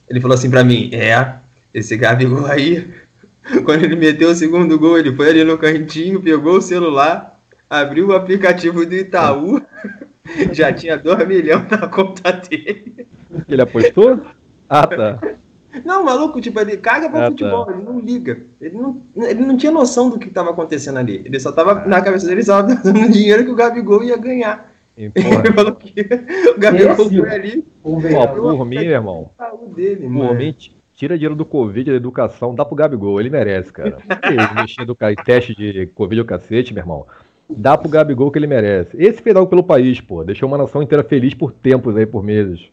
Ele 0.09 0.21
falou 0.21 0.35
assim 0.35 0.49
para 0.49 0.63
mim: 0.63 0.89
"É, 0.93 1.35
esse 1.73 1.95
Gabigol 1.97 2.45
aí, 2.45 2.87
quando 3.65 3.83
ele 3.83 3.95
meteu 3.95 4.29
o 4.29 4.35
segundo 4.35 4.77
gol, 4.79 4.97
ele 4.97 5.13
foi 5.13 5.29
ali 5.29 5.43
no 5.43 5.57
cantinho, 5.57 6.21
pegou 6.21 6.57
o 6.57 6.61
celular, 6.61 7.39
abriu 7.69 8.07
o 8.07 8.15
aplicativo 8.15 8.85
do 8.85 8.95
Itaú, 8.95 9.61
já 10.51 10.71
tinha 10.73 10.97
2 10.97 11.27
milhões 11.27 11.69
na 11.69 11.87
conta 11.87 12.31
dele. 12.31 13.07
Ele 13.47 13.61
apostou? 13.61 14.21
Ah, 14.69 14.87
tá. 14.87 15.19
Não, 15.85 16.03
maluco, 16.03 16.41
tipo, 16.41 16.59
ele 16.59 16.77
caga 16.77 17.09
pra 17.09 17.19
ah, 17.19 17.23
tá. 17.23 17.29
futebol, 17.29 17.65
tá. 17.65 17.71
ele 17.71 17.83
não 17.83 17.99
liga. 17.99 18.45
Ele 18.59 18.77
não, 18.77 19.01
ele 19.15 19.45
não 19.45 19.55
tinha 19.55 19.71
noção 19.71 20.09
do 20.09 20.19
que 20.19 20.27
estava 20.27 20.51
acontecendo 20.51 20.99
ali. 20.99 21.21
Ele 21.25 21.39
só 21.39 21.51
tava, 21.51 21.83
ah. 21.83 21.87
na 21.87 22.01
cabeça 22.01 22.27
dele, 22.27 22.43
só 22.43 22.61
dando 22.63 23.11
dinheiro 23.11 23.45
que 23.45 23.51
o 23.51 23.55
Gabigol 23.55 24.03
ia 24.03 24.17
ganhar. 24.17 24.71
Ele 24.97 25.11
falou 25.55 25.75
que 25.75 25.93
o 26.55 26.59
Gabigol 26.59 27.09
foi 27.09 27.29
ali. 27.29 27.65
Ó, 27.83 28.27
por 28.27 28.65
mim, 28.65 28.77
irmão. 28.77 29.31
Dele, 29.73 30.07
por 30.09 30.35
mim, 30.35 30.55
tira 30.93 31.17
dinheiro 31.17 31.35
do 31.35 31.45
Covid, 31.45 31.89
da 31.89 31.95
educação, 31.95 32.53
dá 32.53 32.65
pro 32.65 32.75
Gabigol, 32.75 33.19
ele 33.19 33.29
merece, 33.29 33.71
cara. 33.71 33.97
Ele 34.23 34.61
mexendo 34.61 34.87
do 34.87 34.97
teste 35.23 35.55
de 35.55 35.87
Covid 35.87 36.21
o 36.21 36.25
cacete, 36.25 36.73
meu 36.73 36.83
irmão. 36.83 37.07
Dá 37.57 37.77
pro 37.77 37.89
Gabigol 37.89 38.31
que 38.31 38.39
ele 38.39 38.47
merece. 38.47 38.95
Esse 39.01 39.21
fez 39.21 39.35
algo 39.35 39.49
pelo 39.49 39.63
país, 39.63 39.99
pô. 39.99 40.23
Deixou 40.23 40.47
uma 40.47 40.57
nação 40.57 40.81
inteira 40.81 41.03
feliz 41.03 41.33
por 41.33 41.51
tempos 41.51 41.95
aí, 41.97 42.05
por 42.05 42.23
meses. 42.23 42.69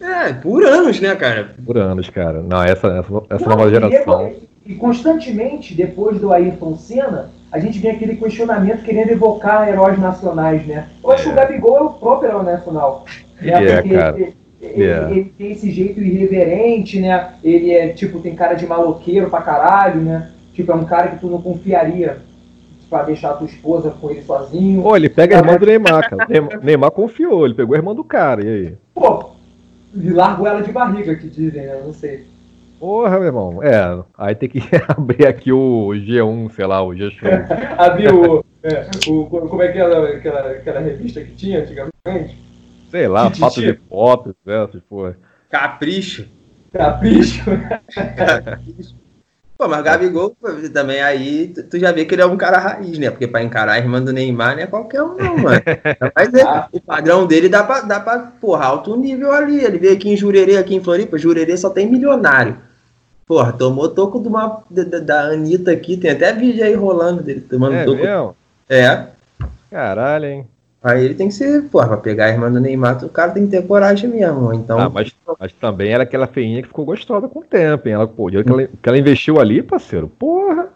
É, 0.00 0.18
É, 0.18 0.32
por 0.32 0.64
anos, 0.64 1.00
né, 1.00 1.14
cara? 1.14 1.50
Por 1.64 1.78
anos, 1.78 2.10
cara. 2.10 2.42
Não, 2.42 2.62
essa, 2.62 2.88
essa, 2.88 3.22
essa 3.30 3.48
não, 3.48 3.56
nova 3.56 3.70
geração. 3.70 4.32
E, 4.66 4.72
e 4.72 4.74
constantemente, 4.74 5.74
depois 5.74 6.20
do 6.20 6.32
Ayrton 6.32 6.76
Senna, 6.76 7.30
a 7.52 7.58
gente 7.58 7.78
vem 7.78 7.92
aquele 7.92 8.16
questionamento 8.16 8.82
querendo 8.82 9.10
evocar 9.10 9.68
heróis 9.68 9.98
nacionais, 9.98 10.66
né? 10.66 10.88
Eu 11.02 11.12
acho 11.12 11.24
que 11.24 11.30
o 11.30 11.34
Gabigol 11.34 11.76
é 11.76 11.82
o 11.82 11.90
próprio 11.90 12.30
herói 12.30 12.44
nacional. 12.44 13.04
Né? 13.40 13.52
É, 13.52 13.82
cara. 13.82 14.16
Ele, 14.16 14.34
ele, 14.60 14.82
yeah. 14.82 15.10
ele, 15.10 15.32
tem 15.38 15.52
esse 15.52 15.70
jeito 15.70 16.00
irreverente, 16.00 17.00
né? 17.00 17.34
Ele 17.44 17.70
é, 17.70 17.88
tipo, 17.88 18.18
tem 18.20 18.34
cara 18.34 18.54
de 18.54 18.66
maloqueiro 18.66 19.30
pra 19.30 19.40
caralho, 19.40 20.00
né? 20.00 20.30
Tipo, 20.52 20.72
é 20.72 20.74
um 20.74 20.84
cara 20.84 21.08
que 21.08 21.20
tu 21.20 21.28
não 21.28 21.40
confiaria 21.40 22.18
pra 22.88 23.02
deixar 23.02 23.30
a 23.30 23.34
tua 23.34 23.46
esposa 23.46 23.90
com 23.90 24.10
ele 24.10 24.22
sozinho. 24.22 24.82
Pô, 24.82 24.96
ele 24.96 25.08
pega 25.08 25.36
a 25.36 25.38
irmã 25.40 25.56
do 25.56 25.66
Neymar, 25.66 26.08
cara. 26.08 26.26
Neymar, 26.28 26.64
Neymar 26.64 26.90
confiou, 26.90 27.44
ele 27.44 27.54
pegou 27.54 27.74
a 27.74 27.78
irmã 27.78 27.94
do 27.94 28.04
cara, 28.04 28.44
e 28.44 28.48
aí? 28.48 28.76
Pô, 28.94 29.30
e 29.94 30.10
largou 30.10 30.46
ela 30.46 30.62
de 30.62 30.72
barriga, 30.72 31.14
que 31.14 31.28
dizem, 31.28 31.66
né? 31.66 31.80
Não 31.84 31.92
sei. 31.92 32.26
Porra, 32.78 33.18
meu 33.18 33.26
irmão. 33.26 33.62
É, 33.62 34.02
aí 34.16 34.34
tem 34.34 34.48
que 34.48 34.60
abrir 34.88 35.26
aqui 35.26 35.52
o 35.52 35.88
G1, 35.88 36.50
sei 36.52 36.66
lá, 36.66 36.82
o 36.82 36.94
G-Show. 36.94 37.28
abrir 37.76 38.12
o, 38.12 38.44
é, 38.62 38.88
o. 39.08 39.26
Como 39.26 39.62
é 39.62 39.72
que 39.72 39.78
era 39.78 40.16
aquela, 40.16 40.50
aquela 40.52 40.80
revista 40.80 41.20
que 41.22 41.32
tinha 41.34 41.60
antigamente? 41.60 42.38
Sei 42.90 43.08
lá, 43.08 43.30
Fatos 43.30 43.62
de 43.62 43.74
Pop, 43.74 44.30
né? 44.46 44.66
Tipo... 44.68 45.14
Capricho. 45.50 46.26
Capricho? 46.72 47.44
Capricho. 48.16 48.96
Pô, 49.58 49.66
mas 49.66 49.82
Gabigol 49.82 50.36
também 50.72 51.02
aí, 51.02 51.48
tu 51.48 51.80
já 51.80 51.90
vê 51.90 52.04
que 52.04 52.14
ele 52.14 52.22
é 52.22 52.26
um 52.26 52.36
cara 52.36 52.58
raiz, 52.58 52.96
né? 52.96 53.10
Porque 53.10 53.26
pra 53.26 53.42
encarar 53.42 53.72
a 53.72 53.78
irmã 53.78 54.00
do 54.00 54.12
Neymar 54.12 54.54
não 54.54 54.62
é 54.62 54.66
qualquer 54.68 55.02
um, 55.02 55.16
não, 55.16 55.36
mano. 55.36 55.60
Mas 56.14 56.32
é, 56.32 56.42
ah. 56.42 56.68
o 56.70 56.80
padrão 56.80 57.26
dele 57.26 57.48
dá 57.48 57.64
pra, 57.64 57.80
dá 57.80 57.98
pra, 57.98 58.20
porra, 58.40 58.66
alto 58.66 58.94
nível 58.94 59.32
ali. 59.32 59.64
Ele 59.64 59.78
veio 59.78 59.94
aqui 59.94 60.10
em 60.10 60.16
Jurerê, 60.16 60.58
aqui 60.58 60.76
em 60.76 60.80
Floripa. 60.80 61.18
Jurerê 61.18 61.56
só 61.56 61.70
tem 61.70 61.90
milionário. 61.90 62.56
Porra, 63.26 63.52
tomou 63.52 63.88
toco 63.88 64.20
de 64.20 64.28
uma, 64.28 64.62
da, 64.70 65.00
da 65.00 65.20
Anitta 65.32 65.72
aqui. 65.72 65.96
Tem 65.96 66.12
até 66.12 66.32
vídeo 66.32 66.64
aí 66.64 66.74
rolando 66.74 67.20
dele 67.20 67.40
tomando 67.40 67.74
é 67.74 67.84
toco. 67.84 68.00
Mesmo? 68.00 68.36
É. 68.68 69.06
Caralho, 69.68 70.24
hein? 70.24 70.46
Aí 70.88 71.04
ele 71.04 71.14
tem 71.14 71.28
que 71.28 71.34
ser, 71.34 71.64
porra, 71.64 71.88
pra 71.88 71.96
pegar 71.98 72.24
a 72.24 72.28
irmã 72.30 72.50
do 72.50 72.58
Neymar, 72.58 73.04
o 73.04 73.10
cara 73.10 73.32
tem 73.32 73.44
que 73.44 73.50
ter 73.50 73.66
coragem 73.66 74.08
mesmo. 74.08 74.54
Então... 74.54 74.78
Ah, 74.78 74.88
mas, 74.88 75.14
mas 75.38 75.52
também 75.52 75.92
era 75.92 76.02
aquela 76.02 76.26
feinha 76.26 76.62
que 76.62 76.68
ficou 76.68 76.86
gostosa 76.86 77.28
com 77.28 77.40
o 77.40 77.44
tempo, 77.44 77.86
hein? 77.86 77.94
Ela, 77.94 78.08
pô, 78.08 78.24
o 78.24 78.30
dinheiro 78.30 78.46
que 78.46 78.52
ela, 78.52 78.68
que 78.82 78.88
ela 78.88 78.98
investiu 78.98 79.38
ali, 79.38 79.62
parceiro, 79.62 80.08
porra. 80.08 80.70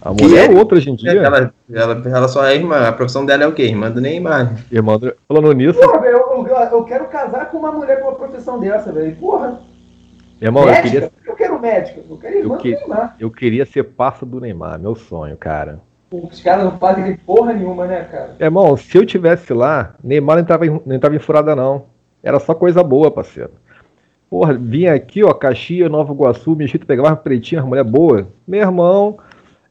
A 0.00 0.14
mulher 0.14 0.50
é 0.50 0.58
outra 0.58 0.78
hoje 0.78 0.90
em 0.90 0.96
dia. 0.96 1.12
Ela, 1.12 1.52
ela, 1.70 2.02
ela 2.06 2.28
só 2.28 2.46
é 2.46 2.54
irmã, 2.54 2.88
a 2.88 2.92
profissão 2.92 3.26
dela 3.26 3.44
é 3.44 3.46
o 3.46 3.52
quê? 3.52 3.64
Irmã 3.64 3.90
do 3.90 4.00
Neymar. 4.00 4.54
Irmã 4.72 4.98
do... 4.98 5.14
Falando 5.28 5.52
nisso. 5.52 5.78
Porra, 5.78 6.06
eu, 6.06 6.46
eu, 6.46 6.56
eu, 6.72 6.84
quero 6.84 7.04
casar 7.08 7.50
com 7.50 7.58
uma 7.58 7.70
mulher 7.70 8.00
com 8.00 8.08
uma 8.08 8.16
profissão 8.16 8.58
dessa, 8.58 8.90
velho. 8.90 9.14
Porra. 9.16 9.60
Irmão, 10.40 10.64
médica? 10.64 10.86
eu 10.86 10.90
queria. 10.90 11.12
Eu 11.26 11.34
quero 11.34 11.60
médico, 11.60 12.00
eu 12.08 12.16
quero 12.16 12.38
irmã 12.38 12.54
eu 12.54 12.58
que... 12.58 12.72
do 12.72 12.78
Neymar. 12.78 13.16
Eu 13.20 13.30
queria 13.30 13.66
ser 13.66 13.84
parça 13.84 14.24
do 14.24 14.40
Neymar, 14.40 14.80
meu 14.80 14.94
sonho, 14.94 15.36
cara. 15.36 15.80
Os 16.10 16.42
caras 16.42 16.64
não 16.64 16.78
fazem 16.78 17.16
porra 17.16 17.52
nenhuma, 17.52 17.86
né, 17.86 18.04
cara? 18.10 18.34
Irmão, 18.40 18.76
se 18.76 18.98
eu 18.98 19.06
tivesse 19.06 19.52
lá, 19.54 19.94
Neymar 20.02 20.36
não 20.36 20.42
entrava, 20.42 20.66
em, 20.66 20.82
não 20.84 20.96
entrava 20.96 21.14
em 21.14 21.20
furada, 21.20 21.54
não. 21.54 21.86
Era 22.22 22.40
só 22.40 22.52
coisa 22.52 22.82
boa, 22.82 23.10
parceiro. 23.10 23.52
Porra, 24.28 24.54
vinha 24.54 24.92
aqui, 24.94 25.22
ó, 25.22 25.32
Caxias, 25.32 25.90
Nova 25.90 26.12
Iguaçu, 26.12 26.54
Mexito, 26.56 26.86
pegava 26.86 27.16
pretinha, 27.16 27.62
mulher 27.62 27.84
boa. 27.84 28.28
Meu 28.46 28.60
irmão, 28.60 29.18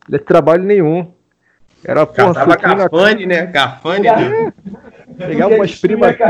não 0.08 0.16
é 0.16 0.20
trabalho 0.20 0.64
nenhum. 0.64 1.12
Era 1.84 2.06
porra. 2.06 2.34
Tava 2.34 2.58
Cafane, 2.58 3.26
né? 3.26 3.48
Cafane. 3.48 4.08
É. 4.08 4.52
Pegava 5.18 5.56
umas 5.56 5.76
primas 5.76 6.10
aqui. 6.10 6.24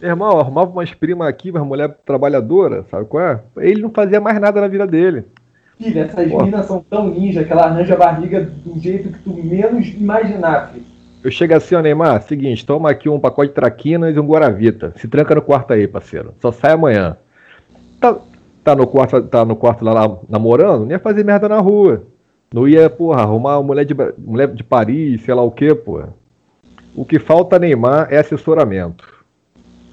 Meu 0.00 0.10
irmão, 0.10 0.38
arrumava 0.38 0.70
umas 0.70 0.92
primas 0.92 1.28
aqui, 1.28 1.50
umas 1.50 1.66
mulher 1.66 1.88
trabalhadora, 2.04 2.84
sabe 2.90 3.06
qual 3.06 3.22
é? 3.22 3.40
Ele 3.56 3.80
não 3.82 3.90
fazia 3.90 4.20
mais 4.20 4.38
nada 4.38 4.60
na 4.60 4.68
vida 4.68 4.86
dele. 4.86 5.24
Filho, 5.78 6.00
essas 6.00 6.30
Pô. 6.30 6.44
minas 6.44 6.66
são 6.66 6.84
tão 6.88 7.08
ninja 7.08 7.44
que 7.44 7.52
ela 7.52 7.64
arranja 7.64 7.94
a 7.94 7.98
barriga 7.98 8.40
do 8.40 8.78
jeito 8.78 9.10
que 9.10 9.18
tu 9.18 9.34
menos 9.34 9.88
imaginar, 9.88 10.70
filho. 10.72 10.84
Eu 11.22 11.30
chego 11.30 11.54
assim, 11.54 11.74
ó, 11.74 11.80
Neymar, 11.80 12.22
seguinte, 12.22 12.66
toma 12.66 12.90
aqui 12.90 13.08
um 13.08 13.18
pacote 13.18 13.48
de 13.48 13.54
traquinas 13.54 14.14
e 14.14 14.20
um 14.20 14.26
Guaravita. 14.26 14.92
Se 14.96 15.08
tranca 15.08 15.34
no 15.34 15.40
quarto 15.40 15.72
aí, 15.72 15.88
parceiro. 15.88 16.34
Só 16.40 16.52
sai 16.52 16.72
amanhã. 16.72 17.16
Tá, 17.98 18.18
tá 18.62 18.76
no 18.76 18.86
quarto, 18.86 19.22
tá 19.22 19.44
no 19.44 19.56
quarto 19.56 19.84
lá, 19.84 19.92
lá 19.92 20.18
namorando, 20.28 20.84
não 20.84 20.90
ia 20.90 20.98
fazer 20.98 21.24
merda 21.24 21.48
na 21.48 21.58
rua. 21.58 22.04
Não 22.52 22.68
ia, 22.68 22.90
porra, 22.90 23.22
arrumar 23.22 23.58
uma 23.58 23.66
mulher 23.66 23.84
de, 23.84 23.94
mulher 24.18 24.48
de 24.48 24.62
Paris, 24.62 25.22
sei 25.22 25.34
lá 25.34 25.42
o 25.42 25.50
quê, 25.50 25.74
porra. 25.74 26.14
O 26.94 27.04
que 27.04 27.18
falta 27.18 27.58
Neymar 27.58 28.08
é 28.10 28.18
assessoramento. 28.18 29.12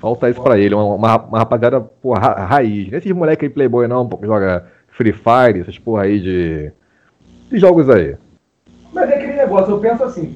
Falta 0.02 0.30
isso 0.30 0.42
para 0.42 0.60
ele, 0.60 0.76
uma, 0.76 0.84
uma, 0.84 1.18
uma 1.18 1.40
rapaziada, 1.40 1.80
porra, 1.80 2.34
raiz. 2.44 2.92
Esses 2.92 3.12
moleque 3.12 3.46
aí 3.46 3.50
playboy 3.50 3.88
não, 3.88 4.08
pô, 4.08 4.20
joga 4.26 4.66
Free 5.02 5.14
Fire, 5.14 5.60
essas 5.60 5.80
porra 5.80 6.04
aí 6.04 6.20
de, 6.20 6.72
de 7.50 7.58
jogos 7.58 7.90
aí. 7.90 8.16
Mas 8.94 9.10
é 9.10 9.16
aquele 9.16 9.34
negócio, 9.34 9.72
eu 9.72 9.80
penso 9.80 10.04
assim, 10.04 10.36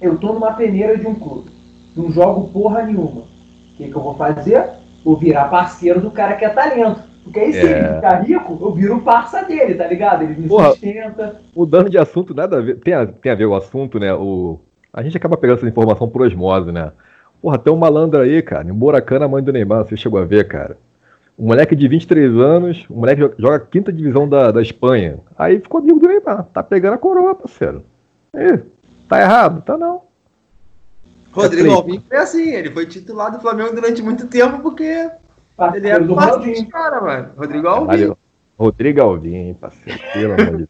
eu 0.00 0.18
tô 0.18 0.32
numa 0.32 0.52
peneira 0.52 0.98
de 0.98 1.06
um 1.06 1.14
clube, 1.14 1.50
não 1.96 2.10
jogo 2.12 2.48
porra 2.48 2.82
nenhuma. 2.82 3.22
O 3.22 3.76
que, 3.76 3.88
que 3.88 3.96
eu 3.96 4.02
vou 4.02 4.14
fazer? 4.14 4.64
Vou 5.04 5.16
virar 5.16 5.46
parceiro 5.46 6.00
do 6.00 6.10
cara 6.10 6.34
que 6.34 6.44
é 6.44 6.48
talento. 6.48 7.00
Porque 7.24 7.40
aí, 7.40 7.52
se 7.52 7.60
é. 7.60 7.78
ele 7.78 7.94
ficar 7.94 8.20
rico, 8.20 8.58
eu 8.60 8.72
viro 8.72 9.00
parça 9.00 9.42
dele, 9.42 9.74
tá 9.74 9.86
ligado? 9.86 10.22
Ele 10.22 10.42
me 10.42 10.48
porra, 10.48 10.72
sustenta. 10.72 11.40
Mudando 11.56 11.88
de 11.88 11.96
assunto, 11.96 12.34
nada 12.34 12.58
a 12.58 12.60
ver. 12.60 12.76
Tem 12.76 12.92
a, 12.92 13.06
tem 13.06 13.32
a 13.32 13.34
ver 13.34 13.46
o 13.46 13.54
assunto, 13.54 13.98
né? 13.98 14.12
O, 14.12 14.60
a 14.92 15.02
gente 15.02 15.16
acaba 15.16 15.36
pegando 15.36 15.58
essa 15.58 15.68
informação 15.68 16.08
por 16.08 16.22
osmose, 16.22 16.70
né? 16.70 16.92
Porra, 17.40 17.58
tem 17.58 17.72
um 17.72 17.76
malandro 17.76 18.20
aí, 18.20 18.42
cara, 18.42 18.68
em 18.68 18.72
Boracana, 18.72 19.26
mãe 19.26 19.42
do 19.42 19.52
Neymar, 19.52 19.84
você 19.84 19.96
chegou 19.96 20.20
a 20.20 20.24
ver, 20.24 20.46
cara. 20.46 20.76
Um 21.36 21.46
moleque 21.46 21.74
de 21.74 21.88
23 21.88 22.32
anos, 22.36 22.86
um 22.88 23.00
moleque 23.00 23.20
joga 23.38 23.56
a 23.56 23.60
quinta 23.60 23.92
divisão 23.92 24.28
da, 24.28 24.52
da 24.52 24.62
Espanha. 24.62 25.18
Aí 25.36 25.58
ficou 25.58 25.80
amigo 25.80 25.98
do 25.98 26.06
Neymar. 26.06 26.44
Tá 26.44 26.62
pegando 26.62 26.94
a 26.94 26.98
coroa, 26.98 27.34
parceiro. 27.34 27.84
Aí, 28.32 28.62
tá 29.08 29.20
errado? 29.20 29.62
Tá 29.62 29.76
não. 29.76 30.02
Rodrigo 31.32 31.68
é 31.68 31.72
Alvim 31.72 32.02
foi 32.08 32.16
assim, 32.16 32.50
ele 32.52 32.70
foi 32.70 32.86
titular 32.86 33.32
do 33.32 33.40
Flamengo 33.40 33.74
durante 33.74 34.00
muito 34.00 34.28
tempo 34.28 34.60
porque 34.60 35.10
parceiro 35.56 35.86
ele 35.86 35.92
era 35.92 36.04
do 36.04 36.14
Ronaldinho. 36.14 36.68
cara, 36.68 37.00
mano. 37.00 37.30
Rodrigo 37.36 37.66
Alvim. 37.66 37.86
Caralho, 37.86 38.18
Rodrigo 38.56 39.02
Alvim, 39.02 39.54
parceiro, 39.54 40.00
pelo 40.12 40.34
amor 40.34 40.46
de 40.46 40.56
Deus. 40.58 40.68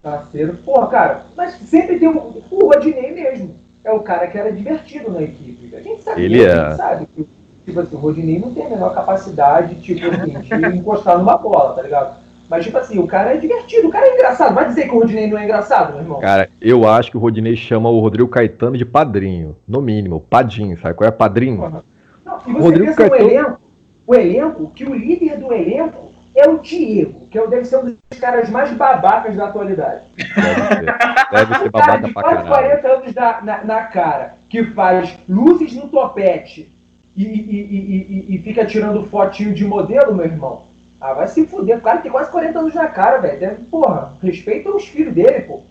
Parceiro, 0.00 0.56
pô, 0.64 0.86
cara, 0.86 1.26
mas 1.36 1.54
sempre 1.54 1.98
tem 1.98 2.08
um, 2.08 2.42
o 2.50 2.66
Rodinei 2.66 3.12
mesmo. 3.12 3.56
É 3.84 3.90
o 3.90 4.00
cara 4.00 4.28
que 4.28 4.38
era 4.38 4.52
divertido 4.52 5.10
na 5.10 5.22
equipe. 5.22 5.74
A 5.74 5.80
gente 5.80 6.02
sabe, 6.02 6.22
ele 6.22 6.42
é. 6.42 6.52
a 6.52 6.68
gente 6.68 6.76
sabe 6.76 7.06
que 7.06 7.28
tipo 7.64 7.80
assim, 7.80 7.96
o 7.96 7.98
Rodinei 7.98 8.38
não 8.38 8.52
tem 8.52 8.66
a 8.66 8.70
menor 8.70 8.94
capacidade, 8.94 9.74
tipo 9.76 10.06
assim, 10.10 10.38
de 10.40 10.66
encostar 10.76 11.18
numa 11.18 11.36
bola, 11.36 11.74
tá 11.74 11.82
ligado? 11.82 12.22
Mas, 12.48 12.64
tipo 12.64 12.76
assim, 12.76 12.98
o 12.98 13.06
cara 13.06 13.34
é 13.34 13.38
divertido, 13.38 13.88
o 13.88 13.90
cara 13.90 14.06
é 14.06 14.14
engraçado. 14.14 14.54
Vai 14.54 14.68
dizer 14.68 14.88
que 14.88 14.94
o 14.94 14.98
Rodinei 14.98 15.26
não 15.26 15.38
é 15.38 15.44
engraçado, 15.44 15.92
meu 15.92 16.02
irmão? 16.02 16.20
Cara, 16.20 16.50
eu 16.60 16.86
acho 16.86 17.10
que 17.10 17.16
o 17.16 17.20
Rodinei 17.20 17.56
chama 17.56 17.88
o 17.88 17.98
Rodrigo 17.98 18.28
Caetano 18.28 18.76
de 18.76 18.84
padrinho, 18.84 19.56
no 19.66 19.80
mínimo. 19.80 20.20
Padinho, 20.20 20.78
sabe 20.78 20.94
qual 20.94 21.08
é 21.08 21.10
padrinho? 21.10 21.62
Uhum. 21.62 21.82
Não, 22.24 22.38
e 22.46 22.52
você 22.52 22.58
o 22.58 22.62
Rodrigo 22.62 22.94
Caetano... 22.94 23.24
o 23.24 23.30
elenco, 23.30 23.60
o 24.06 24.14
elenco, 24.14 24.70
que 24.74 24.84
o 24.84 24.94
líder 24.94 25.38
do 25.38 25.52
elenco 25.52 26.12
é 26.34 26.48
o 26.48 26.58
Diego, 26.58 27.28
que 27.28 27.38
é 27.38 27.46
deve 27.46 27.64
ser 27.64 27.76
um 27.78 27.84
dos 27.84 28.18
caras 28.18 28.48
mais 28.48 28.72
babacas 28.72 29.36
da 29.36 29.46
atualidade. 29.46 30.04
Deve 30.16 30.68
ser, 30.68 30.96
deve 31.30 31.58
ser 31.58 31.70
babaca 31.72 31.86
cara 31.86 32.02
de 32.02 32.12
quase 32.12 32.46
40 32.46 32.88
anos 32.88 33.14
na, 33.14 33.42
na, 33.42 33.64
na 33.64 33.82
cara, 33.84 34.34
que 34.48 34.64
faz 34.64 35.18
luzes 35.28 35.74
no 35.74 35.88
topete, 35.88 36.71
e, 37.14 37.24
e, 37.24 38.26
e, 38.30 38.34
e, 38.34 38.38
fica 38.42 38.64
tirando 38.64 39.06
fotinho 39.06 39.52
de 39.52 39.64
modelo, 39.64 40.14
meu 40.14 40.24
irmão. 40.24 40.66
Ah, 41.00 41.12
vai 41.12 41.28
se 41.28 41.46
fuder. 41.46 41.78
O 41.78 41.82
cara 41.82 41.98
tem 41.98 42.10
quase 42.10 42.30
40 42.30 42.58
anos 42.58 42.74
na 42.74 42.86
cara, 42.86 43.18
velho. 43.18 43.56
Porra, 43.70 44.14
respeita 44.22 44.70
os 44.70 44.86
filhos 44.86 45.12
dele, 45.12 45.40
pô. 45.40 45.62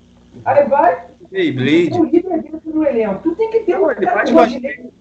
Aí 0.46 0.66
vai. 0.66 1.06
Ei, 1.32 1.52
Blade. 1.52 2.00
O 2.00 2.04
líder 2.04 2.42
dentro 2.44 2.72
do 2.72 2.86
elenco. 2.86 3.22
Tu 3.24 3.36
tem 3.36 3.50
que 3.50 3.62
ter 3.62 3.78
um 3.78 3.90
ele 3.90 4.06
faz 4.06 4.30
cosplay. 4.30 4.92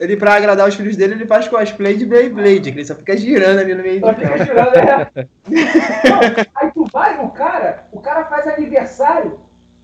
Ele, 0.00 0.16
pra 0.16 0.34
agradar 0.34 0.66
os 0.66 0.74
filhos 0.74 0.96
dele, 0.96 1.14
ele 1.14 1.26
faz 1.26 1.46
cosplay 1.46 1.96
de 1.96 2.06
Beyblade, 2.06 2.72
que 2.72 2.78
ele 2.78 2.84
só 2.84 2.94
fica 2.94 3.16
girando 3.16 3.60
ali 3.60 3.74
no 3.74 3.82
meio 3.82 4.00
do 4.00 4.06
Só 4.06 4.14
fica 4.14 4.44
girando, 4.44 4.74
é. 4.74 5.28
Não, 6.08 6.46
aí 6.56 6.70
tu 6.72 6.84
vai, 6.90 7.24
o 7.24 7.30
cara, 7.30 7.84
o 7.92 8.00
cara 8.00 8.24
faz 8.24 8.48
aniversário. 8.48 9.38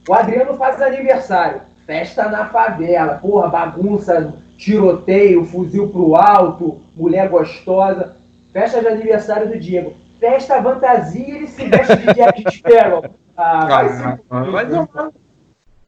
O 0.08 0.14
Adriano 0.14 0.54
faz 0.54 0.80
aniversário. 0.82 1.60
Festa 1.86 2.28
na 2.28 2.46
favela, 2.46 3.14
porra, 3.14 3.48
bagunça 3.48 4.34
tiroteio, 4.58 5.44
fuzil 5.44 5.88
pro 5.88 6.16
alto, 6.16 6.82
mulher 6.94 7.28
gostosa. 7.28 8.16
Festa 8.52 8.80
de 8.80 8.88
aniversário 8.88 9.48
do 9.48 9.58
Diego. 9.58 9.94
Festa 10.18 10.60
fantasia, 10.60 11.36
ele 11.36 11.46
se 11.46 11.66
veste 11.68 11.96
de 11.96 12.14
Jack 12.14 12.44
Sparrow. 12.52 13.04
Ah, 13.36 13.66
vai 13.66 13.88
se... 13.88 14.02
Mas 14.28 14.68
não. 14.68 14.88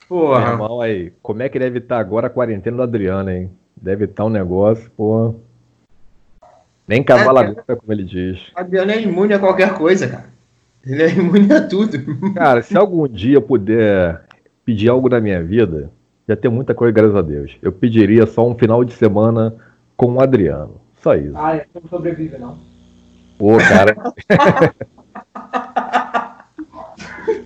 Porra. 0.09 0.41
Meu 0.41 0.49
irmão, 0.51 0.81
aí, 0.81 1.12
como 1.21 1.43
é 1.43 1.49
que 1.49 1.59
deve 1.59 1.79
estar 1.79 1.99
agora 1.99 2.29
a 2.29 2.31
quarentena 2.31 2.77
do 2.77 2.83
Adriano, 2.85 3.31
hein? 3.31 3.51
Deve 3.77 4.05
estar 4.05 4.25
um 4.25 4.31
negócio, 4.31 4.91
porra. 4.93 5.35
Nem 6.87 7.03
cavalo 7.03 7.39
é, 7.39 7.77
como 7.77 7.93
ele 7.93 8.05
diz. 8.05 8.41
O 8.57 8.61
Adriano 8.61 8.93
é 8.93 9.01
imune 9.01 9.35
a 9.35 9.39
qualquer 9.39 9.75
coisa, 9.75 10.09
cara. 10.09 10.31
Ele 10.85 11.03
é 11.03 11.11
imune 11.11 11.53
a 11.53 11.66
tudo. 11.66 11.99
Cara, 12.35 12.62
se 12.62 12.77
algum 12.77 13.07
dia 13.09 13.37
eu 13.37 13.43
puder 13.43 14.25
pedir 14.64 14.89
algo 14.89 15.09
na 15.09 15.21
minha 15.21 15.43
vida, 15.43 15.91
já 16.29 16.37
tem 16.37 16.51
muita 16.51 16.75
coisa, 16.75 16.93
graças 16.93 17.16
a 17.16 17.23
Deus. 17.23 17.57
Eu 17.61 17.73
pediria 17.73 18.27
só 18.27 18.47
um 18.47 18.55
final 18.55 18.85
de 18.85 18.93
semana 18.93 19.55
com 19.97 20.14
o 20.14 20.21
Adriano. 20.21 20.81
Só 20.95 21.14
isso. 21.14 21.37
Ah, 21.37 21.57
é, 21.57 21.66
não 21.75 21.89
sobrevive, 21.89 22.39
não. 22.39 22.59
Pô, 23.39 23.57
cara. 23.57 23.97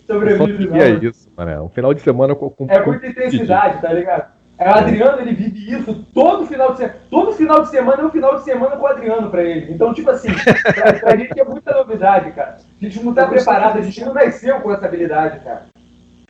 sobrevive, 0.07 0.67
não. 0.69 0.77
é 0.77 0.91
isso, 0.91 1.29
mano. 1.37 1.65
Um 1.65 1.69
final 1.69 1.95
de 1.95 2.01
semana 2.01 2.35
com. 2.35 2.51
com 2.51 2.67
é 2.69 2.85
muita 2.85 3.07
intensidade, 3.07 3.81
tá 3.81 3.93
ligado? 3.93 4.33
É, 4.57 4.71
o 4.71 4.75
Adriano, 4.75 5.21
ele 5.21 5.35
vive 5.35 5.73
isso 5.73 6.07
todo 6.15 6.47
final 6.47 6.73
de 6.73 6.79
semana. 6.79 6.99
Todo 7.11 7.33
final 7.33 7.63
de 7.63 7.71
semana 7.71 8.03
é 8.03 8.07
um 8.07 8.11
final 8.11 8.37
de 8.37 8.45
semana 8.45 8.77
com 8.77 8.83
o 8.85 8.87
Adriano 8.87 9.31
pra 9.31 9.43
ele. 9.43 9.73
Então, 9.73 9.93
tipo 9.93 10.11
assim, 10.11 10.29
pra, 10.63 10.93
pra 10.93 11.17
gente 11.17 11.39
é 11.39 11.45
muita 11.45 11.73
novidade, 11.73 12.31
cara. 12.33 12.59
A 12.59 12.85
gente 12.85 13.03
não 13.03 13.13
tá 13.13 13.27
preparado, 13.27 13.79
a 13.79 13.83
gente 13.83 14.05
não 14.05 14.15
nasceu 14.15 14.61
com 14.61 14.73
essa 14.73 14.87
habilidade, 14.87 15.41
cara. 15.41 15.67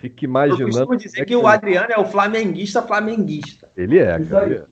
Fica 0.09 0.25
imaginando. 0.25 0.63
Eu 0.63 0.69
costumo 0.69 0.97
dizer 0.97 1.21
é 1.21 1.25
que, 1.25 1.27
que 1.27 1.37
o 1.37 1.47
Adriano 1.47 1.89
é 1.91 1.99
o 1.99 2.05
flamenguista 2.05 2.83
flamenguista. 2.83 3.69
Ele 3.77 3.99
é, 3.99 4.19
cara. 4.19 4.47
Ele 4.47 4.55
é. 4.57 4.65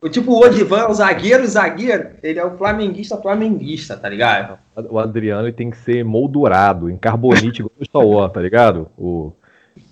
O 0.00 0.08
tipo 0.08 0.32
o 0.32 0.44
Odivan 0.44 0.80
é 0.80 0.88
o 0.88 0.94
zagueiro, 0.94 1.46
zagueiro. 1.46 2.10
Ele 2.22 2.38
é 2.38 2.44
o 2.44 2.56
flamenguista, 2.56 3.16
flamenguista, 3.16 3.96
tá 3.96 4.08
ligado? 4.08 4.58
O 4.90 4.98
Adriano 4.98 5.50
tem 5.52 5.70
que 5.70 5.78
ser 5.78 6.04
moldurado 6.04 6.90
em 6.90 6.96
carbonite 6.96 7.60
igual 7.60 7.72
o 7.80 7.84
Star 7.84 8.06
Wars, 8.06 8.32
tá 8.32 8.40
ligado? 8.40 8.88
O, 8.96 9.32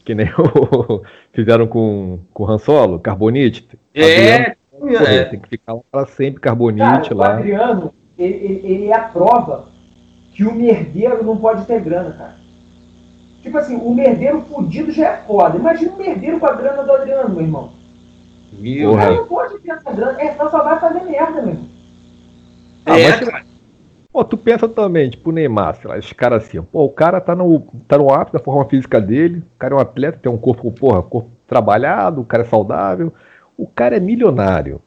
que 0.05 0.15
nem 0.15 0.29
o, 0.39 1.03
fizeram 1.33 1.67
com, 1.67 2.21
com 2.33 2.45
o 2.45 2.51
Han 2.51 2.59
Solo, 2.59 3.01
carbonite. 3.01 3.67
É, 3.95 4.55
Adriano, 4.81 5.07
é. 5.07 5.25
Tem 5.25 5.41
que 5.41 5.49
ficar 5.49 5.77
para 5.91 6.07
sempre 6.07 6.41
carbonite 6.41 7.09
cara, 7.09 7.15
lá. 7.15 7.29
O 7.29 7.33
Adriano, 7.33 7.95
ele, 8.19 8.61
ele, 8.63 8.87
é 8.89 8.95
a 8.95 9.01
prova 9.01 9.69
que 10.33 10.45
o 10.45 10.55
merdeiro 10.55 11.25
não 11.25 11.37
pode 11.39 11.67
ter 11.67 11.81
grana, 11.81 12.13
cara. 12.13 12.44
Tipo 13.45 13.59
assim, 13.59 13.77
o 13.77 13.95
merdeiro 13.95 14.41
fudido 14.41 14.91
já 14.91 15.07
é 15.11 15.17
foda. 15.19 15.59
Imagina 15.59 15.93
o 15.93 15.99
merdeiro 15.99 16.41
com 16.41 16.47
a 16.47 16.55
grana 16.55 16.83
do 16.83 16.93
Adriano, 16.93 17.29
meu 17.29 17.43
irmão. 17.43 17.73
Meu 18.55 18.93
o 18.93 18.97
cara 18.97 19.15
não 19.15 19.27
pode 19.27 19.59
ter 19.59 19.71
essa 19.71 19.93
grana, 19.93 20.19
é, 20.19 20.33
só 20.33 20.49
vai 20.49 20.81
fazer 20.81 21.05
merda, 21.05 21.43
meu 21.43 21.51
irmão. 21.51 21.69
Ah, 22.87 22.99
é, 22.99 23.11
mas, 23.11 23.29
cara. 23.29 23.45
Pô, 24.11 24.25
tu 24.25 24.39
pensa 24.39 24.67
também, 24.67 25.11
tipo 25.11 25.29
o 25.29 25.33
Neymar, 25.33 25.77
sei 25.77 25.91
lá, 25.91 25.99
esses 25.99 26.13
caras 26.15 26.45
assim, 26.45 26.63
pô, 26.63 26.85
o 26.85 26.89
cara 26.89 27.21
tá 27.21 27.35
no, 27.35 27.61
tá 27.87 27.99
no 27.99 28.11
ápice 28.15 28.33
da 28.33 28.39
forma 28.39 28.65
física 28.65 28.99
dele, 28.99 29.41
o 29.41 29.59
cara 29.59 29.75
é 29.75 29.77
um 29.77 29.81
atleta, 29.81 30.21
tem 30.23 30.33
um 30.33 30.39
corpo, 30.39 30.73
porra, 30.73 31.03
corpo 31.03 31.31
trabalhado, 31.47 32.23
o 32.23 32.25
cara 32.25 32.45
é 32.45 32.47
saudável, 32.47 33.13
o 33.59 33.67
cara 33.67 33.97
é 33.97 34.01
milionário. 34.01 34.81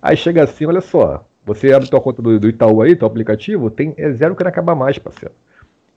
Aí 0.00 0.16
chega 0.16 0.42
assim, 0.42 0.66
olha 0.66 0.80
só, 0.80 1.24
você 1.44 1.72
abre 1.72 1.88
tua 1.88 2.00
conta 2.00 2.20
do, 2.20 2.40
do 2.40 2.48
Itaú 2.48 2.82
aí, 2.82 2.96
teu 2.96 3.06
aplicativo, 3.06 3.70
tem 3.70 3.94
é 3.96 4.10
zero 4.12 4.34
que 4.34 4.42
não 4.42 4.48
acaba 4.48 4.74
mais, 4.74 4.98
parceiro. 4.98 5.34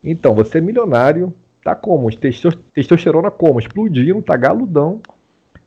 Então, 0.04 0.36
você 0.36 0.60
é 0.60 0.62
milionário, 0.62 1.34
tá 1.66 1.74
como? 1.74 2.12
Testosterona 2.16 3.32
como? 3.32 3.60
Explodindo, 3.60 4.22
tá 4.22 4.38
galudão. 4.38 5.02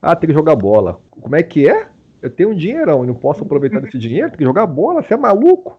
Ah, 0.01 0.15
tem 0.15 0.29
que 0.29 0.35
jogar 0.35 0.55
bola. 0.55 1.01
Como 1.11 1.35
é 1.35 1.43
que 1.43 1.69
é? 1.69 1.89
Eu 2.23 2.31
tenho 2.31 2.51
um 2.51 2.55
dinheirão 2.55 3.03
e 3.03 3.07
não 3.09 3.17
posso 3.17 3.43
aproveitar 3.43 3.81
desse 3.81 3.99
dinheiro, 3.99 4.29
tem 4.29 4.39
que 4.39 4.45
jogar 4.45 4.65
bola, 4.65 5.03
você 5.03 5.15
é 5.15 5.17
maluco? 5.17 5.77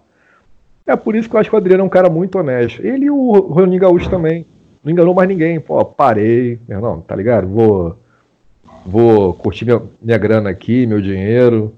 É 0.86 0.94
por 0.94 1.16
isso 1.16 1.26
que 1.26 1.34
eu 1.34 1.40
acho 1.40 1.48
que 1.48 1.56
o 1.56 1.58
Adriano 1.58 1.82
é 1.82 1.86
um 1.86 1.90
cara 1.90 2.10
muito 2.10 2.38
honesto. 2.38 2.86
Ele 2.86 3.06
e 3.06 3.10
o 3.10 3.32
Ronaldinho 3.32 3.80
Gaúcho 3.80 4.10
também. 4.10 4.44
Não 4.84 4.92
enganou 4.92 5.14
mais 5.14 5.26
ninguém. 5.26 5.58
Pô, 5.58 5.82
parei, 5.86 6.58
meu 6.68 6.76
irmão, 6.76 7.00
tá 7.00 7.16
ligado? 7.16 7.48
Vou, 7.48 7.96
vou 8.84 9.32
curtir 9.32 9.64
minha, 9.64 9.80
minha 10.02 10.18
grana 10.18 10.50
aqui, 10.50 10.86
meu 10.86 11.00
dinheiro. 11.00 11.74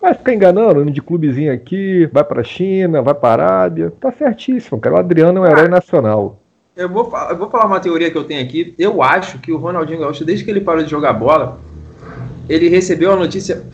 Vai 0.00 0.12
ficar 0.12 0.34
enganando, 0.34 0.82
indo 0.82 0.90
de 0.90 1.02
clubezinho 1.02 1.52
aqui, 1.52 2.06
vai 2.12 2.24
pra 2.24 2.42
China, 2.42 3.00
vai 3.00 3.14
pra 3.14 3.30
Arábia. 3.30 3.92
Tá 4.00 4.10
certíssimo, 4.10 4.80
cara. 4.80 4.96
O 4.96 4.98
Adriano 4.98 5.38
é 5.38 5.42
um 5.42 5.46
herói 5.46 5.68
nacional. 5.68 6.40
Eu 6.76 6.88
vou, 6.88 7.10
eu 7.30 7.36
vou 7.36 7.48
falar 7.48 7.64
uma 7.64 7.80
teoria 7.80 8.10
que 8.10 8.18
eu 8.18 8.24
tenho 8.24 8.42
aqui. 8.42 8.74
Eu 8.78 9.02
acho 9.02 9.38
que 9.38 9.50
o 9.50 9.56
Ronaldinho 9.56 10.00
Gaúcho, 10.00 10.24
desde 10.24 10.44
que 10.44 10.50
ele 10.50 10.60
parou 10.60 10.84
de 10.84 10.90
jogar 10.90 11.14
bola, 11.14 11.58
ele 12.48 12.68
recebeu 12.68 13.12
a 13.12 13.16
notícia. 13.16 13.64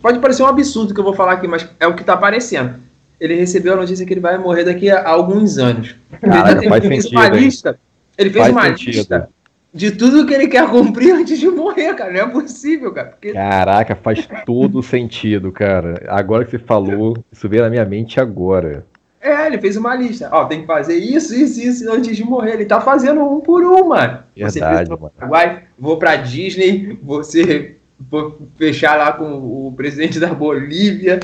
Pode 0.00 0.18
parecer 0.18 0.42
um 0.42 0.46
absurdo 0.46 0.94
que 0.94 1.00
eu 1.00 1.04
vou 1.04 1.14
falar 1.14 1.32
aqui, 1.32 1.46
mas 1.46 1.68
é 1.78 1.86
o 1.86 1.94
que 1.94 2.02
tá 2.02 2.14
aparecendo 2.14 2.74
ele 3.20 3.34
recebeu 3.34 3.74
a 3.74 3.76
notícia 3.76 4.06
que 4.06 4.14
ele 4.14 4.20
vai 4.20 4.38
morrer 4.38 4.64
daqui 4.64 4.90
a 4.90 5.06
alguns 5.06 5.58
anos. 5.58 5.94
Caraca, 6.20 6.64
ele, 6.64 6.88
fez 6.88 7.04
sentido, 7.04 7.18
uma 7.18 7.28
lista. 7.28 7.78
Ele 8.16 8.30
fez 8.30 8.44
faz 8.44 8.56
uma 8.56 8.64
sentido. 8.64 8.96
lista 8.96 9.28
de 9.72 9.92
tudo 9.92 10.26
que 10.26 10.34
ele 10.34 10.48
quer 10.48 10.68
cumprir 10.68 11.12
antes 11.12 11.38
de 11.38 11.48
morrer, 11.48 11.94
cara. 11.94 12.12
Não 12.12 12.20
é 12.20 12.26
possível, 12.26 12.92
cara. 12.92 13.08
Porque... 13.08 13.32
Caraca, 13.32 13.94
faz 13.94 14.26
todo 14.44 14.82
sentido, 14.82 15.52
cara. 15.52 16.02
Agora 16.08 16.44
que 16.44 16.50
você 16.50 16.58
falou, 16.58 17.16
isso 17.30 17.48
veio 17.48 17.62
na 17.62 17.70
minha 17.70 17.84
mente 17.84 18.18
agora. 18.18 18.84
É, 19.20 19.46
ele 19.46 19.58
fez 19.58 19.76
uma 19.76 19.94
lista. 19.94 20.30
Ó, 20.32 20.46
tem 20.46 20.62
que 20.62 20.66
fazer 20.66 20.96
isso, 20.96 21.34
isso, 21.34 21.60
isso 21.60 21.92
antes 21.92 22.16
de 22.16 22.24
morrer. 22.24 22.54
Ele 22.54 22.64
tá 22.64 22.80
fazendo 22.80 23.20
um 23.20 23.40
por 23.40 23.62
um, 23.62 23.88
mano. 23.88 24.20
Verdade, 24.34 24.88
você 24.88 24.96
mano. 24.96 25.12
Paraguai, 25.14 25.64
vou 25.78 25.98
pra 25.98 26.16
Disney, 26.16 26.98
você 27.02 27.76
vou 27.98 28.38
fechar 28.56 28.96
lá 28.96 29.12
com 29.12 29.66
o 29.66 29.72
presidente 29.76 30.18
da 30.18 30.32
Bolívia. 30.32 31.20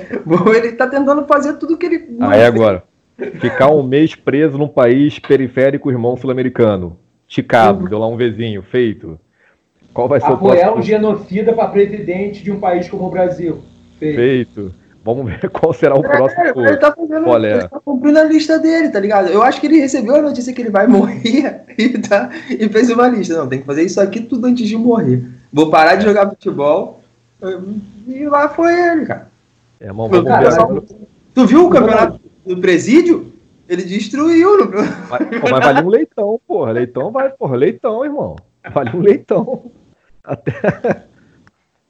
Ele 0.55 0.73
tá 0.73 0.87
tentando 0.87 1.25
fazer 1.27 1.55
tudo 1.55 1.79
que 1.79 1.87
ele. 1.87 2.07
Aí 2.21 2.45
agora, 2.45 2.85
ficar 3.41 3.71
um 3.71 3.83
mês 3.83 4.15
preso 4.15 4.59
num 4.59 4.69
país 4.69 5.19
periférico, 5.19 5.91
irmão 5.91 6.17
sul-americano. 6.17 6.99
Ticado, 7.27 7.85
uhum. 7.85 7.89
deu 7.89 7.99
lá 7.99 8.07
um 8.07 8.17
vizinho, 8.17 8.63
feito. 8.63 9.19
Qual 9.93 10.07
vai 10.07 10.21
ser 10.21 10.27
Apoiar 10.27 10.69
o 10.69 10.75
próximo? 10.75 10.79
um 10.79 10.83
genocida 10.83 11.53
para 11.55 11.69
presidente 11.69 12.45
de 12.45 12.53
um 12.53 12.61
país 12.61 12.89
como 12.89 13.07
o 13.07 13.11
Brasil. 13.11 13.63
Feito. 13.99 14.17
feito. 14.17 14.75
Vamos 15.07 15.25
ver 15.25 15.49
qual 15.51 15.73
será 15.73 15.95
o 15.95 16.03
próximo. 16.03 16.43
É, 16.43 16.51
ele 16.51 16.77
tá 16.79 16.93
fazendo, 16.93 17.29
Olha. 17.29 17.47
ele 17.47 17.69
tá 17.69 17.79
cumprindo 17.79 18.19
a 18.19 18.25
lista 18.25 18.59
dele, 18.59 18.89
tá 18.89 18.99
ligado? 18.99 19.29
Eu 19.29 19.41
acho 19.41 19.61
que 19.61 19.69
ele 19.69 19.79
recebeu 19.79 20.17
a 20.17 20.23
notícia 20.23 20.53
que 20.53 20.61
ele 20.61 20.71
vai 20.71 20.87
morrer 20.89 21.63
e, 21.79 21.91
tá, 21.91 22.29
e 22.51 22.69
fez 22.69 22.91
uma 22.91 23.07
lista. 23.07 23.37
Não, 23.37 23.49
tem 23.49 23.61
que 23.61 23.67
fazer 23.67 23.85
isso 23.85 24.01
aqui 24.01 24.21
tudo 24.21 24.49
antes 24.49 24.67
de 24.67 24.77
morrer. 24.77 25.23
Vou 25.53 25.71
parar 25.71 25.95
de 25.95 26.05
jogar 26.05 26.29
futebol. 26.29 27.01
E 28.09 28.27
lá 28.27 28.49
foi 28.49 28.73
ele, 28.75 29.07
cara. 29.07 29.29
É, 29.79 29.93
mano, 29.93 30.09
vamos 30.09 30.27
cara, 30.27 30.51
ver. 30.51 30.83
Tu 31.35 31.47
viu 31.47 31.67
o 31.67 31.71
campeonato 31.71 32.19
do 32.45 32.57
presídio? 32.59 33.33
Ele 33.69 33.85
destruiu. 33.85 34.59
No... 34.59 34.71
Mas, 35.09 35.41
pô, 35.41 35.51
mas 35.51 35.65
vale 35.65 35.83
um 35.83 35.89
leitão, 35.89 36.41
porra. 36.49 36.73
Leitão 36.73 37.13
vai, 37.13 37.31
porra, 37.31 37.57
leitão, 37.57 38.05
irmão. 38.05 38.37
Vale 38.73 38.91
um 38.97 39.01
leitão. 39.01 39.71
Até. 40.25 41.05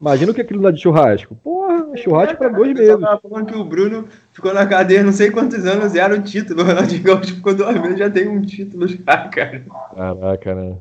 Imagina 0.00 0.30
o 0.30 0.34
que 0.34 0.40
é 0.40 0.44
aquilo 0.44 0.62
lá 0.62 0.70
de 0.70 0.80
churrasco. 0.80 1.34
Porra, 1.36 1.96
churrasco 1.96 2.34
é, 2.34 2.36
para 2.36 2.48
dois 2.50 2.74
meses. 2.74 3.00
Tava 3.00 3.20
falando 3.20 3.46
que 3.46 3.56
o 3.56 3.64
Bruno 3.64 4.06
ficou 4.32 4.52
na 4.52 4.66
cadeia 4.66 5.02
não 5.02 5.12
sei 5.12 5.30
quantos 5.30 5.64
anos, 5.64 5.92
zero 5.92 6.20
título. 6.22 6.60
O 6.62 6.66
Ronaldinho 6.66 7.02
Gaúcho 7.02 7.34
ficou 7.34 7.54
duas 7.54 7.80
vezes, 7.80 7.98
já 7.98 8.10
tem 8.10 8.28
um 8.28 8.42
título 8.42 8.86
já, 8.86 9.28
cara. 9.28 9.64
Caraca, 9.94 10.54
né? 10.54 10.76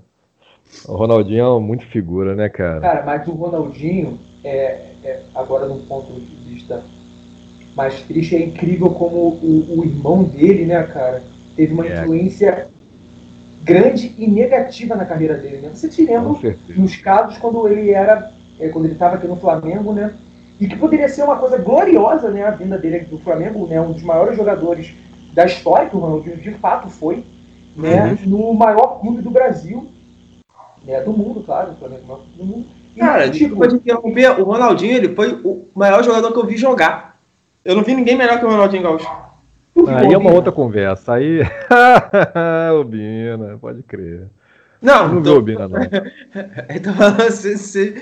O 0.88 0.96
Ronaldinho 0.96 1.58
é 1.58 1.60
muito 1.60 1.86
figura, 1.88 2.36
né, 2.36 2.50
cara? 2.50 2.82
Cara, 2.82 3.04
mas 3.06 3.28
o 3.28 3.32
Ronaldinho, 3.32 4.20
é, 4.44 4.92
é 5.04 5.22
agora 5.34 5.68
num 5.68 5.80
ponto 5.86 6.12
de 6.12 6.36
vista 6.50 6.84
mais 7.76 8.02
triste, 8.02 8.36
é 8.36 8.44
incrível 8.44 8.90
como 8.90 9.16
o, 9.42 9.80
o 9.80 9.86
irmão 9.86 10.24
dele, 10.24 10.66
né, 10.66 10.82
cara, 10.84 11.22
teve 11.56 11.74
uma 11.74 11.86
é. 11.86 12.02
influência 12.02 12.70
grande 13.64 14.14
e 14.18 14.30
negativa 14.30 14.96
na 14.96 15.06
carreira 15.06 15.36
dele. 15.36 15.58
Né? 15.58 15.72
Você 15.74 15.92
se 15.92 16.06
lembra 16.06 16.38
nos 16.76 16.96
casos 16.98 17.38
quando 17.38 17.68
ele 17.68 17.92
era, 17.92 18.32
é, 18.60 18.70
quando 18.70 18.86
ele 18.86 18.94
estava 18.94 19.16
aqui 19.16 19.28
no 19.28 19.36
Flamengo, 19.36 19.94
né? 19.94 20.14
E 20.60 20.68
que 20.68 20.76
poderia 20.76 21.10
ser 21.10 21.24
uma 21.24 21.38
coisa 21.38 21.58
gloriosa, 21.58 22.30
né, 22.30 22.46
a 22.46 22.52
vinda 22.52 22.78
dele 22.78 22.98
aqui 22.98 23.06
do 23.06 23.20
Flamengo, 23.20 23.68
né, 23.68 23.82
um 23.82 23.92
dos 23.92 24.04
maiores 24.04 24.38
jogadores 24.38 24.94
da 25.34 25.46
história 25.46 25.90
que 25.90 25.98
o 25.98 26.00
Ronaldinho 26.00 26.38
de 26.38 26.52
fato 26.52 26.90
foi, 26.90 27.26
né, 27.76 28.18
uhum. 28.24 28.30
no 28.30 28.54
maior 28.54 29.02
clube 29.02 29.22
do 29.22 29.30
Brasil 29.30 29.90
né, 30.86 31.02
do 31.02 31.12
mundo, 31.12 31.44
claro, 31.44 31.72
o 31.72 31.76
Flamengo 31.76 32.22
do 32.36 32.46
mundo. 32.46 32.66
E, 32.96 33.00
Cara, 33.00 33.30
tipo, 33.30 33.58
pode 33.58 33.76
interromper, 33.76 34.40
o 34.40 34.44
Ronaldinho 34.44 34.96
ele 34.96 35.16
foi 35.16 35.34
o 35.44 35.68
maior 35.76 36.04
jogador 36.04 36.32
que 36.32 36.40
eu 36.40 36.46
vi 36.46 36.58
jogar. 36.58 37.18
Eu 37.64 37.76
não 37.76 37.84
vi 37.84 37.96
ninguém 37.96 38.16
melhor 38.16 38.40
que 38.40 38.46
o 38.46 38.50
Ronaldinho 38.50 38.84
Gaúcho. 38.84 39.10
Aí 39.88 40.14
é 40.14 40.18
uma 40.18 40.32
outra 40.32 40.52
conversa. 40.52 41.16
Aí. 41.16 41.42
o 42.80 42.84
Bina, 42.84 43.58
pode 43.60 43.84
crer. 43.84 44.30
Não, 44.86 45.16
não 45.16 45.24
tô... 45.24 45.42
viu 45.42 45.58
não. 45.58 45.82
então, 46.70 46.94
se, 47.32 47.58
se, 47.58 47.96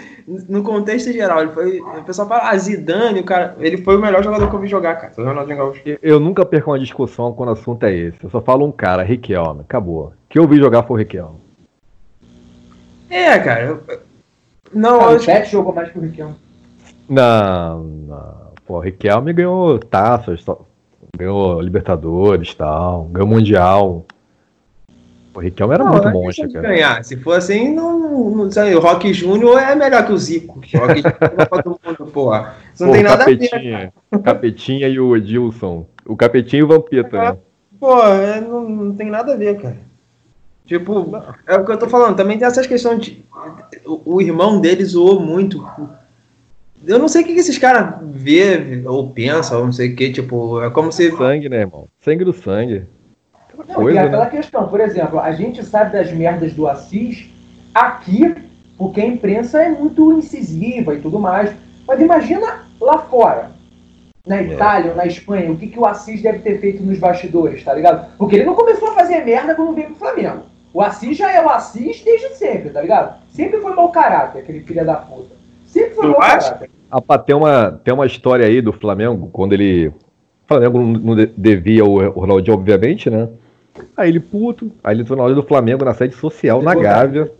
no 0.50 0.62
contexto 0.64 1.14
geral, 1.14 1.42
ele 1.42 1.52
foi. 1.52 1.80
O 1.80 2.04
pessoal 2.04 2.28
fala, 2.28 2.50
ah, 2.50 2.58
Zidane, 2.58 3.22
o 3.22 3.24
cara. 3.24 3.56
Ele 3.58 3.78
foi 3.78 3.96
o 3.96 4.02
melhor 4.02 4.22
jogador 4.22 4.50
que 4.50 4.56
eu 4.56 4.60
vi 4.60 4.68
jogar, 4.68 4.96
cara. 4.96 5.14
O 5.18 5.24
Ronaldinho 5.24 5.58
Gaúcho. 5.58 5.82
Eu, 5.86 5.98
eu 6.02 6.20
nunca 6.20 6.46
perco 6.46 6.72
uma 6.72 6.80
discussão 6.80 7.32
quando 7.32 7.50
o 7.50 7.54
assunto 7.54 7.86
é 7.86 7.94
esse. 7.96 8.22
Eu 8.22 8.30
só 8.30 8.42
falo 8.42 8.66
um 8.66 8.72
cara, 8.72 9.02
Riquelme. 9.02 9.62
Acabou. 9.62 10.08
O 10.08 10.14
que 10.30 10.38
eu 10.38 10.46
vi 10.46 10.58
jogar 10.58 10.84
foi 10.84 10.96
o 10.96 11.00
Riquelme. 11.00 11.38
É, 13.10 13.40
cara. 13.40 13.64
Eu... 13.64 13.84
Não, 14.74 15.00
cara, 15.00 15.16
acho... 15.16 15.24
o 15.24 15.26
Pet 15.26 15.52
jogou 15.52 15.74
mais 15.74 15.90
que 15.90 15.98
o 15.98 16.02
Riquelme. 16.02 16.36
Não, 17.08 17.80
não. 17.84 18.54
Pô, 18.66 18.78
o 18.78 18.80
Riquelme 18.82 19.32
ganhou 19.32 19.80
taças, 19.80 20.44
ganhou 21.18 21.62
Libertadores 21.62 22.52
e 22.52 22.58
tal, 22.58 23.06
ganhou 23.06 23.28
Mundial. 23.28 24.06
O 25.34 25.40
Riquelme 25.40 25.74
era 25.74 25.84
não, 25.84 25.92
muito 25.92 26.10
bom, 26.12 26.28
cara. 26.30 26.62
Ganhar. 26.62 27.04
Se 27.04 27.18
for 27.18 27.38
assim, 27.38 27.74
não, 27.74 28.30
não 28.30 28.52
sei, 28.52 28.76
o 28.76 28.80
Rock 28.80 29.12
Júnior 29.14 29.60
é 29.60 29.76
melhor 29.76 30.06
que 30.06 30.12
o 30.12 30.18
Zico. 30.18 30.60
O 30.60 30.78
Rock 30.78 31.02
Júnior 31.02 31.18
é 31.22 31.46
todo 31.46 31.80
mundo, 31.84 32.12
porra. 32.12 32.56
Isso 32.74 32.84
não 32.84 32.90
Pô, 32.90 32.96
tem 32.96 33.04
nada 33.04 33.18
Capetinha, 33.26 33.76
a 33.76 33.80
ver. 33.80 33.94
O 34.12 34.20
Capetinha 34.20 34.88
e 34.88 35.00
o 35.00 35.16
Edilson. 35.18 35.86
O 36.06 36.16
Capetinha 36.16 36.60
e 36.60 36.64
o 36.64 36.68
Vampeta, 36.68 37.18
é, 37.18 37.32
né? 37.32 37.38
Pô, 37.80 38.00
é, 38.04 38.42
não, 38.42 38.70
não 38.70 38.96
tem 38.96 39.10
nada 39.10 39.34
a 39.34 39.36
ver, 39.36 39.60
cara. 39.60 39.78
Tipo, 40.66 41.12
é 41.48 41.56
o 41.56 41.66
que 41.66 41.72
eu 41.72 41.78
tô 41.78 41.90
falando. 41.90 42.16
Também 42.16 42.38
tem 42.38 42.48
essas 42.48 42.68
questões 42.68 43.02
de. 43.02 43.26
O, 43.86 44.16
o 44.16 44.22
irmão 44.22 44.62
dele 44.62 44.86
zoou 44.86 45.20
muito 45.20 45.68
Eu 46.86 46.98
não 46.98 47.10
sei 47.10 47.22
o 47.22 47.26
que 47.26 47.34
esses 47.34 47.58
caras 47.58 47.96
vê 48.12 48.84
ou 48.86 49.10
pensam, 49.10 49.60
ou 49.60 49.66
não 49.66 49.74
sei 49.74 49.92
o 49.92 49.96
que, 49.96 50.12
tipo, 50.12 50.62
é 50.62 50.70
como 50.70 50.92
se. 50.92 51.12
Sangue, 51.12 51.50
né, 51.50 51.62
irmão? 51.62 51.88
Sangue 52.00 52.24
do 52.24 52.34
sangue. 52.34 52.86
Não, 53.68 53.76
Coisa, 53.76 54.00
e 54.00 54.02
é 54.02 54.06
aquela 54.06 54.26
né? 54.26 54.32
questão, 54.32 54.68
por 54.68 54.80
exemplo, 54.80 55.20
a 55.20 55.32
gente 55.32 55.64
sabe 55.64 55.94
das 55.94 56.12
merdas 56.12 56.54
do 56.54 56.68
Assis 56.68 57.30
aqui, 57.74 58.36
porque 58.78 59.02
a 59.02 59.06
imprensa 59.06 59.62
é 59.62 59.70
muito 59.70 60.14
incisiva 60.14 60.94
e 60.94 61.00
tudo 61.00 61.20
mais. 61.20 61.54
Mas 61.88 62.00
imagina 62.00 62.66
lá 62.80 63.00
fora, 63.00 63.52
na 64.26 64.38
é. 64.38 64.44
Itália 64.44 64.88
é. 64.88 64.92
ou 64.92 64.98
na 64.98 65.06
Espanha, 65.06 65.52
o 65.52 65.58
que, 65.58 65.68
que 65.68 65.80
o 65.80 65.86
Assis 65.86 66.22
deve 66.22 66.40
ter 66.40 66.60
feito 66.60 66.84
nos 66.84 66.98
bastidores, 67.00 67.64
tá 67.64 67.74
ligado? 67.74 68.16
Porque 68.18 68.36
ele 68.36 68.46
não 68.46 68.56
começou 68.56 68.90
a 68.90 68.96
fazer 68.96 69.24
merda 69.26 69.56
quando 69.56 69.76
veio 69.76 69.88
pro 69.88 69.96
Flamengo. 69.96 70.44
O 70.74 70.82
Assis 70.82 71.18
já 71.18 71.32
é 71.32 71.44
o 71.44 71.50
Assis 71.50 72.02
desde 72.04 72.36
sempre, 72.36 72.70
tá 72.70 72.82
ligado? 72.82 73.22
Sempre 73.30 73.60
foi 73.60 73.76
mau 73.76 73.92
caráter, 73.92 74.40
aquele 74.40 74.62
filho 74.62 74.86
da 74.86 74.96
puta. 74.96 75.36
Sempre 75.68 75.96
foi 75.96 76.08
mau 76.08 76.20
caráter. 76.20 76.70
Ah, 76.90 77.18
tem 77.18 77.36
uma, 77.36 77.72
tem 77.84 77.94
uma 77.94 78.06
história 78.06 78.46
aí 78.46 78.62
do 78.62 78.74
Flamengo, 78.74 79.30
quando 79.32 79.54
ele. 79.54 79.88
O 79.88 79.94
Flamengo 80.48 80.80
não 80.80 81.16
devia 81.38 81.86
o 81.86 82.10
Ronaldinho, 82.10 82.56
obviamente, 82.56 83.10
né? 83.10 83.30
Aí 83.96 84.10
ele 84.10 84.20
puto, 84.20 84.72
aí 84.84 84.96
ele 84.96 85.04
entrou 85.04 85.18
na 85.18 85.24
loja 85.24 85.36
do 85.36 85.44
Flamengo 85.44 85.86
na 85.86 85.94
sede 85.94 86.16
social, 86.16 86.62
na 86.62 86.74
Gávea. 86.74 87.32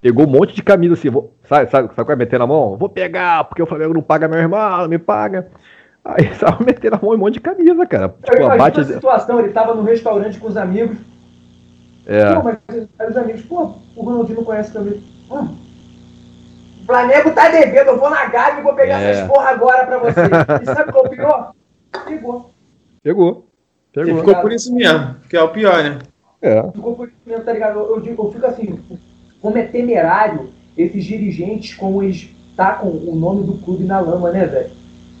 Pegou 0.00 0.26
um 0.26 0.30
monte 0.30 0.54
de 0.54 0.62
camisa 0.62 0.94
assim, 0.94 1.10
vou, 1.10 1.32
sabe, 1.48 1.70
sabe, 1.70 1.88
sabe 1.88 2.06
qual 2.06 2.12
é 2.12 2.16
meter 2.16 2.38
na 2.38 2.46
mão? 2.46 2.76
Vou 2.76 2.88
pegar, 2.88 3.44
porque 3.44 3.62
o 3.62 3.66
Flamengo 3.66 3.94
não 3.94 4.02
paga 4.02 4.28
meu 4.28 4.38
irmão, 4.38 4.78
não 4.78 4.88
me 4.88 4.98
paga. 4.98 5.48
Aí 6.04 6.28
tava 6.38 6.64
metendo 6.64 6.96
a 6.96 7.00
mão 7.02 7.12
em 7.12 7.16
um 7.16 7.20
monte 7.20 7.34
de 7.34 7.40
camisa, 7.40 7.86
cara. 7.86 8.14
Tipo, 8.22 8.36
eu 8.36 8.50
abate... 8.50 8.80
a 8.80 8.84
situação, 8.84 9.40
ele 9.40 9.52
tava 9.52 9.74
no 9.74 9.82
restaurante 9.82 10.38
com 10.38 10.48
os 10.48 10.56
amigos. 10.56 10.96
É. 12.06 12.34
Pô, 12.34 12.42
mas 12.42 12.58
aí 12.98 13.10
os 13.10 13.16
amigos, 13.16 13.42
pô, 13.42 13.74
o 13.96 14.02
Ronaldinho 14.02 14.38
não 14.38 14.44
conhece 14.44 14.72
camisa. 14.72 15.00
Hum. 15.30 15.56
O 16.82 16.86
Flamengo 16.86 17.32
tá 17.32 17.48
devendo, 17.48 17.88
eu 17.88 17.98
vou 17.98 18.10
na 18.10 18.26
Gávea 18.26 18.60
e 18.60 18.62
vou 18.62 18.74
pegar 18.74 19.00
é. 19.00 19.10
essas 19.10 19.26
porra 19.26 19.50
agora 19.50 19.86
pra 19.86 19.98
você. 19.98 20.20
E 20.62 20.64
sabe 20.66 20.92
qual 20.92 21.04
é 21.04 21.08
o 21.08 21.10
pior? 21.10 21.52
Pegou. 22.06 22.50
Pegou. 23.02 23.46
Pegou. 24.04 24.18
ficou 24.18 24.36
por 24.42 24.52
isso 24.52 24.74
mesmo, 24.74 25.16
que 25.26 25.36
é 25.36 25.42
o 25.42 25.48
pior, 25.48 25.82
né? 25.82 25.98
É. 26.42 26.62
Ficou 26.70 26.94
por 26.94 27.08
isso 27.08 27.16
mesmo, 27.24 27.44
tá 27.44 27.52
ligado? 27.54 27.78
Eu, 27.78 27.96
eu, 27.96 28.04
eu 28.04 28.30
fico 28.30 28.46
assim, 28.46 28.78
como 29.40 29.56
é 29.56 29.62
temerário 29.62 30.50
esses 30.76 31.02
dirigentes 31.02 31.74
como 31.74 32.02
eles 32.02 32.28
tacam 32.54 32.90
o 32.90 33.16
nome 33.16 33.46
do 33.46 33.54
clube 33.54 33.84
na 33.84 33.98
lama, 33.98 34.30
né, 34.30 34.44
velho? 34.44 34.70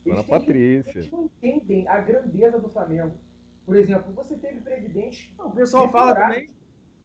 Eles, 0.04 0.26
Patrícia. 0.26 0.98
eles 0.98 1.10
não 1.10 1.24
entendem 1.24 1.88
a 1.88 1.98
grandeza 2.00 2.60
do 2.60 2.68
Flamengo. 2.68 3.16
Por 3.64 3.76
exemplo, 3.76 4.12
você 4.12 4.36
teve 4.36 4.60
presidente. 4.60 5.34
Não, 5.38 5.48
o 5.48 5.54
pessoal 5.54 5.88
fala 5.88 6.14
também. 6.14 6.54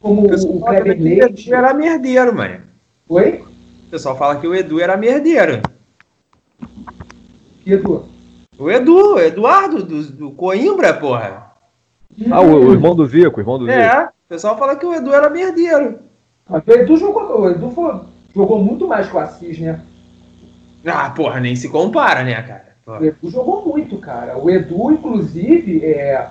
Como 0.02 0.28
o, 0.28 0.58
o 0.58 0.60
Kleber 0.60 1.02
Leite. 1.02 1.50
O 1.50 1.54
Edu 1.54 1.56
era 1.56 1.74
merdeiro, 1.74 2.36
mano. 2.36 2.60
Oi? 3.08 3.46
O 3.88 3.90
pessoal 3.90 4.18
fala 4.18 4.36
que 4.36 4.46
o 4.46 4.54
Edu 4.54 4.82
era 4.82 4.98
merdeiro. 4.98 5.62
Que 7.64 7.74
Edu? 7.74 8.06
O 8.60 8.70
Edu, 8.70 9.14
o 9.14 9.20
Eduardo, 9.20 9.84
do, 9.84 10.04
do 10.04 10.32
Coimbra, 10.32 10.94
porra. 10.94 11.51
Ah, 12.30 12.42
o, 12.42 12.68
o, 12.68 12.74
irmão 12.74 12.96
do 12.96 13.06
Zico, 13.06 13.38
o 13.38 13.42
irmão 13.42 13.60
do 13.60 13.70
é, 13.70 13.84
Zico. 13.84 13.96
É, 13.96 14.06
o 14.06 14.30
pessoal 14.30 14.58
fala 14.58 14.76
que 14.76 14.86
o 14.86 14.94
Edu 14.94 15.14
era 15.14 15.30
merdeiro. 15.30 16.00
Mas 16.50 16.64
o 16.66 16.72
Edu 16.72 16.98
jogou, 16.98 17.42
o 17.42 17.50
Edu 17.50 17.72
foi, 17.72 18.02
jogou 18.36 18.64
muito 18.64 18.88
mais 18.88 19.08
com 19.08 19.18
o 19.18 19.22
Assis, 19.22 19.60
né? 19.60 19.82
Ah, 20.86 21.10
porra, 21.12 21.40
nem 21.40 21.56
se 21.56 21.70
compara, 21.70 22.24
né, 22.24 22.42
cara? 22.42 22.76
Porra. 22.84 23.00
O 23.00 23.06
Edu 23.06 23.30
jogou 23.30 23.66
muito, 23.66 23.98
cara. 23.98 24.38
O 24.38 24.50
Edu, 24.50 24.92
inclusive, 24.92 25.86
é, 25.86 26.28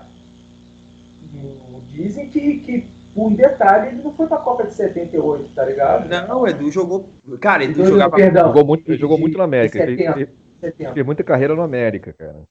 dizem 1.89 2.29
que, 2.29 2.59
que 2.59 2.89
por 3.15 3.31
detalhe, 3.33 3.89
ele 3.89 4.03
não 4.03 4.15
foi 4.15 4.27
pra 4.27 4.39
Copa 4.39 4.65
de 4.65 4.75
78, 4.75 5.55
tá 5.55 5.65
ligado? 5.65 6.09
Não, 6.09 6.43
o 6.43 6.49
Edu 6.49 6.71
jogou. 6.71 7.09
Cara, 7.41 7.65
Edu, 7.65 7.81
Edu 7.81 7.91
jogava. 7.91 8.17
Perdão, 8.17 8.47
jogou 8.47 8.65
muito, 8.65 8.97
jogou 8.97 9.19
muito 9.19 9.39
na 9.39 9.45
América. 9.45 9.79
70, 9.79 10.21
ele, 10.21 10.93
fez 10.93 11.07
muita 11.07 11.25
carreira 11.25 11.55
na 11.55 11.65
América, 11.65 12.13
cara. 12.13 12.43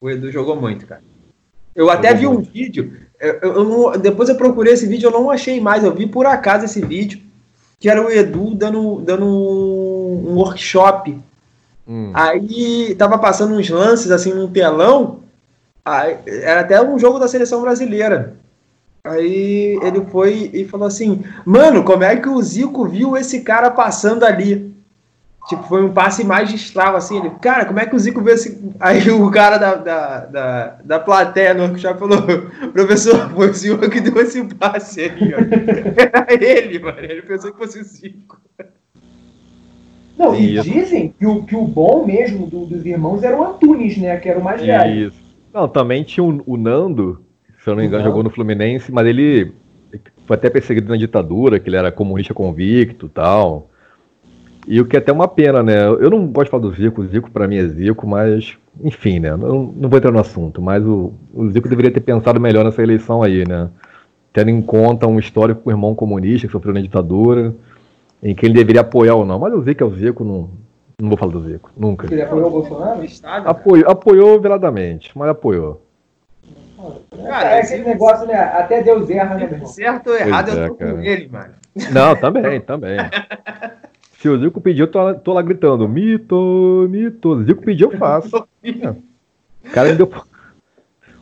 O 0.00 0.08
Edu 0.08 0.30
jogou 0.30 0.56
muito, 0.56 0.86
cara. 0.86 1.02
Eu 1.74 1.90
até 1.90 2.12
vi 2.12 2.26
um 2.26 2.40
vídeo, 2.40 2.92
eu, 3.20 3.34
eu 3.42 3.64
não, 3.64 3.98
depois 3.98 4.28
eu 4.28 4.34
procurei 4.34 4.72
esse 4.72 4.86
vídeo, 4.86 5.06
eu 5.06 5.12
não 5.12 5.30
achei 5.30 5.60
mais, 5.60 5.84
eu 5.84 5.94
vi 5.94 6.06
por 6.06 6.26
acaso 6.26 6.64
esse 6.64 6.80
vídeo, 6.80 7.20
que 7.78 7.88
era 7.88 8.04
o 8.04 8.10
Edu 8.10 8.54
dando, 8.54 9.00
dando 9.00 9.24
um 9.24 10.34
workshop. 10.34 11.18
Hum. 11.86 12.12
Aí 12.14 12.94
tava 12.96 13.18
passando 13.18 13.54
uns 13.54 13.68
lances 13.68 14.10
assim 14.10 14.32
num 14.32 14.50
telão, 14.50 15.20
aí, 15.84 16.18
era 16.26 16.60
até 16.60 16.82
um 16.82 16.98
jogo 16.98 17.18
da 17.18 17.28
seleção 17.28 17.62
brasileira. 17.62 18.34
Aí 19.02 19.78
ele 19.82 20.04
foi 20.10 20.50
e 20.52 20.64
falou 20.66 20.86
assim: 20.86 21.22
Mano, 21.44 21.82
como 21.82 22.04
é 22.04 22.16
que 22.16 22.28
o 22.28 22.40
Zico 22.42 22.86
viu 22.86 23.16
esse 23.16 23.40
cara 23.40 23.70
passando 23.70 24.24
ali? 24.24 24.69
Tipo, 25.48 25.62
foi 25.64 25.82
um 25.82 25.92
passe 25.92 26.22
magistral, 26.22 26.96
assim. 26.96 27.18
Ele, 27.18 27.30
cara, 27.40 27.64
como 27.64 27.80
é 27.80 27.86
que 27.86 27.96
o 27.96 27.98
Zico 27.98 28.22
vê 28.22 28.32
esse. 28.32 28.60
Aí 28.78 29.10
o 29.10 29.30
cara 29.30 29.56
da, 29.56 29.74
da, 29.74 30.18
da, 30.26 30.76
da 30.84 31.00
plateia 31.00 31.54
no 31.54 31.64
workshop 31.64 31.98
falou: 31.98 32.22
professor, 32.72 33.30
foi 33.30 33.50
o 33.50 33.54
Zico 33.54 33.90
que 33.90 34.00
deu 34.00 34.20
esse 34.20 34.42
passe 34.54 35.02
aí, 35.02 35.34
ó. 35.34 35.38
Era 35.96 36.44
ele, 36.44 36.78
mano. 36.78 36.98
Ele 37.00 37.22
pensou 37.22 37.52
que 37.52 37.58
fosse 37.58 37.80
o 37.80 37.84
Zico. 37.84 38.40
Não, 40.18 40.34
e 40.34 40.60
dizem 40.60 41.14
que 41.18 41.26
o, 41.26 41.44
que 41.44 41.56
o 41.56 41.64
bom 41.64 42.04
mesmo 42.04 42.46
do, 42.46 42.66
dos 42.66 42.84
irmãos 42.84 43.22
era 43.22 43.34
o 43.38 43.42
Antunes, 43.42 43.96
né? 43.96 44.18
Que 44.18 44.28
era 44.28 44.38
o 44.38 44.44
mais 44.44 44.60
velho. 44.60 45.08
Isso. 45.08 45.18
Não, 45.52 45.66
também 45.66 46.02
tinha 46.04 46.22
o, 46.22 46.42
o 46.46 46.58
Nando, 46.58 47.24
se 47.64 47.70
eu 47.70 47.74
não 47.74 47.80
me 47.80 47.88
engano, 47.88 48.04
jogou 48.04 48.22
no 48.22 48.28
Fluminense, 48.28 48.92
mas 48.92 49.06
ele 49.06 49.52
foi 50.26 50.36
até 50.36 50.50
perseguido 50.50 50.90
na 50.90 50.96
ditadura, 50.96 51.58
que 51.58 51.70
ele 51.70 51.76
era 51.76 51.90
comunista 51.90 52.34
convicto 52.34 53.06
e 53.06 53.08
tal. 53.08 53.69
E 54.66 54.80
o 54.80 54.84
que 54.84 54.96
é 54.96 54.98
até 54.98 55.12
uma 55.12 55.26
pena, 55.26 55.62
né? 55.62 55.86
Eu 55.86 56.10
não 56.10 56.26
gosto 56.26 56.46
de 56.46 56.50
falar 56.50 56.62
do 56.62 56.72
Zico, 56.74 57.02
o 57.02 57.06
Zico 57.06 57.30
para 57.30 57.48
mim 57.48 57.56
é 57.56 57.66
Zico, 57.66 58.06
mas 58.06 58.56
enfim, 58.82 59.18
né? 59.18 59.36
Não, 59.36 59.72
não 59.76 59.88
vou 59.88 59.98
entrar 59.98 60.12
no 60.12 60.20
assunto, 60.20 60.60
mas 60.60 60.84
o, 60.84 61.12
o 61.34 61.50
Zico 61.50 61.68
deveria 61.68 61.90
ter 61.90 62.00
pensado 62.00 62.40
melhor 62.40 62.64
nessa 62.64 62.82
eleição 62.82 63.22
aí, 63.22 63.46
né? 63.46 63.68
Tendo 64.32 64.50
em 64.50 64.62
conta 64.62 65.06
um 65.06 65.18
histórico 65.18 65.62
com 65.62 65.70
o 65.70 65.72
irmão 65.72 65.94
comunista 65.94 66.46
que 66.46 66.52
sofreu 66.52 66.74
na 66.74 66.80
ditadura, 66.80 67.54
em 68.22 68.34
que 68.34 68.46
ele 68.46 68.54
deveria 68.54 68.82
apoiar 68.82 69.14
ou 69.14 69.26
não. 69.26 69.38
Mas 69.38 69.52
o 69.54 69.62
Zico 69.62 69.82
é 69.82 69.86
o 69.86 69.94
Zico, 69.94 70.24
não, 70.24 70.50
não 71.00 71.08
vou 71.08 71.18
falar 71.18 71.32
do 71.32 71.42
Zico, 71.42 71.70
nunca. 71.76 72.06
Ele 72.12 72.22
apoiou 72.22 72.46
o 72.46 72.50
Bolsonaro? 72.50 73.00
Apoiou, 73.44 73.90
apoiou 73.90 74.40
veladamente, 74.40 75.10
mas 75.16 75.30
apoiou. 75.30 75.82
Cara, 77.24 77.50
é 77.50 77.60
aquele 77.60 77.84
negócio, 77.84 78.26
né? 78.26 78.34
Até 78.34 78.82
Deus 78.82 79.10
erra, 79.10 79.34
né, 79.34 79.44
meu 79.46 79.54
irmão? 79.54 79.66
Certo 79.66 80.10
ou 80.10 80.16
errado, 80.16 80.50
é, 80.50 80.64
eu 80.64 80.68
tô 80.68 80.74
cara. 80.76 80.92
com 80.92 81.00
ele, 81.00 81.28
mano. 81.28 81.54
Não, 81.92 82.16
também, 82.16 82.60
também. 82.60 82.96
Se 84.20 84.28
o 84.28 84.38
Zico 84.38 84.60
pedir, 84.60 84.82
eu 84.82 84.86
tô 84.86 85.02
lá, 85.02 85.14
tô 85.14 85.32
lá 85.32 85.40
gritando, 85.40 85.88
mito, 85.88 86.86
mito. 86.90 87.30
O 87.30 87.42
Zico 87.42 87.62
pediu, 87.62 87.90
eu 87.90 87.98
faço. 87.98 88.46
É. 88.62 88.94
O 89.62 89.70
cara 89.72 89.90
me 89.90 89.94
deu, 89.94 90.10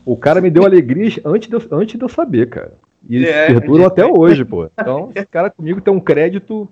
o 0.07 0.17
cara 0.17 0.41
me 0.41 0.49
deu 0.49 0.65
alegria 0.65 1.21
antes 1.25 1.49
de 1.49 1.55
eu, 1.57 1.63
antes 1.73 1.99
de 1.99 2.05
eu 2.05 2.09
saber, 2.09 2.49
cara. 2.49 2.75
E 3.09 3.17
eles 3.17 3.29
é, 3.29 3.49
perduram 3.49 3.85
até 3.85 4.07
hoje, 4.07 4.45
pô. 4.45 4.71
Então, 4.79 5.11
esse 5.13 5.27
cara 5.27 5.51
comigo 5.51 5.81
tem 5.81 5.93
um 5.93 5.99
crédito 5.99 6.69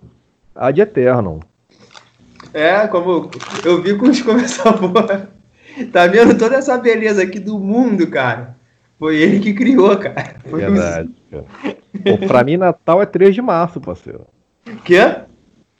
ad 0.55 0.81
eterno. 0.81 1.41
É, 2.55 2.87
como 2.87 3.29
eu 3.65 3.83
vi 3.83 3.97
com 3.99 4.07
os 4.07 4.23
começou 4.23 4.73
porra. 4.75 5.29
Tá 5.93 6.07
vendo 6.07 6.39
toda 6.39 6.55
essa 6.55 6.79
beleza 6.79 7.25
aqui 7.25 7.41
do 7.41 7.59
mundo, 7.59 8.07
cara? 8.07 8.57
Foi 8.97 9.17
ele 9.17 9.41
que 9.41 9.53
criou, 9.53 9.97
cara. 9.99 10.37
Foi 10.49 10.61
Verdade, 10.61 11.11
cara. 11.29 11.45
Pô, 12.05 12.27
pra 12.29 12.45
mim, 12.45 12.57
Natal 12.57 13.03
é 13.03 13.07
3 13.07 13.35
de 13.35 13.43
março, 13.43 13.81
parceiro. 13.81 14.25
Quê? 14.85 15.17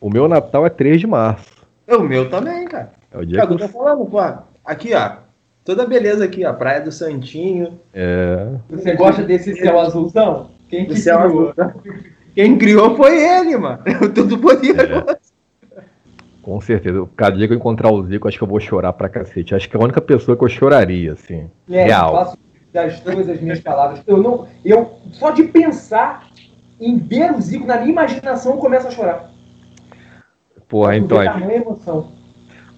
O 0.01 0.11
meu 0.11 0.29
Natal 0.29 0.67
é 0.67 0.71
3 0.71 1.01
de 1.01 1.07
março. 1.07 1.67
É 1.87 1.97
o 1.97 2.03
meu 2.03 2.29
também, 2.29 2.67
cara. 2.67 2.93
É 3.11 3.19
o 3.19 3.25
dia 3.25 3.43
é, 3.43 3.47
que 3.47 3.53
eu 3.53 3.59
tô 3.59 3.69
falando, 3.69 4.05
pô. 4.07 4.19
Aqui, 4.65 4.95
ó. 4.95 5.19
Toda 5.65 5.87
beleza 5.87 6.25
aqui, 6.25 6.45
ó. 6.45 6.53
Praia 6.53 6.81
do 6.81 6.93
Santinho. 6.93 7.81
É. 7.95 8.49
Você 8.69 8.95
gosta 8.95 9.23
desse 9.23 9.55
céu 9.55 9.81
azulzão? 9.81 10.51
Quem 10.69 10.85
que 10.87 10.97
céu 10.97 11.21
criou? 11.21 11.55
Azul. 11.57 11.83
Quem 12.35 12.59
criou 12.59 12.97
foi 12.97 13.17
ele, 13.19 13.57
mano. 13.57 13.83
Tudo 14.15 14.39
poderoso. 14.39 15.07
É. 15.11 15.83
Com 16.43 16.61
certeza. 16.61 17.09
Cada 17.17 17.37
dia 17.37 17.49
que 17.49 17.55
eu 17.55 17.59
encontrar 17.59 17.91
o 17.91 18.05
Zico, 18.05 18.29
acho 18.29 18.37
que 18.37 18.45
eu 18.45 18.49
vou 18.49 18.61
chorar 18.61 18.93
pra 18.93 19.09
cacete. 19.09 19.55
Acho 19.55 19.69
que 19.69 19.77
é 19.77 19.81
a 19.81 19.83
única 19.83 20.01
pessoa 20.01 20.37
que 20.37 20.45
eu 20.45 20.49
choraria, 20.49 21.15
assim. 21.15 21.49
É, 21.71 21.85
real. 21.85 22.11
Eu 22.11 22.19
faço 22.19 22.39
das 22.73 23.01
duas 23.01 23.29
as 23.29 23.41
minhas 23.41 23.61
palavras. 23.61 24.03
Eu 24.07 24.23
não. 24.23 24.47
Eu, 24.65 24.93
só 25.13 25.31
de 25.31 25.45
pensar 25.45 26.29
em 26.79 26.99
ver 26.99 27.33
o 27.33 27.41
Zico 27.41 27.67
na 27.67 27.79
minha 27.79 27.91
imaginação, 27.91 28.53
eu 28.53 28.59
começo 28.59 28.87
a 28.87 28.91
chorar. 28.91 29.36
Porra, 30.69 30.97
então. 30.97 31.23
emoção. 31.51 32.13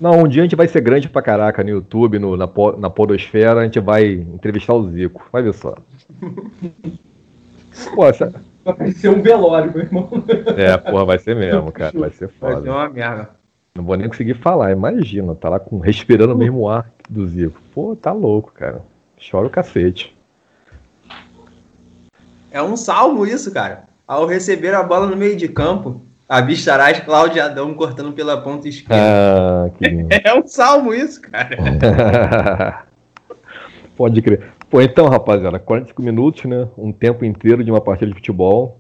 Não, 0.01 0.23
um 0.23 0.29
dia 0.29 0.43
a 0.43 0.45
gente 0.45 0.55
vai 0.55 0.69
ser 0.69 0.81
grande 0.81 1.09
pra 1.09 1.21
caraca 1.21 1.65
no 1.65 1.71
YouTube, 1.71 2.19
no, 2.19 2.37
na, 2.37 2.49
na 2.79 2.91
Podosfera, 2.91 3.61
a 3.61 3.65
gente 3.65 3.81
vai 3.81 4.13
entrevistar 4.13 4.75
o 4.75 4.89
Zico. 4.91 5.27
Vai 5.33 5.43
ver 5.43 5.55
só. 5.55 5.75
Pô, 7.95 8.07
essa... 8.07 8.33
Vai 8.65 8.91
ser 8.93 9.09
um 9.09 9.23
velório, 9.23 9.73
meu 9.73 9.83
irmão. 9.83 10.09
É, 10.57 10.77
porra, 10.77 11.05
vai 11.05 11.19
ser 11.19 11.35
mesmo, 11.35 11.73
cara. 11.73 11.99
Vai 11.99 12.11
ser 12.11 12.29
foda. 12.29 12.55
Vai 12.55 12.63
ser 12.63 12.71
uma 12.71 12.89
merda. 12.89 13.31
Não 13.75 13.83
vou 13.83 13.97
nem 13.97 14.09
conseguir 14.09 14.35
falar, 14.35 14.73
imagina. 14.73 15.35
Tá 15.35 15.49
lá 15.49 15.59
com, 15.59 15.79
respirando 15.79 16.35
o 16.35 16.37
mesmo 16.37 16.69
ar 16.69 16.91
do 17.09 17.27
Zico. 17.27 17.61
Pô, 17.73 17.97
tá 17.97 18.13
louco, 18.13 18.53
cara. 18.53 18.83
Chora 19.31 19.47
o 19.47 19.51
cacete. 19.51 20.15
É 22.51 22.63
um 22.63 22.77
salmo 22.77 23.27
isso, 23.27 23.53
cara. 23.53 23.85
Ao 24.07 24.27
receber 24.27 24.75
a 24.75 24.83
bola 24.83 25.07
no 25.07 25.17
meio 25.17 25.37
de 25.37 25.49
campo, 25.49 26.03
Avistarás 26.29 27.01
Cláudio 27.01 27.43
Adão 27.43 27.73
cortando 27.73 28.13
pela 28.13 28.37
ponta 28.41 28.69
esquerda. 28.69 28.97
Ah, 29.03 29.71
que 29.79 29.89
lindo. 29.89 30.09
É 30.11 30.35
um 30.35 30.47
salmo 30.47 30.93
isso, 30.93 31.23
cara. 31.23 32.85
Pode 33.97 34.21
crer. 34.21 34.53
Pô, 34.69 34.83
então, 34.83 35.09
rapaziada, 35.09 35.59
45 35.59 36.03
minutos, 36.03 36.45
né? 36.45 36.69
Um 36.77 36.93
tempo 36.93 37.25
inteiro 37.25 37.65
de 37.65 37.71
uma 37.71 37.81
partida 37.81 38.11
de 38.11 38.15
futebol. 38.17 38.79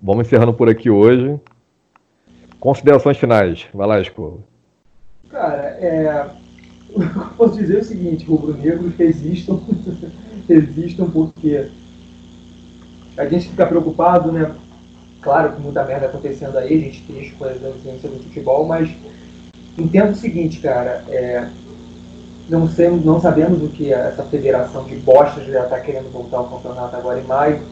Vamos 0.00 0.26
encerrando 0.26 0.54
por 0.54 0.68
aqui 0.68 0.88
hoje. 0.88 1.38
Considerações 2.60 3.18
finais. 3.18 3.66
Vai 3.74 3.86
lá, 3.88 4.00
Escola. 4.00 4.38
Cara, 5.28 5.76
é... 5.80 6.26
eu 6.94 7.26
posso 7.36 7.56
dizer 7.56 7.80
o 7.80 7.84
seguinte, 7.84 8.24
rubro-negros 8.24 8.94
resistam, 8.96 9.60
resistam 10.48 11.10
porque 11.10 11.68
a 13.16 13.26
gente 13.26 13.48
fica 13.48 13.66
preocupado, 13.66 14.30
né? 14.30 14.54
Claro 15.24 15.52
que 15.54 15.62
muita 15.62 15.82
merda 15.84 16.04
acontecendo 16.04 16.58
aí, 16.58 16.76
a 16.76 16.80
gente 16.80 17.02
triste 17.06 17.34
com 17.36 17.46
a 17.46 17.48
ausência 17.48 18.10
do 18.10 18.22
futebol, 18.22 18.66
mas 18.66 18.90
entendo 19.78 20.12
o 20.12 20.14
seguinte, 20.14 20.60
cara, 20.60 21.02
é, 21.08 21.48
não, 22.46 22.68
sei, 22.68 22.90
não 22.90 23.18
sabemos 23.18 23.62
o 23.62 23.68
que 23.68 23.90
essa 23.90 24.22
federação 24.24 24.84
de 24.84 24.96
bosta 24.96 25.42
já 25.42 25.64
está 25.64 25.80
querendo 25.80 26.12
voltar 26.12 26.36
ao 26.36 26.48
campeonato 26.48 26.94
agora 26.94 27.18
em 27.18 27.24
maio, 27.24 27.62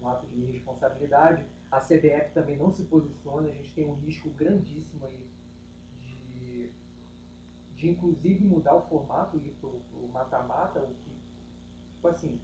um 0.00 0.08
ato 0.08 0.26
de 0.26 0.34
irresponsabilidade. 0.34 1.44
A 1.70 1.80
CBF 1.80 2.32
também 2.32 2.56
não 2.56 2.72
se 2.72 2.84
posiciona, 2.84 3.50
a 3.50 3.52
gente 3.52 3.74
tem 3.74 3.86
um 3.86 3.94
risco 3.94 4.30
grandíssimo 4.30 5.04
aí 5.04 5.28
de, 5.98 6.72
de 7.74 7.90
inclusive 7.90 8.42
mudar 8.42 8.74
o 8.74 8.88
formato 8.88 9.36
e 9.36 9.54
o 9.62 10.08
mata-mata, 10.10 10.80
o 10.80 10.94
que, 10.94 11.20
tipo 11.92 12.08
assim, 12.08 12.40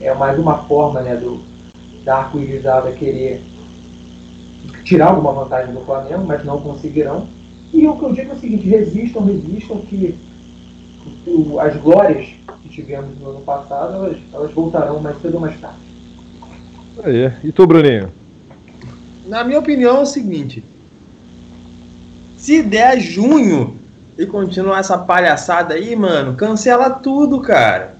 é 0.00 0.12
mais 0.12 0.36
uma 0.36 0.64
forma 0.64 1.00
né, 1.00 1.14
do, 1.14 1.40
da 2.04 2.16
arco-irizada 2.16 2.90
querer 2.90 3.51
tirar 4.84 5.08
alguma 5.08 5.32
vantagem 5.32 5.74
do 5.74 5.80
Flamengo, 5.80 6.24
mas 6.26 6.44
não 6.44 6.60
conseguirão. 6.60 7.26
E 7.72 7.86
o 7.86 7.96
que 7.96 8.04
eu 8.04 8.12
digo 8.12 8.30
é 8.32 8.34
o 8.34 8.38
seguinte, 8.38 8.68
resistam, 8.68 9.24
resistam, 9.24 9.78
que 9.78 10.14
o, 11.26 11.58
as 11.58 11.74
glórias 11.76 12.28
que 12.62 12.68
tivemos 12.68 13.18
no 13.18 13.30
ano 13.30 13.40
passado, 13.40 13.94
elas, 13.94 14.16
elas 14.32 14.52
voltarão 14.52 15.00
mais 15.00 15.20
cedo 15.20 15.34
ou 15.34 15.40
mais 15.40 15.58
tarde. 15.58 15.78
Aí. 17.02 17.32
E 17.42 17.52
tu, 17.52 17.66
Bruninho? 17.66 18.10
Na 19.26 19.44
minha 19.44 19.58
opinião 19.58 19.98
é 19.98 20.00
o 20.00 20.06
seguinte. 20.06 20.62
Se 22.36 22.62
der 22.62 23.00
junho 23.00 23.76
e 24.18 24.26
continuar 24.26 24.80
essa 24.80 24.98
palhaçada 24.98 25.74
aí, 25.74 25.96
mano, 25.96 26.34
cancela 26.34 26.90
tudo, 26.90 27.40
cara. 27.40 27.96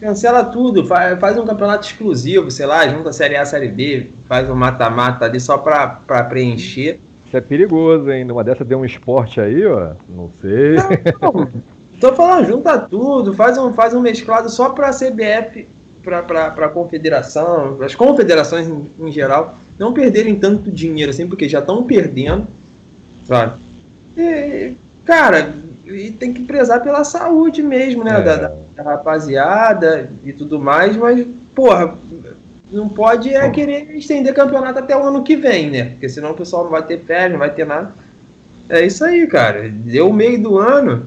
Cancela 0.00 0.44
tudo, 0.44 0.86
faz, 0.86 1.18
faz 1.18 1.36
um 1.36 1.44
campeonato 1.44 1.86
exclusivo, 1.86 2.50
sei 2.50 2.66
lá, 2.66 2.86
junta 2.86 3.10
a 3.10 3.12
Série 3.12 3.36
A, 3.36 3.44
Série 3.44 3.68
B, 3.68 4.10
faz 4.28 4.48
um 4.48 4.54
mata-mata 4.54 5.24
ali 5.24 5.40
só 5.40 5.58
pra, 5.58 5.86
pra 5.88 6.22
preencher. 6.24 7.00
Isso 7.26 7.36
é 7.36 7.40
perigoso, 7.40 8.10
hein? 8.10 8.24
Numa 8.24 8.44
dessa 8.44 8.64
deu 8.64 8.78
um 8.78 8.84
esporte 8.84 9.40
aí, 9.40 9.66
ó. 9.66 9.92
Não 10.08 10.30
sei. 10.40 10.76
Não, 11.20 11.32
não. 11.32 11.48
Tô 12.00 12.12
falando, 12.12 12.46
junta 12.46 12.78
tudo, 12.78 13.34
faz 13.34 13.58
um, 13.58 13.72
faz 13.72 13.92
um 13.92 14.00
mesclado 14.00 14.48
só 14.48 14.68
pra 14.68 14.90
CBF, 14.90 15.66
pra, 16.02 16.22
pra, 16.22 16.50
pra 16.50 16.68
confederação, 16.68 17.76
as 17.82 17.94
confederações 17.94 18.68
em, 18.68 18.88
em 19.00 19.10
geral, 19.10 19.56
não 19.76 19.92
perderem 19.92 20.36
tanto 20.36 20.70
dinheiro 20.70 21.10
assim, 21.10 21.26
porque 21.26 21.48
já 21.48 21.58
estão 21.58 21.82
perdendo, 21.82 22.46
sabe? 23.26 23.60
E, 24.16 24.76
cara, 25.04 25.52
e 25.86 26.12
tem 26.12 26.32
que 26.32 26.44
prezar 26.44 26.84
pela 26.84 27.02
saúde 27.02 27.62
mesmo, 27.62 28.04
né? 28.04 28.20
É. 28.20 28.22
Da, 28.22 28.36
da, 28.36 28.52
rapaziada 28.82 30.10
e 30.24 30.32
tudo 30.32 30.58
mais, 30.58 30.96
mas, 30.96 31.26
porra, 31.54 31.94
não 32.70 32.88
pode 32.88 33.34
é 33.34 33.48
querer 33.50 33.90
estender 33.96 34.34
campeonato 34.34 34.78
até 34.78 34.96
o 34.96 35.02
ano 35.02 35.22
que 35.22 35.36
vem, 35.36 35.70
né? 35.70 35.84
Porque 35.86 36.08
senão 36.08 36.32
o 36.32 36.34
pessoal 36.34 36.64
não 36.64 36.70
vai 36.70 36.82
ter 36.82 36.98
férias, 37.00 37.32
não 37.32 37.38
vai 37.38 37.50
ter 37.50 37.66
nada. 37.66 37.92
É 38.68 38.84
isso 38.84 39.04
aí, 39.04 39.26
cara. 39.26 39.68
Deu 39.70 40.10
o 40.10 40.12
meio 40.12 40.40
do 40.42 40.58
ano, 40.58 41.06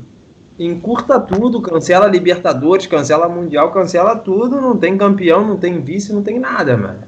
encurta 0.57 1.19
tudo, 1.19 1.61
cancela 1.61 2.07
Libertadores, 2.07 2.87
cancela 2.87 3.29
Mundial, 3.29 3.71
cancela 3.71 4.15
tudo, 4.15 4.59
não 4.59 4.75
tem 4.75 4.97
campeão, 4.97 5.45
não 5.45 5.57
tem 5.57 5.79
vice, 5.79 6.11
não 6.11 6.23
tem 6.23 6.39
nada, 6.39 6.75
mano. 6.75 7.01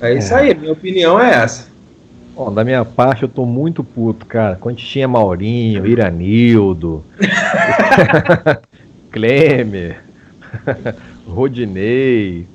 É 0.00 0.14
isso 0.14 0.32
é. 0.34 0.38
aí, 0.38 0.54
minha 0.54 0.72
opinião 0.72 1.20
é 1.20 1.30
essa. 1.30 1.70
Bom, 2.34 2.52
da 2.52 2.64
minha 2.64 2.82
parte, 2.84 3.24
eu 3.24 3.28
tô 3.28 3.44
muito 3.44 3.84
puto, 3.84 4.24
cara. 4.24 4.56
Quando 4.58 4.76
tinha 4.76 5.06
Maurinho, 5.06 5.86
Iranildo, 5.86 7.04
Klemer, 9.12 10.02
Rodinei, 11.28 12.46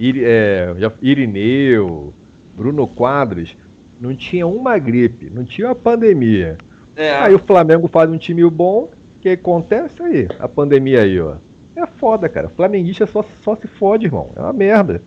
é, 0.00 0.68
Irineu, 1.02 2.12
Bruno 2.56 2.86
Quadros, 2.86 3.56
não 4.00 4.14
tinha 4.14 4.46
uma 4.46 4.78
gripe, 4.78 5.30
não 5.30 5.44
tinha 5.44 5.68
uma 5.68 5.74
pandemia. 5.74 6.56
É. 6.96 7.16
Aí 7.16 7.34
o 7.34 7.38
Flamengo 7.38 7.88
faz 7.88 8.08
um 8.10 8.16
time 8.16 8.48
bom, 8.48 8.88
o 9.18 9.20
que 9.20 9.30
acontece 9.30 10.02
aí? 10.02 10.28
A 10.38 10.48
pandemia 10.48 11.02
aí, 11.02 11.20
ó. 11.20 11.34
É 11.76 11.86
foda, 11.86 12.28
cara. 12.28 12.48
Flamenguista 12.48 13.06
só, 13.06 13.24
só 13.42 13.56
se 13.56 13.66
fode, 13.66 14.06
irmão. 14.06 14.30
É 14.36 14.40
uma 14.40 14.52
merda. 14.52 15.02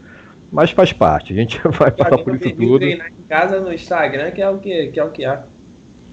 Mas 0.52 0.72
faz 0.72 0.92
parte, 0.94 1.34
a 1.34 1.36
gente 1.36 1.60
vai 1.78 1.92
passar 1.92 2.18
por 2.18 2.36
isso 2.36 2.52
tudo. 2.52 2.80
treinar 2.80 3.08
em 3.08 3.28
casa 3.28 3.60
no 3.60 3.74
Instagram, 3.74 4.32
que 4.32 4.42
é 4.42 4.50
o 4.50 4.58
que, 4.58 4.88
que, 4.88 5.00
é 5.00 5.04
o 5.04 5.10
que 5.10 5.26
há. 5.26 5.44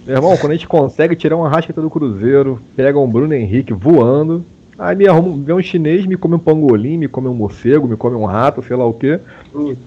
Meu 0.06 0.16
irmão, 0.16 0.36
quando 0.36 0.52
a 0.52 0.54
gente 0.54 0.68
consegue 0.68 1.16
tirar 1.16 1.36
uma 1.36 1.48
rasqueta 1.48 1.80
do 1.80 1.88
Cruzeiro, 1.88 2.60
pega 2.76 2.98
um 2.98 3.08
Bruno 3.08 3.32
Henrique 3.32 3.72
voando, 3.72 4.44
aí 4.78 4.96
me 4.96 5.06
arruma, 5.06 5.42
vê 5.44 5.52
um 5.52 5.62
chinês, 5.62 6.06
me 6.06 6.16
come 6.16 6.34
um 6.34 6.38
pangolim, 6.38 6.98
me 6.98 7.08
come 7.08 7.28
um 7.28 7.34
morcego, 7.34 7.88
me 7.88 7.96
come 7.96 8.16
um 8.16 8.24
rato, 8.24 8.62
sei 8.62 8.76
lá 8.76 8.84
o 8.84 8.94
quê, 8.94 9.20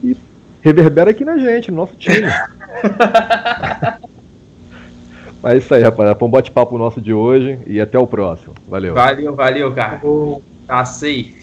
e 0.04 0.16
reverbera 0.62 1.12
aqui 1.12 1.24
na 1.24 1.38
gente, 1.38 1.72
no 1.72 1.78
nosso 1.78 1.96
time. 1.96 2.28
Mas 5.42 5.54
é 5.54 5.58
isso 5.58 5.74
aí, 5.74 5.84
rapaziada. 5.84 6.18
Foi 6.18 6.28
um 6.28 6.32
bate-papo 6.32 6.78
nosso 6.78 7.00
de 7.00 7.14
hoje 7.14 7.60
e 7.66 7.80
até 7.80 7.98
o 7.98 8.08
próximo. 8.08 8.54
Valeu. 8.68 8.94
Valeu, 8.94 9.36
valeu, 9.36 9.74
cara. 9.74 10.02
Passei. 10.66 11.37